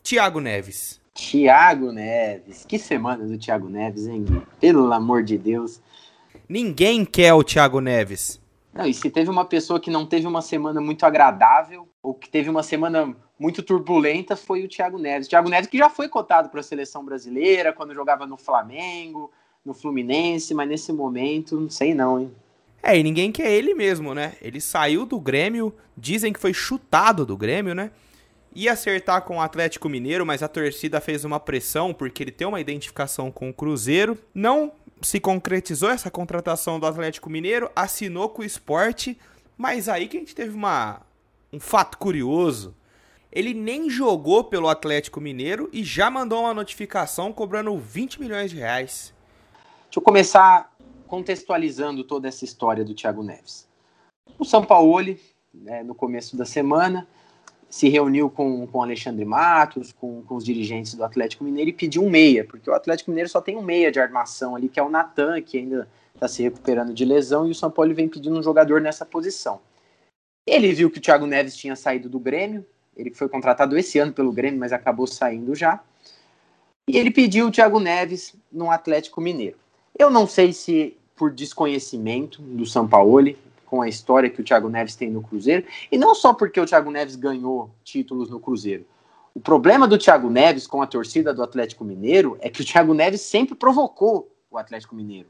Tiago 0.00 0.38
Neves. 0.38 1.00
Tiago 1.12 1.90
Neves. 1.90 2.64
Que 2.64 2.78
semana 2.78 3.26
do 3.26 3.36
Tiago 3.36 3.68
Neves, 3.68 4.06
hein, 4.06 4.22
Gui? 4.22 4.42
Pelo 4.60 4.92
amor 4.92 5.24
de 5.24 5.36
Deus. 5.36 5.80
Ninguém 6.50 7.04
quer 7.04 7.32
o 7.32 7.44
Thiago 7.44 7.80
Neves. 7.80 8.40
Não, 8.74 8.84
e 8.84 8.92
se 8.92 9.08
teve 9.08 9.30
uma 9.30 9.44
pessoa 9.44 9.78
que 9.78 9.88
não 9.88 10.04
teve 10.04 10.26
uma 10.26 10.42
semana 10.42 10.80
muito 10.80 11.06
agradável, 11.06 11.88
ou 12.02 12.12
que 12.12 12.28
teve 12.28 12.50
uma 12.50 12.64
semana 12.64 13.14
muito 13.38 13.62
turbulenta, 13.62 14.34
foi 14.34 14.64
o 14.64 14.68
Thiago 14.68 14.98
Neves. 14.98 15.28
Thiago 15.28 15.48
Neves 15.48 15.70
que 15.70 15.78
já 15.78 15.88
foi 15.88 16.08
cotado 16.08 16.48
para 16.48 16.58
a 16.58 16.64
seleção 16.64 17.04
brasileira, 17.04 17.72
quando 17.72 17.94
jogava 17.94 18.26
no 18.26 18.36
Flamengo, 18.36 19.30
no 19.64 19.72
Fluminense, 19.72 20.52
mas 20.52 20.68
nesse 20.68 20.92
momento, 20.92 21.54
não 21.54 21.70
sei 21.70 21.94
não, 21.94 22.18
hein. 22.18 22.32
É, 22.82 22.98
e 22.98 23.02
ninguém 23.04 23.30
quer 23.30 23.52
ele 23.52 23.72
mesmo, 23.72 24.12
né? 24.12 24.32
Ele 24.42 24.60
saiu 24.60 25.06
do 25.06 25.20
Grêmio, 25.20 25.72
dizem 25.96 26.32
que 26.32 26.40
foi 26.40 26.52
chutado 26.52 27.24
do 27.24 27.36
Grêmio, 27.36 27.76
né? 27.76 27.92
Ia 28.54 28.72
acertar 28.72 29.22
com 29.22 29.36
o 29.36 29.40
Atlético 29.40 29.88
Mineiro, 29.88 30.26
mas 30.26 30.42
a 30.42 30.48
torcida 30.48 31.00
fez 31.00 31.24
uma 31.24 31.38
pressão 31.38 31.94
porque 31.94 32.22
ele 32.22 32.32
tem 32.32 32.46
uma 32.46 32.60
identificação 32.60 33.30
com 33.30 33.48
o 33.48 33.54
Cruzeiro. 33.54 34.18
Não 34.34 34.72
se 35.00 35.20
concretizou 35.20 35.88
essa 35.88 36.10
contratação 36.10 36.78
do 36.78 36.86
Atlético 36.86 37.30
Mineiro, 37.30 37.70
assinou 37.74 38.28
com 38.28 38.42
o 38.42 38.44
esporte, 38.44 39.18
mas 39.56 39.88
aí 39.88 40.08
que 40.08 40.16
a 40.16 40.20
gente 40.20 40.34
teve 40.34 40.54
uma, 40.54 41.00
um 41.52 41.60
fato 41.60 41.96
curioso. 41.96 42.74
Ele 43.32 43.54
nem 43.54 43.88
jogou 43.88 44.42
pelo 44.42 44.68
Atlético 44.68 45.20
Mineiro 45.20 45.68
e 45.72 45.84
já 45.84 46.10
mandou 46.10 46.40
uma 46.40 46.52
notificação 46.52 47.32
cobrando 47.32 47.76
20 47.78 48.20
milhões 48.20 48.50
de 48.50 48.56
reais. 48.56 49.14
Deixa 49.84 49.98
eu 49.98 50.02
começar 50.02 50.72
contextualizando 51.06 52.04
toda 52.04 52.28
essa 52.28 52.44
história 52.44 52.84
do 52.84 52.94
Thiago 52.94 53.22
Neves. 53.22 53.68
O 54.38 54.44
São 54.44 54.64
Paulo, 54.64 55.16
né, 55.54 55.82
no 55.82 55.94
começo 55.94 56.36
da 56.36 56.44
semana, 56.44 57.06
se 57.70 57.88
reuniu 57.88 58.28
com, 58.28 58.66
com 58.66 58.82
Alexandre 58.82 59.24
Matos, 59.24 59.92
com, 59.92 60.22
com 60.22 60.34
os 60.34 60.44
dirigentes 60.44 60.94
do 60.94 61.04
Atlético 61.04 61.44
Mineiro 61.44 61.70
e 61.70 61.72
pediu 61.72 62.02
um 62.02 62.10
meia, 62.10 62.44
porque 62.44 62.68
o 62.68 62.74
Atlético 62.74 63.12
Mineiro 63.12 63.30
só 63.30 63.40
tem 63.40 63.56
um 63.56 63.62
meia 63.62 63.92
de 63.92 64.00
armação 64.00 64.56
ali, 64.56 64.68
que 64.68 64.80
é 64.80 64.82
o 64.82 64.90
Natan, 64.90 65.40
que 65.40 65.56
ainda 65.56 65.88
está 66.12 66.26
se 66.26 66.42
recuperando 66.42 66.92
de 66.92 67.04
lesão, 67.04 67.46
e 67.46 67.52
o 67.52 67.54
São 67.54 67.70
Paulo 67.70 67.94
vem 67.94 68.08
pedindo 68.08 68.36
um 68.36 68.42
jogador 68.42 68.80
nessa 68.80 69.06
posição. 69.06 69.60
Ele 70.44 70.72
viu 70.72 70.90
que 70.90 70.98
o 70.98 71.00
Thiago 71.00 71.26
Neves 71.26 71.56
tinha 71.56 71.76
saído 71.76 72.08
do 72.08 72.18
Grêmio, 72.18 72.66
ele 72.96 73.14
foi 73.14 73.28
contratado 73.28 73.78
esse 73.78 74.00
ano 74.00 74.12
pelo 74.12 74.32
Grêmio, 74.32 74.58
mas 74.58 74.72
acabou 74.72 75.06
saindo 75.06 75.54
já. 75.54 75.80
E 76.88 76.98
ele 76.98 77.10
pediu 77.10 77.46
o 77.46 77.50
Thiago 77.52 77.78
Neves 77.78 78.34
no 78.50 78.68
Atlético 78.68 79.20
Mineiro. 79.20 79.56
Eu 79.96 80.10
não 80.10 80.26
sei 80.26 80.52
se 80.52 80.96
por 81.14 81.30
desconhecimento 81.30 82.42
do 82.42 82.66
São 82.66 82.88
Paulo, 82.88 83.32
com 83.70 83.80
a 83.80 83.88
história 83.88 84.28
que 84.28 84.40
o 84.40 84.44
Thiago 84.44 84.68
Neves 84.68 84.96
tem 84.96 85.08
no 85.08 85.22
Cruzeiro, 85.22 85.64
e 85.92 85.96
não 85.96 86.12
só 86.12 86.34
porque 86.34 86.60
o 86.60 86.66
Thiago 86.66 86.90
Neves 86.90 87.14
ganhou 87.14 87.70
títulos 87.84 88.28
no 88.28 88.40
Cruzeiro. 88.40 88.84
O 89.32 89.38
problema 89.38 89.86
do 89.86 89.96
Thiago 89.96 90.28
Neves 90.28 90.66
com 90.66 90.82
a 90.82 90.88
torcida 90.88 91.32
do 91.32 91.40
Atlético 91.40 91.84
Mineiro 91.84 92.36
é 92.40 92.50
que 92.50 92.62
o 92.62 92.64
Thiago 92.64 92.92
Neves 92.92 93.20
sempre 93.20 93.54
provocou 93.54 94.28
o 94.50 94.58
Atlético 94.58 94.96
Mineiro. 94.96 95.28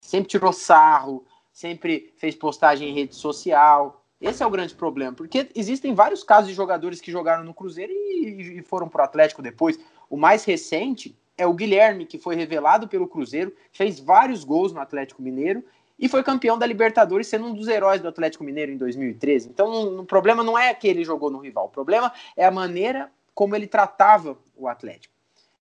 Sempre 0.00 0.28
tirou 0.28 0.52
sarro, 0.52 1.24
sempre 1.52 2.12
fez 2.16 2.34
postagem 2.34 2.88
em 2.88 2.92
rede 2.92 3.14
social. 3.14 4.04
Esse 4.20 4.42
é 4.42 4.46
o 4.46 4.50
grande 4.50 4.74
problema, 4.74 5.12
porque 5.12 5.48
existem 5.54 5.94
vários 5.94 6.24
casos 6.24 6.48
de 6.48 6.54
jogadores 6.54 7.00
que 7.00 7.12
jogaram 7.12 7.44
no 7.44 7.54
Cruzeiro 7.54 7.92
e, 7.92 8.58
e 8.58 8.62
foram 8.62 8.88
para 8.88 9.02
o 9.02 9.04
Atlético 9.04 9.40
depois. 9.40 9.78
O 10.10 10.16
mais 10.16 10.42
recente 10.44 11.16
é 11.38 11.46
o 11.46 11.54
Guilherme, 11.54 12.04
que 12.04 12.18
foi 12.18 12.34
revelado 12.34 12.88
pelo 12.88 13.06
Cruzeiro, 13.06 13.54
fez 13.70 14.00
vários 14.00 14.42
gols 14.42 14.72
no 14.72 14.80
Atlético 14.80 15.22
Mineiro 15.22 15.62
e 15.98 16.08
foi 16.08 16.22
campeão 16.22 16.58
da 16.58 16.66
Libertadores, 16.66 17.26
sendo 17.26 17.46
um 17.46 17.54
dos 17.54 17.68
heróis 17.68 18.00
do 18.00 18.08
Atlético 18.08 18.44
Mineiro 18.44 18.72
em 18.72 18.76
2013. 18.76 19.48
Então, 19.48 20.00
o 20.00 20.04
problema 20.04 20.42
não 20.42 20.58
é 20.58 20.72
que 20.74 20.86
ele 20.86 21.04
jogou 21.04 21.30
no 21.30 21.38
rival, 21.38 21.66
o 21.66 21.70
problema 21.70 22.12
é 22.36 22.44
a 22.44 22.50
maneira 22.50 23.10
como 23.34 23.54
ele 23.54 23.66
tratava 23.66 24.36
o 24.56 24.68
Atlético. 24.68 25.14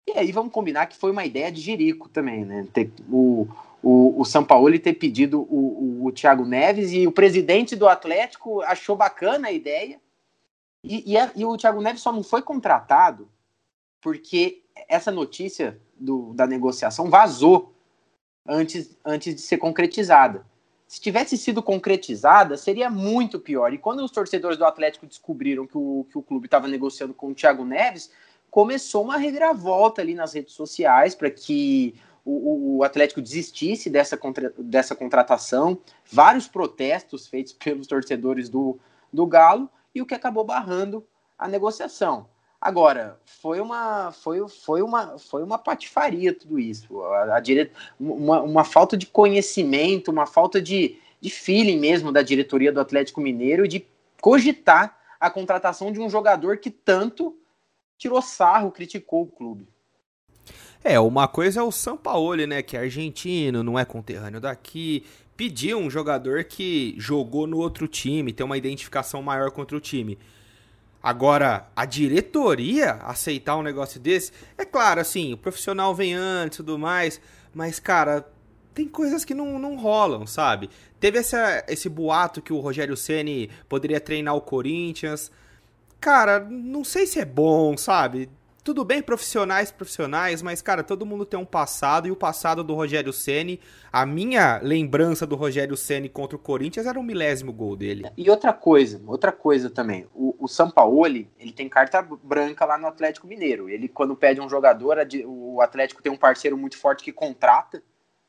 E 0.07 0.17
aí 0.17 0.31
vamos 0.31 0.51
combinar 0.51 0.87
que 0.87 0.97
foi 0.97 1.11
uma 1.11 1.25
ideia 1.25 1.51
de 1.51 1.61
Jerico 1.61 2.09
também, 2.09 2.43
né? 2.43 2.67
Ter, 2.73 2.91
o, 3.11 3.47
o, 3.81 4.21
o 4.21 4.79
ter 4.79 4.93
pedido 4.93 5.41
o, 5.41 6.01
o, 6.01 6.05
o 6.07 6.11
Thiago 6.11 6.45
Neves 6.45 6.91
e 6.91 7.05
o 7.05 7.11
presidente 7.11 7.75
do 7.75 7.87
Atlético 7.87 8.61
achou 8.61 8.95
bacana 8.95 9.49
a 9.49 9.51
ideia. 9.51 9.99
E, 10.83 11.11
e, 11.11 11.17
a, 11.17 11.31
e 11.35 11.45
o 11.45 11.55
Thiago 11.57 11.81
Neves 11.81 12.01
só 12.01 12.11
não 12.11 12.23
foi 12.23 12.41
contratado 12.41 13.29
porque 14.01 14.63
essa 14.87 15.11
notícia 15.11 15.79
do, 15.99 16.33
da 16.33 16.47
negociação 16.47 17.09
vazou 17.09 17.73
antes, 18.47 18.97
antes 19.05 19.35
de 19.35 19.41
ser 19.41 19.57
concretizada. 19.57 20.45
Se 20.87 20.99
tivesse 20.99 21.37
sido 21.37 21.61
concretizada, 21.61 22.57
seria 22.57 22.89
muito 22.89 23.39
pior. 23.39 23.73
E 23.73 23.77
quando 23.77 24.03
os 24.03 24.11
torcedores 24.11 24.57
do 24.57 24.65
Atlético 24.65 25.05
descobriram 25.05 25.67
que 25.67 25.77
o, 25.77 26.05
que 26.09 26.17
o 26.17 26.23
clube 26.23 26.47
estava 26.47 26.67
negociando 26.67 27.13
com 27.13 27.29
o 27.29 27.35
Thiago 27.35 27.63
Neves, 27.63 28.09
começou 28.49 29.03
uma 29.03 29.17
reviravolta 29.17 30.01
ali 30.01 30.15
nas 30.15 30.33
redes 30.33 30.53
sociais 30.53 31.13
para 31.13 31.29
que 31.29 31.93
o, 32.25 32.77
o, 32.77 32.83
Atlético 32.83 33.21
desistisse 33.21 33.89
dessa, 33.89 34.17
contra, 34.17 34.53
dessa 34.57 34.95
contratação, 34.95 35.77
vários 36.11 36.47
protestos 36.47 37.27
feitos 37.27 37.53
pelos 37.57 37.87
torcedores 37.87 38.49
do, 38.49 38.79
do 39.11 39.25
Galo, 39.25 39.69
e 39.93 40.01
o 40.01 40.05
que 40.05 40.13
acabou 40.13 40.43
barrando 40.43 41.05
a 41.37 41.47
negociação. 41.47 42.27
Agora, 42.61 43.17
foi 43.25 43.61
uma, 43.61 44.11
foi, 44.11 44.45
foi 44.49 44.81
uma, 44.81 45.17
foi 45.17 45.41
uma 45.43 45.57
patifaria 45.57 46.33
tudo 46.33 46.59
isso. 46.59 47.01
A, 47.03 47.37
a 47.37 47.39
dire... 47.39 47.71
uma, 47.99 48.41
uma 48.41 48.63
falta 48.65 48.97
de 48.97 49.05
conhecimento, 49.05 50.11
uma 50.11 50.25
falta 50.25 50.61
de, 50.61 50.97
de 51.21 51.29
feeling 51.29 51.79
mesmo 51.79 52.11
da 52.11 52.21
diretoria 52.21 52.71
do 52.71 52.81
Atlético 52.81 53.21
Mineiro 53.21 53.67
de 53.67 53.85
cogitar 54.19 54.97
a 55.19 55.29
contratação 55.29 55.91
de 55.91 55.99
um 55.99 56.09
jogador 56.09 56.57
que 56.57 56.69
tanto 56.69 57.35
tirou 57.97 58.21
sarro, 58.21 58.71
criticou 58.71 59.23
o 59.23 59.27
clube. 59.27 59.67
É, 60.83 60.99
uma 60.99 61.27
coisa 61.27 61.59
é 61.59 61.63
o 61.63 61.71
São 61.71 61.97
Paulo, 61.97 62.45
né, 62.45 62.61
que 62.61 62.77
é 62.77 62.81
argentino, 62.81 63.63
não 63.63 63.77
é 63.77 63.83
conterrâneo 63.83 64.39
daqui, 64.39 65.05
pediu 65.35 65.77
um 65.77 65.89
jogador 65.89 66.45
que 66.45 66.95
jogou 66.97 67.45
no 67.45 67.57
outro 67.57 67.87
time, 67.87 68.31
tem 68.31 68.45
uma 68.45 68.57
identificação 68.57 69.21
maior 69.21 69.51
contra 69.51 69.75
o 69.75 69.79
time. 69.79 70.17
Agora, 71.01 71.69
a 71.75 71.85
diretoria 71.85 72.93
aceitar 73.03 73.55
um 73.55 73.63
negócio 73.63 73.99
desse, 73.99 74.33
é 74.57 74.65
claro, 74.65 74.99
assim, 74.99 75.33
o 75.33 75.37
profissional 75.37 75.95
vem 75.95 76.13
antes 76.13 76.57
e 76.57 76.63
tudo 76.63 76.77
mais, 76.77 77.21
mas, 77.53 77.79
cara, 77.79 78.27
tem 78.73 78.87
coisas 78.87 79.23
que 79.23 79.33
não, 79.33 79.57
não 79.57 79.77
rolam, 79.77 80.27
sabe? 80.27 80.69
Teve 80.99 81.19
essa, 81.19 81.63
esse 81.67 81.87
boato 81.87 82.41
que 82.41 82.51
o 82.51 82.59
Rogério 82.59 82.97
Ceni 82.97 83.49
poderia 83.67 83.99
treinar 83.99 84.35
o 84.35 84.41
Corinthians. 84.41 85.31
Cara, 85.99 86.39
não 86.39 86.83
sei 86.83 87.07
se 87.07 87.19
é 87.19 87.25
bom, 87.25 87.77
sabe? 87.77 88.29
Tudo 88.69 88.85
bem 88.85 89.01
profissionais, 89.01 89.71
profissionais, 89.71 90.43
mas 90.43 90.61
cara, 90.61 90.83
todo 90.83 91.03
mundo 91.03 91.25
tem 91.25 91.39
um 91.39 91.45
passado 91.45 92.07
e 92.07 92.11
o 92.11 92.15
passado 92.15 92.63
do 92.63 92.75
Rogério 92.75 93.11
Ceni, 93.11 93.59
a 93.91 94.05
minha 94.05 94.59
lembrança 94.61 95.25
do 95.25 95.35
Rogério 95.35 95.75
Ceni 95.75 96.07
contra 96.07 96.35
o 96.35 96.39
Corinthians 96.39 96.85
era 96.85 96.99
um 96.99 97.01
milésimo 97.01 97.51
gol 97.51 97.75
dele. 97.75 98.05
E 98.15 98.29
outra 98.29 98.53
coisa, 98.53 99.01
outra 99.07 99.31
coisa 99.31 99.71
também, 99.71 100.05
o, 100.13 100.35
o 100.37 100.47
Sampaoli, 100.47 101.27
ele 101.39 101.51
tem 101.51 101.67
carta 101.67 101.99
branca 102.21 102.63
lá 102.63 102.77
no 102.77 102.85
Atlético 102.85 103.25
Mineiro. 103.25 103.67
Ele 103.67 103.87
quando 103.87 104.15
pede 104.15 104.39
um 104.39 104.47
jogador, 104.47 104.97
o 105.25 105.61
Atlético 105.61 106.03
tem 106.03 106.11
um 106.11 106.17
parceiro 106.17 106.55
muito 106.55 106.77
forte 106.77 107.03
que 107.03 107.11
contrata 107.11 107.81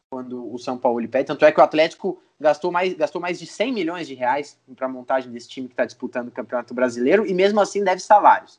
quando 0.08 0.50
o 0.50 0.56
São 0.56 0.78
Paulo 0.78 1.06
pede. 1.06 1.26
Tanto 1.26 1.44
é 1.44 1.52
que 1.52 1.60
o 1.60 1.62
Atlético 1.62 2.18
gastou 2.40 2.72
mais, 2.72 2.94
gastou 2.94 3.20
mais 3.20 3.38
de 3.38 3.44
100 3.44 3.74
milhões 3.74 4.08
de 4.08 4.14
reais 4.14 4.58
para 4.74 4.88
montagem 4.88 5.30
desse 5.30 5.50
time 5.50 5.68
que 5.68 5.74
está 5.74 5.84
disputando 5.84 6.28
o 6.28 6.32
Campeonato 6.32 6.72
Brasileiro 6.72 7.26
e 7.26 7.34
mesmo 7.34 7.60
assim 7.60 7.84
deve 7.84 8.00
salários. 8.00 8.58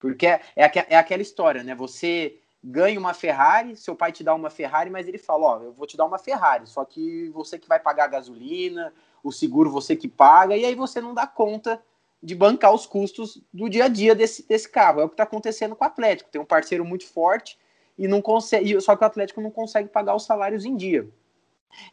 Porque 0.00 0.26
é, 0.26 0.40
é 0.56 0.96
aquela 0.96 1.22
história, 1.22 1.62
né? 1.62 1.74
Você 1.74 2.38
ganha 2.64 2.98
uma 2.98 3.14
Ferrari, 3.14 3.76
seu 3.76 3.94
pai 3.94 4.10
te 4.10 4.24
dá 4.24 4.34
uma 4.34 4.50
Ferrari, 4.50 4.90
mas 4.90 5.06
ele 5.06 5.18
fala, 5.18 5.46
ó, 5.46 5.62
eu 5.62 5.72
vou 5.72 5.86
te 5.86 5.96
dar 5.96 6.04
uma 6.04 6.18
Ferrari, 6.18 6.66
só 6.66 6.84
que 6.84 7.28
você 7.30 7.58
que 7.58 7.68
vai 7.68 7.78
pagar 7.78 8.04
a 8.04 8.08
gasolina, 8.08 8.92
o 9.22 9.30
seguro 9.30 9.70
você 9.70 9.94
que 9.94 10.08
paga, 10.08 10.56
e 10.56 10.64
aí 10.64 10.74
você 10.74 11.00
não 11.00 11.14
dá 11.14 11.26
conta 11.26 11.80
de 12.22 12.34
bancar 12.34 12.74
os 12.74 12.86
custos 12.86 13.42
do 13.52 13.68
dia 13.68 13.84
a 13.84 13.88
dia 13.88 14.14
desse, 14.14 14.46
desse 14.46 14.68
carro. 14.68 15.00
É 15.00 15.04
o 15.04 15.08
que 15.08 15.14
está 15.14 15.22
acontecendo 15.22 15.74
com 15.74 15.84
o 15.84 15.86
Atlético. 15.86 16.30
Tem 16.30 16.40
um 16.40 16.44
parceiro 16.44 16.84
muito 16.84 17.06
forte 17.06 17.58
e 17.96 18.06
não 18.06 18.20
consegue, 18.20 18.78
só 18.80 18.94
que 18.94 19.02
o 19.02 19.06
Atlético 19.06 19.40
não 19.40 19.50
consegue 19.50 19.88
pagar 19.88 20.14
os 20.14 20.24
salários 20.24 20.64
em 20.64 20.76
dia. 20.76 21.08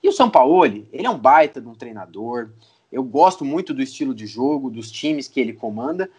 E 0.01 0.10
o 0.10 0.12
São 0.12 0.30
Paulo, 0.30 0.66
ele 0.66 1.05
é 1.05 1.10
um 1.10 1.18
baita 1.18 1.62
de 1.62 1.68
um 1.68 1.76
treinador. 1.76 2.51
Eu 2.91 3.03
gosto 3.03 3.45
muito 3.45 3.74
do 3.74 3.82
estilo 3.82 4.14
de 4.14 4.26
jogo, 4.26 4.70
dos 4.70 4.91
times 4.91 5.28
que 5.28 5.39
ele 5.39 5.53
comanda, 5.53 6.10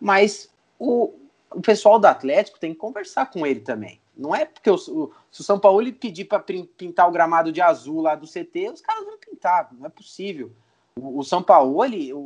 mas 0.00 0.50
o, 0.78 1.12
o 1.50 1.60
pessoal 1.60 1.98
do 1.98 2.06
Atlético 2.06 2.58
tem 2.58 2.72
que 2.72 2.78
conversar 2.78 3.30
com 3.30 3.46
ele 3.46 3.60
também. 3.60 4.00
Não 4.16 4.34
é 4.34 4.44
porque 4.44 4.68
o, 4.68 4.76
se 4.76 4.90
o 4.90 5.44
São 5.44 5.58
Paulo 5.58 5.92
pedir 5.92 6.24
para 6.24 6.40
pintar 6.40 7.08
o 7.08 7.12
gramado 7.12 7.52
de 7.52 7.60
azul 7.60 8.00
lá 8.00 8.14
do 8.14 8.26
CT, 8.26 8.70
os 8.74 8.80
caras 8.80 9.04
vão 9.04 9.16
pintar, 9.18 9.68
não 9.72 9.86
é 9.86 9.88
possível. 9.88 10.50
O, 10.96 11.20
o 11.20 11.24
São 11.24 11.42
Paulo, 11.42 11.78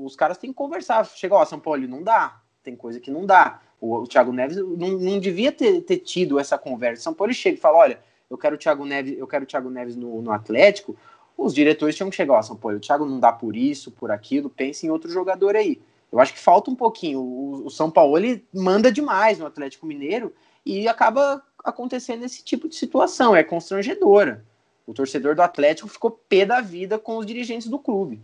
os 0.05 0.17
caras 0.17 0.39
têm 0.39 0.51
que 0.51 0.57
conversar. 0.57 1.05
Chega, 1.05 1.35
ó, 1.35 1.45
São 1.45 1.61
Paulo, 1.61 1.87
não 1.87 2.03
dá, 2.03 2.41
tem 2.65 2.75
coisa 2.75 2.99
que 2.99 3.11
não 3.11 3.27
dá. 3.27 3.61
O, 3.81 3.97
o 3.97 4.07
Thiago 4.07 4.33
Neves 4.33 4.57
não, 4.57 4.67
não 4.99 5.21
devia 5.21 5.53
ter, 5.53 5.83
ter, 5.83 5.99
tido 5.99 6.39
essa 6.39 6.57
conversa. 6.57 7.03
São 7.03 7.15
Paulo 7.15 7.35
chega 7.35 7.59
e 7.59 7.61
fala: 7.61 7.79
olha, 7.79 8.01
eu 8.31 8.39
quero 8.39 8.55
o 8.55 8.59
Thiago 8.59 8.85
Neves, 8.87 9.19
eu 9.19 9.27
quero 9.27 9.45
Thiago 9.45 9.69
Neves 9.69 9.95
no, 9.95 10.23
no 10.23 10.33
Atlético. 10.33 10.97
Os 11.37 11.53
diretores 11.55 11.97
tinham 11.97 12.09
que 12.09 12.17
chegar, 12.17 12.35
ó, 12.35 12.43
São 12.43 12.57
Paulo, 12.57 12.77
o 12.77 12.81
Thiago 12.81 13.05
não 13.05 13.21
dá 13.21 13.33
por 13.33 13.57
isso, 13.57 13.91
por 13.91 14.11
aquilo, 14.11 14.49
pense 14.49 14.87
em 14.87 14.91
outro 14.91 15.11
jogador 15.11 15.57
aí. 15.57 15.81
Eu 16.13 16.21
acho 16.21 16.35
que 16.35 16.39
falta 16.39 16.71
um 16.71 16.75
pouquinho. 16.75 17.21
O, 17.21 17.67
o 17.67 17.71
São 17.71 17.91
Paulo 17.91 18.19
ele 18.19 18.45
manda 18.53 18.93
demais 18.93 19.39
no 19.39 19.47
Atlético 19.47 19.87
Mineiro 19.87 20.33
e 20.65 20.87
acaba 20.87 21.43
acontecendo 21.65 22.25
esse 22.25 22.45
tipo 22.45 22.69
de 22.69 22.77
situação. 22.77 23.35
É 23.35 23.43
constrangedora. 23.43 24.45
O 24.87 24.93
torcedor 24.93 25.35
do 25.35 25.43
Atlético 25.43 25.89
ficou 25.89 26.11
pé 26.11 26.45
da 26.45 26.61
vida 26.61 26.99
com 26.99 27.17
os 27.17 27.25
dirigentes 27.25 27.69
do 27.69 27.79
clube. 27.79 28.21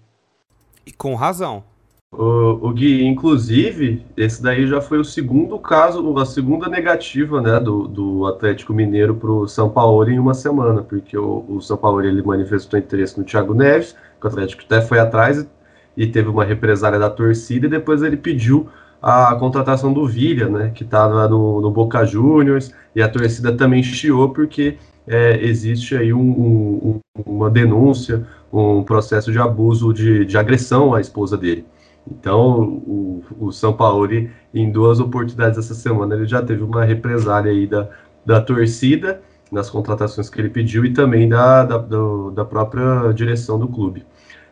E 0.84 0.92
com 0.92 1.14
razão. 1.14 1.64
O, 2.10 2.68
o 2.68 2.72
Gui, 2.72 3.04
inclusive, 3.04 4.02
esse 4.16 4.42
daí 4.42 4.66
já 4.66 4.80
foi 4.80 4.98
o 4.98 5.04
segundo 5.04 5.58
caso, 5.58 6.16
a 6.18 6.24
segunda 6.24 6.66
negativa 6.66 7.40
né, 7.42 7.60
do, 7.60 7.86
do 7.86 8.26
Atlético 8.26 8.72
Mineiro 8.72 9.14
para 9.14 9.30
o 9.30 9.46
São 9.46 9.68
Paulo 9.68 10.08
em 10.08 10.18
uma 10.18 10.32
semana, 10.32 10.82
porque 10.82 11.18
o, 11.18 11.44
o, 11.46 11.60
São 11.60 11.76
Paulo 11.76 12.02
ele 12.02 12.22
manifestou 12.22 12.78
interesse 12.78 13.18
no 13.18 13.24
Thiago 13.24 13.52
Neves, 13.52 13.94
que 14.18 14.26
o 14.26 14.28
Atlético 14.28 14.62
até 14.64 14.80
foi 14.80 14.98
atrás 14.98 15.38
e, 15.38 15.48
e 15.98 16.06
teve 16.06 16.28
uma 16.28 16.44
represária 16.44 16.96
da 16.96 17.10
torcida, 17.10 17.66
e 17.66 17.68
depois 17.68 18.02
ele 18.02 18.16
pediu 18.16 18.68
a 19.02 19.34
contratação 19.34 19.92
do 19.92 20.06
Villa, 20.06 20.48
né, 20.48 20.70
que 20.72 20.84
estava 20.84 21.26
no, 21.28 21.60
no, 21.60 21.72
Boca 21.72 22.04
Juniors, 22.04 22.72
e 22.94 23.02
a 23.02 23.08
torcida 23.08 23.52
também 23.52 23.82
chiou 23.82 24.30
porque 24.30 24.78
é, 25.08 25.44
existe 25.44 25.96
aí 25.96 26.12
um, 26.12 26.20
um, 26.20 27.00
uma 27.26 27.50
denúncia, 27.50 28.24
um 28.52 28.84
processo 28.84 29.32
de 29.32 29.40
abuso, 29.40 29.92
de, 29.92 30.24
de 30.24 30.38
agressão 30.38 30.94
à 30.94 31.00
esposa 31.00 31.36
dele. 31.36 31.66
Então, 32.08 32.60
o, 32.86 33.24
o 33.40 33.52
São 33.52 33.72
Paulo, 33.72 34.08
em 34.54 34.70
duas 34.70 35.00
oportunidades 35.00 35.58
essa 35.58 35.74
semana, 35.74 36.14
ele 36.14 36.26
já 36.26 36.40
teve 36.40 36.62
uma 36.62 36.84
represália 36.84 37.50
aí 37.50 37.66
da, 37.66 37.88
da 38.24 38.40
torcida, 38.40 39.20
nas 39.50 39.68
contratações 39.68 40.30
que 40.30 40.40
ele 40.40 40.48
pediu, 40.48 40.84
e 40.84 40.92
também 40.92 41.28
da, 41.28 41.64
da, 41.64 41.78
do, 41.78 42.30
da 42.30 42.44
própria 42.44 43.12
direção 43.12 43.58
do 43.58 43.66
clube. 43.66 44.04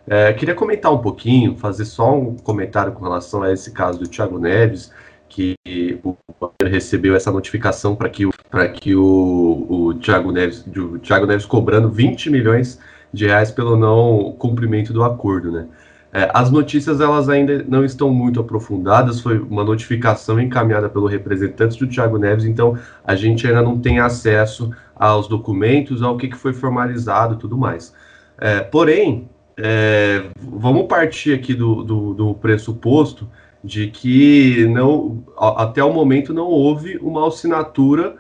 É, 0.09 0.33
queria 0.33 0.55
comentar 0.55 0.93
um 0.93 0.99
pouquinho, 0.99 1.57
fazer 1.57 1.85
só 1.85 2.15
um 2.15 2.37
comentário 2.37 2.93
com 2.93 3.03
relação 3.03 3.43
a 3.43 3.53
esse 3.53 3.73
caso 3.73 3.99
do 3.99 4.09
Thiago 4.09 4.39
Neves, 4.39 4.93
que 5.29 5.57
o 6.05 6.17
Palmeiras 6.39 6.71
recebeu 6.71 7.17
essa 7.17 7.33
notificação 7.33 7.97
para 7.97 8.09
que, 8.09 8.25
o, 8.25 8.33
que 8.75 8.95
o, 8.95 9.67
o, 9.69 9.95
Thiago 9.95 10.31
Neves, 10.31 10.65
o 10.67 10.99
Thiago 10.99 11.27
Neves 11.27 11.45
cobrando 11.45 11.91
20 11.91 12.31
milhões 12.31 12.79
de 13.13 13.27
reais 13.27 13.51
pelo 13.51 13.77
não 13.77 14.33
cumprimento 14.39 14.93
do 14.93 15.03
acordo, 15.03 15.51
né? 15.51 15.67
É, 16.13 16.31
as 16.33 16.51
notícias 16.51 17.01
elas 17.01 17.29
ainda 17.29 17.63
não 17.69 17.85
estão 17.85 18.11
muito 18.11 18.41
aprofundadas, 18.41 19.21
foi 19.21 19.39
uma 19.39 19.63
notificação 19.65 20.41
encaminhada 20.41 20.89
pelo 20.89 21.07
representante 21.07 21.79
do 21.79 21.87
Thiago 21.87 22.17
Neves, 22.17 22.45
então 22.47 22.79
a 23.05 23.15
gente 23.15 23.47
ainda 23.47 23.61
não 23.61 23.79
tem 23.79 23.99
acesso 23.99 24.71
aos 24.95 25.29
documentos, 25.29 26.03
ao 26.03 26.17
que, 26.17 26.29
que 26.29 26.37
foi 26.37 26.55
formalizado 26.55 27.35
e 27.35 27.39
tudo 27.39 27.59
mais. 27.59 27.93
É, 28.39 28.61
porém, 28.61 29.29
é, 29.59 30.31
vamos 30.39 30.87
partir 30.87 31.33
aqui 31.35 31.55
do, 31.55 31.83
do, 31.83 32.15
do, 32.15 32.35
pressuposto 32.35 33.29
de 33.65 33.91
que 33.91 34.67
não, 34.67 35.25
até 35.37 35.83
o 35.83 35.93
momento 35.93 36.35
não 36.35 36.47
houve 36.47 36.99
uma 36.99 37.27
assinatura 37.27 38.17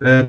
é, 0.00 0.28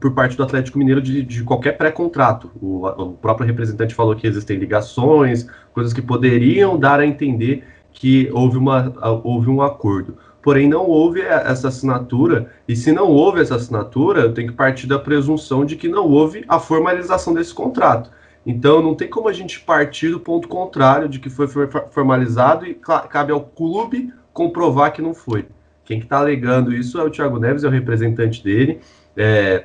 por 0.00 0.14
parte 0.14 0.36
do 0.36 0.42
Atlético 0.42 0.78
Mineiro 0.78 1.02
de, 1.02 1.22
de 1.22 1.44
qualquer 1.44 1.76
pré-contrato. 1.76 2.50
O, 2.60 2.86
o, 2.86 3.12
próprio 3.12 3.46
representante 3.46 3.94
falou 3.94 4.16
que 4.16 4.26
existem 4.26 4.56
ligações, 4.58 5.46
coisas 5.72 5.92
que 5.92 6.02
poderiam 6.02 6.78
dar 6.78 6.98
a 6.98 7.06
entender 7.06 7.64
que 7.92 8.30
houve, 8.32 8.56
uma, 8.56 8.92
houve 9.22 9.50
um 9.50 9.62
acordo. 9.62 10.16
Porém, 10.42 10.68
não 10.68 10.86
houve 10.86 11.20
essa 11.22 11.68
assinatura, 11.68 12.52
e 12.68 12.76
se 12.76 12.92
não 12.92 13.08
houve 13.08 13.40
essa 13.40 13.54
assinatura, 13.54 14.30
tenho 14.30 14.48
que 14.48 14.54
partir 14.54 14.86
da 14.86 14.98
presunção 14.98 15.64
de 15.64 15.76
que 15.76 15.88
não 15.88 16.06
houve 16.06 16.44
a 16.48 16.58
formalização 16.58 17.32
desse 17.32 17.54
contrato. 17.54 18.10
Então, 18.46 18.82
não 18.82 18.94
tem 18.94 19.08
como 19.08 19.28
a 19.28 19.32
gente 19.32 19.60
partir 19.60 20.10
do 20.10 20.20
ponto 20.20 20.48
contrário 20.48 21.08
de 21.08 21.18
que 21.18 21.30
foi 21.30 21.48
formalizado 21.90 22.66
e 22.66 22.74
cabe 22.74 23.32
ao 23.32 23.40
clube 23.40 24.12
comprovar 24.32 24.92
que 24.92 25.00
não 25.00 25.14
foi. 25.14 25.46
Quem 25.84 25.98
está 25.98 26.18
alegando 26.18 26.72
isso 26.74 26.98
é 26.98 27.04
o 27.04 27.10
Thiago 27.10 27.38
Neves, 27.38 27.64
é 27.64 27.68
o 27.68 27.70
representante 27.70 28.42
dele. 28.42 28.80
É, 29.16 29.64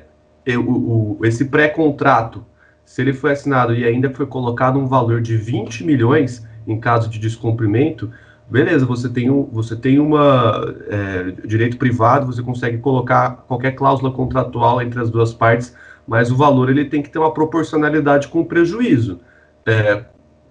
o, 0.56 1.18
esse 1.24 1.46
pré-contrato, 1.46 2.44
se 2.84 3.00
ele 3.02 3.12
foi 3.12 3.32
assinado 3.32 3.74
e 3.74 3.84
ainda 3.84 4.10
foi 4.10 4.26
colocado 4.26 4.78
um 4.78 4.86
valor 4.86 5.20
de 5.20 5.36
20 5.36 5.84
milhões 5.84 6.46
em 6.66 6.78
caso 6.78 7.08
de 7.08 7.18
descumprimento, 7.18 8.10
beleza, 8.48 8.84
você 8.84 9.08
tem, 9.08 9.30
um, 9.30 9.44
você 9.44 9.76
tem 9.76 9.98
uma 9.98 10.74
é, 10.88 11.46
direito 11.46 11.76
privado, 11.76 12.26
você 12.26 12.42
consegue 12.42 12.78
colocar 12.78 13.44
qualquer 13.46 13.72
cláusula 13.72 14.10
contratual 14.10 14.82
entre 14.82 15.00
as 15.00 15.10
duas 15.10 15.32
partes 15.32 15.74
mas 16.10 16.28
o 16.28 16.36
valor 16.36 16.68
ele 16.68 16.86
tem 16.86 17.00
que 17.00 17.08
ter 17.08 17.20
uma 17.20 17.32
proporcionalidade 17.32 18.26
com 18.26 18.40
o 18.40 18.44
prejuízo. 18.44 19.20
É, 19.64 20.06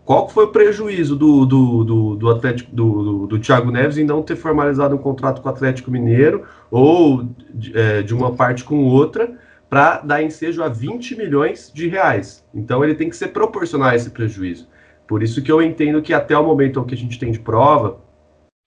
qual 0.05 0.30
foi 0.30 0.45
o 0.45 0.53
prejuízo 0.53 1.18
do, 1.18 1.45
do, 1.45 1.84
do, 1.84 2.16
do 2.16 2.30
Atlético 2.30 2.74
do, 2.74 3.28
do, 3.28 3.38
Thiago 3.38 3.70
Neves 3.70 3.97
em 3.97 4.05
não 4.05 4.24
ter 4.24 4.38
formalizado 4.38 4.95
um 4.95 4.97
contrato 4.97 5.41
com 5.41 5.49
o 5.49 5.51
Atlético 5.51 5.91
Mineiro 5.91 6.45
ou 6.72 7.28
de, 7.53 7.78
é, 7.78 8.01
de 8.01 8.16
uma 8.16 8.32
parte 8.32 8.64
com 8.64 8.86
outra 8.86 9.38
para 9.70 9.97
dar 9.97 10.24
ensejo 10.24 10.64
a 10.64 10.70
20 10.70 11.18
milhões 11.18 11.70
de 11.76 11.89
reais? 11.89 12.41
Então 12.53 12.82
ele 12.82 12.95
tem 12.95 13.10
que 13.10 13.18
ser 13.18 13.28
proporcional 13.28 13.89
a 13.89 13.95
esse 13.95 14.12
prejuízo. 14.12 14.66
Por 15.05 15.22
isso 15.22 15.41
que 15.41 15.51
eu 15.51 15.62
entendo 15.62 16.01
que 16.01 16.14
até 16.14 16.38
o 16.38 16.43
momento 16.45 16.86
que 16.86 16.95
a 16.95 16.97
gente 16.97 17.20
tem 17.20 17.34
de 17.34 17.39
prova, 17.39 17.99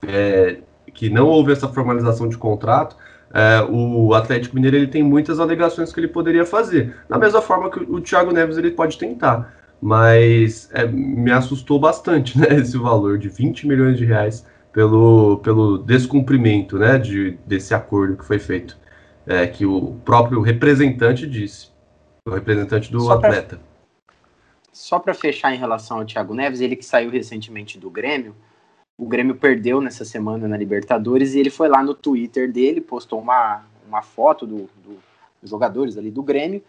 é, 0.07 0.59
que 0.93 1.09
não 1.09 1.27
houve 1.27 1.53
essa 1.53 1.69
formalização 1.69 2.29
de 2.29 2.37
contrato, 2.37 2.99
é, 3.33 3.67
o 3.69 4.13
Atlético 4.13 4.55
Mineiro 4.55 4.77
ele 4.77 4.87
tem 4.87 5.03
muitas 5.03 5.41
alegações 5.41 5.93
que 5.93 5.99
ele 5.99 6.09
poderia 6.09 6.45
fazer. 6.45 6.95
Da 7.09 7.19
mesma 7.19 7.41
forma 7.41 7.71
que 7.71 7.81
o, 7.81 8.01
Thiago 8.01 8.31
Neves 8.31 8.59
ele 8.59 8.71
pode 8.71 8.99
tentar. 8.99 9.55
Mas 9.81 10.71
é, 10.73 10.87
me 10.87 11.33
assustou 11.33 11.79
bastante 11.81 12.37
né, 12.39 12.49
esse 12.57 12.77
valor 12.77 13.19
de 13.19 13.29
20 13.29 13.67
milhões 13.67 13.97
de 13.97 14.05
reais 14.05 14.47
pelo, 14.73 15.39
pelo 15.39 15.79
descumprimento 15.79 16.79
né, 16.79 16.99
de, 16.99 17.39
desse 17.47 17.75
acordo 17.75 18.17
que 18.17 18.25
foi 18.25 18.39
feito. 18.39 18.81
É, 19.27 19.47
que 19.47 19.65
o 19.65 19.95
próprio 20.05 20.41
representante 20.41 21.29
disse, 21.29 21.69
o 22.27 22.31
representante 22.31 22.91
do 22.91 23.01
só 23.01 23.13
atleta. 23.13 23.57
Pra, 23.57 24.15
só 24.73 24.99
para 24.99 25.15
fechar 25.15 25.55
em 25.55 25.59
relação 25.59 25.99
ao 25.99 26.05
Thiago 26.05 26.35
Neves, 26.35 26.61
ele 26.61 26.75
que 26.75 26.85
saiu 26.85 27.09
recentemente 27.09 27.79
do 27.79 27.89
Grêmio, 27.89 28.35
o 29.03 29.07
Grêmio 29.07 29.35
perdeu 29.35 29.81
nessa 29.81 30.05
semana 30.05 30.47
na 30.47 30.57
Libertadores 30.57 31.35
e 31.35 31.41
ele 31.41 31.51
foi 31.51 31.69
lá 31.69 31.83
no 31.83 31.93
Twitter 31.93 32.51
dele, 32.51 32.81
postou 32.81 33.21
uma, 33.21 33.65
uma 33.89 34.01
foto 34.01 34.47
do, 34.47 34.71
do 34.85 35.03
dos 35.43 35.51
jogadores 35.51 35.99
ali 35.99 36.09
do 36.09 36.23
Grêmio 36.23 36.63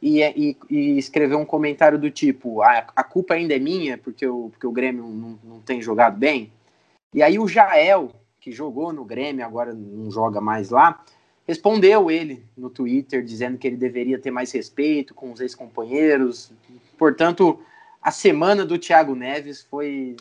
e, 0.00 0.20
e, 0.20 0.56
e, 0.68 0.98
escreveu 0.98 1.38
um 1.38 1.46
comentário 1.46 1.98
do 1.98 2.10
tipo: 2.10 2.60
a, 2.60 2.86
a 2.94 3.02
culpa 3.02 3.32
ainda 3.32 3.56
é 3.56 3.58
minha 3.58 3.96
porque 3.96 4.26
o, 4.26 4.50
porque 4.50 4.66
o 4.66 4.70
Grêmio 4.70 5.04
não, 5.04 5.38
não 5.42 5.60
tem 5.60 5.80
jogado 5.80 6.18
bem. 6.18 6.52
E 7.14 7.22
aí 7.22 7.38
o 7.38 7.48
Jael, 7.48 8.12
que 8.38 8.52
jogou 8.52 8.92
no 8.92 9.02
Grêmio, 9.02 9.46
agora 9.46 9.72
não 9.72 10.10
joga 10.10 10.42
mais 10.42 10.68
lá, 10.68 11.02
respondeu 11.46 12.10
ele 12.10 12.44
no 12.54 12.68
Twitter 12.68 13.24
dizendo 13.24 13.56
que 13.56 13.66
ele 13.66 13.78
deveria 13.78 14.18
ter 14.18 14.30
mais 14.30 14.52
respeito 14.52 15.14
com 15.14 15.32
os 15.32 15.40
ex-companheiros. 15.40 16.52
Portanto, 16.98 17.58
a 18.02 18.10
semana 18.10 18.66
do 18.66 18.78
Thiago 18.78 19.14
Neves 19.14 19.62
foi 19.62 20.16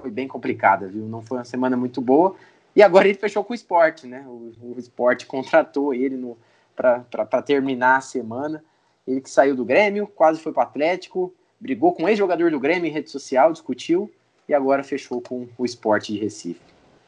foi 0.00 0.10
bem 0.10 0.28
complicada, 0.28 0.88
viu? 0.88 1.02
Não 1.06 1.22
foi 1.22 1.38
uma 1.38 1.44
semana 1.44 1.76
muito 1.76 2.00
boa. 2.00 2.34
E 2.74 2.82
agora 2.82 3.08
ele 3.08 3.18
fechou 3.18 3.42
com 3.42 3.52
o 3.52 3.56
esporte, 3.56 4.06
né? 4.06 4.24
O, 4.26 4.52
o 4.62 4.74
esporte 4.78 5.26
contratou 5.26 5.94
ele 5.94 6.34
para 6.74 7.42
terminar 7.42 7.96
a 7.96 8.00
semana. 8.00 8.62
Ele 9.06 9.20
que 9.20 9.30
saiu 9.30 9.54
do 9.56 9.64
Grêmio, 9.64 10.06
quase 10.06 10.40
foi 10.40 10.52
para 10.52 10.64
o 10.64 10.66
Atlético, 10.66 11.32
brigou 11.60 11.92
com 11.92 12.08
ex-jogador 12.08 12.50
do 12.50 12.60
Grêmio 12.60 12.88
em 12.88 12.92
rede 12.92 13.10
social, 13.10 13.52
discutiu 13.52 14.10
e 14.48 14.54
agora 14.54 14.82
fechou 14.82 15.20
com 15.20 15.48
o 15.56 15.64
esporte 15.64 16.12
de 16.12 16.18
Recife. 16.18 16.60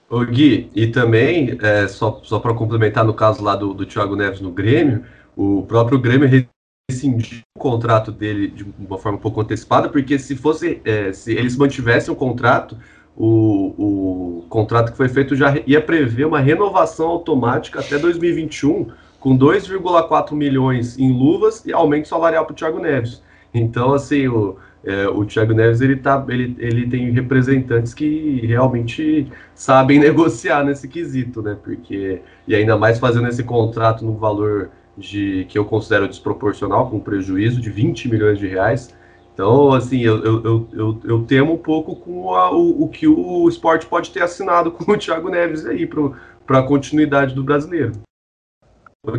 O 0.08 0.24
Gui, 0.24 0.70
e 0.74 0.86
também, 0.86 1.58
é, 1.62 1.86
só, 1.86 2.20
só 2.24 2.38
para 2.38 2.54
complementar 2.54 3.04
no 3.04 3.12
caso 3.12 3.42
lá 3.42 3.54
do, 3.54 3.74
do 3.74 3.84
Thiago 3.84 4.16
Neves 4.16 4.40
no 4.40 4.50
Grêmio, 4.50 5.04
o 5.36 5.62
próprio 5.64 5.98
Grêmio 5.98 6.26
rescindir 6.90 7.42
o 7.54 7.58
contrato 7.58 8.10
dele 8.10 8.48
de 8.48 8.64
uma 8.78 8.96
forma 8.96 9.18
um 9.18 9.20
pouco 9.20 9.42
antecipada, 9.42 9.90
porque 9.90 10.18
se 10.18 10.34
fosse, 10.34 10.80
é, 10.86 11.12
se 11.12 11.32
eles 11.32 11.54
mantivessem 11.54 12.12
o 12.12 12.16
contrato, 12.16 12.78
o, 13.14 14.38
o 14.38 14.46
contrato 14.48 14.92
que 14.92 14.96
foi 14.96 15.08
feito 15.08 15.36
já 15.36 15.54
ia 15.66 15.82
prever 15.82 16.26
uma 16.26 16.40
renovação 16.40 17.08
automática 17.08 17.80
até 17.80 17.98
2021, 17.98 18.88
com 19.20 19.36
2,4 19.36 20.32
milhões 20.32 20.98
em 20.98 21.12
luvas 21.12 21.62
e 21.66 21.72
aumento 21.72 22.08
salarial 22.08 22.46
para 22.46 22.52
o 22.52 22.56
Thiago 22.56 22.78
Neves. 22.78 23.22
Então, 23.52 23.92
assim, 23.92 24.26
o, 24.28 24.56
é, 24.82 25.08
o 25.08 25.26
Thiago 25.26 25.52
Neves 25.52 25.82
ele, 25.82 25.96
tá, 25.96 26.24
ele, 26.28 26.56
ele 26.58 26.88
tem 26.88 27.10
representantes 27.10 27.92
que 27.92 28.46
realmente 28.46 29.30
sabem 29.54 29.98
negociar 30.00 30.64
nesse 30.64 30.88
quesito, 30.88 31.42
né? 31.42 31.56
Porque, 31.62 32.22
e 32.46 32.54
ainda 32.54 32.78
mais 32.78 32.98
fazendo 32.98 33.28
esse 33.28 33.42
contrato 33.42 34.06
no 34.06 34.16
valor 34.16 34.70
de 34.98 35.46
que 35.48 35.58
eu 35.58 35.64
considero 35.64 36.08
desproporcional, 36.08 36.90
com 36.90 36.98
prejuízo 36.98 37.60
de 37.60 37.70
20 37.70 38.08
milhões 38.08 38.38
de 38.38 38.46
reais. 38.46 38.94
Então, 39.32 39.72
assim, 39.72 40.00
eu, 40.00 40.24
eu, 40.24 40.68
eu, 40.72 41.00
eu 41.04 41.22
temo 41.22 41.54
um 41.54 41.58
pouco 41.58 41.94
com 41.94 42.34
a, 42.34 42.50
o, 42.50 42.82
o, 42.82 42.88
que 42.88 43.06
o 43.06 43.48
esporte 43.48 43.86
pode 43.86 44.10
ter 44.10 44.22
assinado 44.22 44.72
com 44.72 44.90
o 44.90 44.98
Thiago 44.98 45.28
Neves 45.28 45.64
aí 45.64 45.86
para 45.86 46.58
a 46.58 46.62
continuidade 46.62 47.34
do 47.34 47.44
brasileiro. 47.44 47.92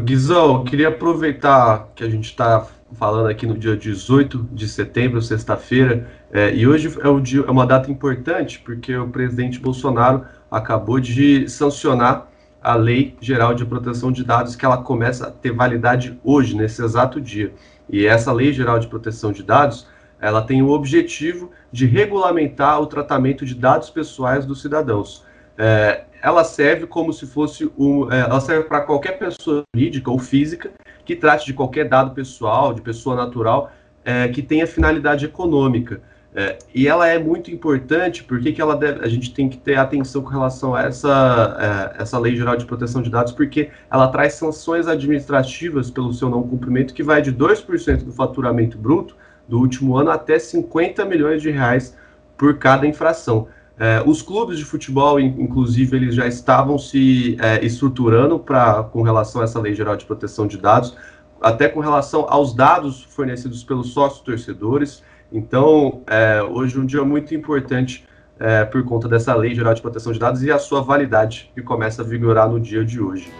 Guizão, 0.03 0.65
queria 0.65 0.89
aproveitar 0.89 1.87
que 1.95 2.03
a 2.03 2.09
gente 2.09 2.25
está 2.25 2.67
falando 2.93 3.27
aqui 3.27 3.47
no 3.47 3.57
dia 3.57 3.77
18 3.77 4.49
de 4.51 4.67
setembro, 4.67 5.21
sexta-feira, 5.21 6.09
é, 6.31 6.53
e 6.53 6.67
hoje 6.67 6.95
é, 7.01 7.07
um 7.07 7.21
dia, 7.21 7.43
é 7.47 7.51
uma 7.51 7.65
data 7.65 7.89
importante 7.89 8.59
porque 8.59 8.95
o 8.95 9.07
presidente 9.07 9.59
Bolsonaro 9.59 10.25
acabou 10.51 10.99
de 10.99 11.47
sancionar 11.47 12.28
a 12.61 12.75
Lei 12.75 13.15
Geral 13.21 13.53
de 13.53 13.65
Proteção 13.65 14.11
de 14.11 14.23
Dados, 14.23 14.55
que 14.55 14.65
ela 14.65 14.77
começa 14.77 15.27
a 15.27 15.31
ter 15.31 15.51
validade 15.51 16.19
hoje, 16.23 16.55
nesse 16.55 16.83
exato 16.83 17.19
dia. 17.21 17.53
E 17.89 18.05
essa 18.05 18.31
Lei 18.31 18.51
Geral 18.51 18.79
de 18.79 18.87
Proteção 18.87 19.31
de 19.31 19.43
Dados, 19.43 19.87
ela 20.19 20.41
tem 20.41 20.61
o 20.61 20.69
objetivo 20.69 21.51
de 21.71 21.85
regulamentar 21.85 22.81
o 22.81 22.87
tratamento 22.87 23.45
de 23.45 23.55
dados 23.55 23.89
pessoais 23.89 24.45
dos 24.45 24.61
cidadãos. 24.61 25.23
É, 25.57 26.03
ela 26.21 26.43
serve 26.43 26.85
como 26.85 27.13
se 27.13 27.25
fosse 27.25 27.71
um, 27.77 28.11
é, 28.11 28.21
ela 28.21 28.41
serve 28.41 28.67
para 28.67 28.81
qualquer 28.81 29.17
pessoa 29.17 29.63
jurídica 29.73 30.11
ou 30.11 30.19
física 30.19 30.71
que 31.05 31.15
trate 31.15 31.45
de 31.45 31.53
qualquer 31.53 31.87
dado 31.87 32.11
pessoal, 32.11 32.73
de 32.73 32.81
pessoa 32.81 33.15
natural, 33.15 33.71
é, 34.03 34.27
que 34.27 34.41
tenha 34.41 34.67
finalidade 34.67 35.25
econômica. 35.25 36.01
É, 36.35 36.59
e 36.75 36.87
ela 36.87 37.07
é 37.07 37.17
muito 37.17 37.49
importante 37.49 38.23
porque 38.23 38.51
que 38.51 38.61
ela 38.61 38.75
deve, 38.75 39.03
a 39.03 39.07
gente 39.07 39.33
tem 39.33 39.49
que 39.49 39.57
ter 39.57 39.75
atenção 39.75 40.21
com 40.21 40.29
relação 40.29 40.75
a 40.75 40.83
essa, 40.83 41.93
é, 41.97 42.01
essa 42.03 42.19
Lei 42.19 42.35
Geral 42.35 42.55
de 42.55 42.65
Proteção 42.65 43.01
de 43.01 43.09
Dados, 43.09 43.33
porque 43.33 43.71
ela 43.89 44.07
traz 44.09 44.33
sanções 44.33 44.87
administrativas 44.87 45.89
pelo 45.89 46.13
seu 46.13 46.29
não 46.29 46.43
cumprimento 46.43 46.93
que 46.93 47.01
vai 47.01 47.21
de 47.21 47.33
2% 47.33 48.03
do 48.03 48.11
faturamento 48.11 48.77
bruto 48.77 49.15
do 49.47 49.57
último 49.57 49.97
ano 49.97 50.11
até 50.11 50.37
50 50.37 51.03
milhões 51.05 51.41
de 51.41 51.49
reais 51.49 51.97
por 52.37 52.57
cada 52.59 52.85
infração. 52.85 53.47
É, 53.79 54.03
os 54.05 54.21
clubes 54.21 54.57
de 54.57 54.65
futebol, 54.65 55.19
inclusive, 55.19 55.95
eles 55.95 56.13
já 56.13 56.27
estavam 56.27 56.77
se 56.77 57.37
é, 57.39 57.65
estruturando 57.65 58.37
para 58.37 58.83
com 58.83 59.01
relação 59.01 59.41
a 59.41 59.45
essa 59.45 59.59
Lei 59.59 59.73
Geral 59.73 59.95
de 59.95 60.05
Proteção 60.05 60.45
de 60.45 60.57
Dados, 60.57 60.95
até 61.41 61.69
com 61.69 61.79
relação 61.79 62.25
aos 62.29 62.53
dados 62.53 63.03
fornecidos 63.05 63.63
pelos 63.63 63.93
sócios 63.93 64.21
torcedores. 64.21 65.01
Então, 65.31 66.01
é, 66.07 66.41
hoje 66.41 66.75
é 66.75 66.79
um 66.79 66.85
dia 66.85 67.03
muito 67.03 67.35
importante 67.35 68.03
é, 68.39 68.65
por 68.65 68.83
conta 68.83 69.07
dessa 69.07 69.35
Lei 69.35 69.53
Geral 69.53 69.75
de 69.75 69.81
Proteção 69.81 70.11
de 70.11 70.17
Dados 70.17 70.41
e 70.41 70.51
a 70.51 70.57
sua 70.57 70.81
validade, 70.81 71.51
que 71.53 71.61
começa 71.61 72.01
a 72.01 72.05
vigorar 72.05 72.49
no 72.49 72.59
dia 72.59 72.83
de 72.83 72.99
hoje. 72.99 73.31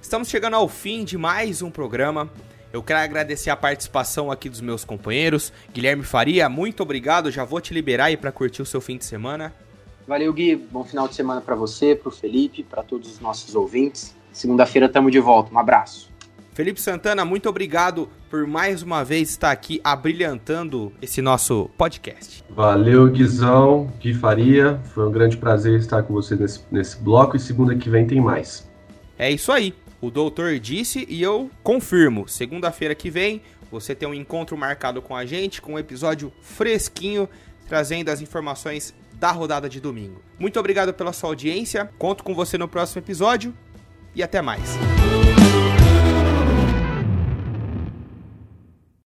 Estamos 0.00 0.28
chegando 0.28 0.54
ao 0.54 0.68
fim 0.68 1.04
de 1.04 1.18
mais 1.18 1.60
um 1.60 1.70
programa. 1.70 2.30
Eu 2.72 2.82
quero 2.82 3.00
agradecer 3.00 3.50
a 3.50 3.56
participação 3.56 4.30
aqui 4.30 4.48
dos 4.48 4.60
meus 4.60 4.84
companheiros. 4.84 5.52
Guilherme 5.72 6.04
Faria, 6.04 6.48
muito 6.48 6.82
obrigado. 6.82 7.30
Já 7.30 7.44
vou 7.44 7.60
te 7.60 7.74
liberar 7.74 8.06
aí 8.06 8.16
para 8.16 8.30
curtir 8.30 8.62
o 8.62 8.66
seu 8.66 8.80
fim 8.80 8.96
de 8.98 9.04
semana. 9.04 9.52
Valeu, 10.06 10.32
Gui. 10.32 10.54
Bom 10.56 10.84
final 10.84 11.08
de 11.08 11.14
semana 11.14 11.40
para 11.40 11.54
você, 11.54 11.94
para 11.94 12.08
o 12.08 12.12
Felipe, 12.12 12.62
para 12.62 12.82
todos 12.82 13.10
os 13.10 13.20
nossos 13.20 13.54
ouvintes. 13.54 14.17
Segunda-feira 14.38 14.86
estamos 14.86 15.10
de 15.10 15.18
volta. 15.18 15.52
Um 15.52 15.58
abraço. 15.58 16.12
Felipe 16.54 16.80
Santana, 16.80 17.24
muito 17.24 17.48
obrigado 17.48 18.08
por 18.30 18.46
mais 18.46 18.82
uma 18.82 19.04
vez 19.04 19.30
estar 19.30 19.50
aqui 19.50 19.80
abrilhantando 19.82 20.92
esse 21.02 21.20
nosso 21.20 21.68
podcast. 21.76 22.44
Valeu, 22.48 23.08
Guizão, 23.08 23.92
Gui 23.98 24.14
Faria. 24.14 24.80
Foi 24.94 25.08
um 25.08 25.10
grande 25.10 25.36
prazer 25.36 25.76
estar 25.80 26.04
com 26.04 26.14
você 26.14 26.36
nesse, 26.36 26.60
nesse 26.70 26.98
bloco 26.98 27.36
e 27.36 27.40
segunda 27.40 27.74
que 27.74 27.90
vem 27.90 28.06
tem 28.06 28.20
mais. 28.20 28.70
É 29.18 29.28
isso 29.28 29.50
aí. 29.50 29.74
O 30.00 30.08
doutor 30.08 30.56
disse 30.60 31.04
e 31.08 31.20
eu 31.20 31.50
confirmo. 31.64 32.28
Segunda-feira 32.28 32.94
que 32.94 33.10
vem 33.10 33.42
você 33.72 33.92
tem 33.92 34.08
um 34.08 34.14
encontro 34.14 34.56
marcado 34.56 35.02
com 35.02 35.16
a 35.16 35.26
gente, 35.26 35.60
com 35.60 35.72
um 35.72 35.78
episódio 35.80 36.32
fresquinho, 36.42 37.28
trazendo 37.66 38.08
as 38.08 38.20
informações 38.20 38.94
da 39.14 39.32
rodada 39.32 39.68
de 39.68 39.80
domingo. 39.80 40.22
Muito 40.38 40.60
obrigado 40.60 40.94
pela 40.94 41.12
sua 41.12 41.30
audiência. 41.30 41.90
Conto 41.98 42.22
com 42.22 42.34
você 42.34 42.56
no 42.56 42.68
próximo 42.68 43.00
episódio 43.00 43.52
e 44.14 44.22
até 44.22 44.40
mais. 44.42 44.78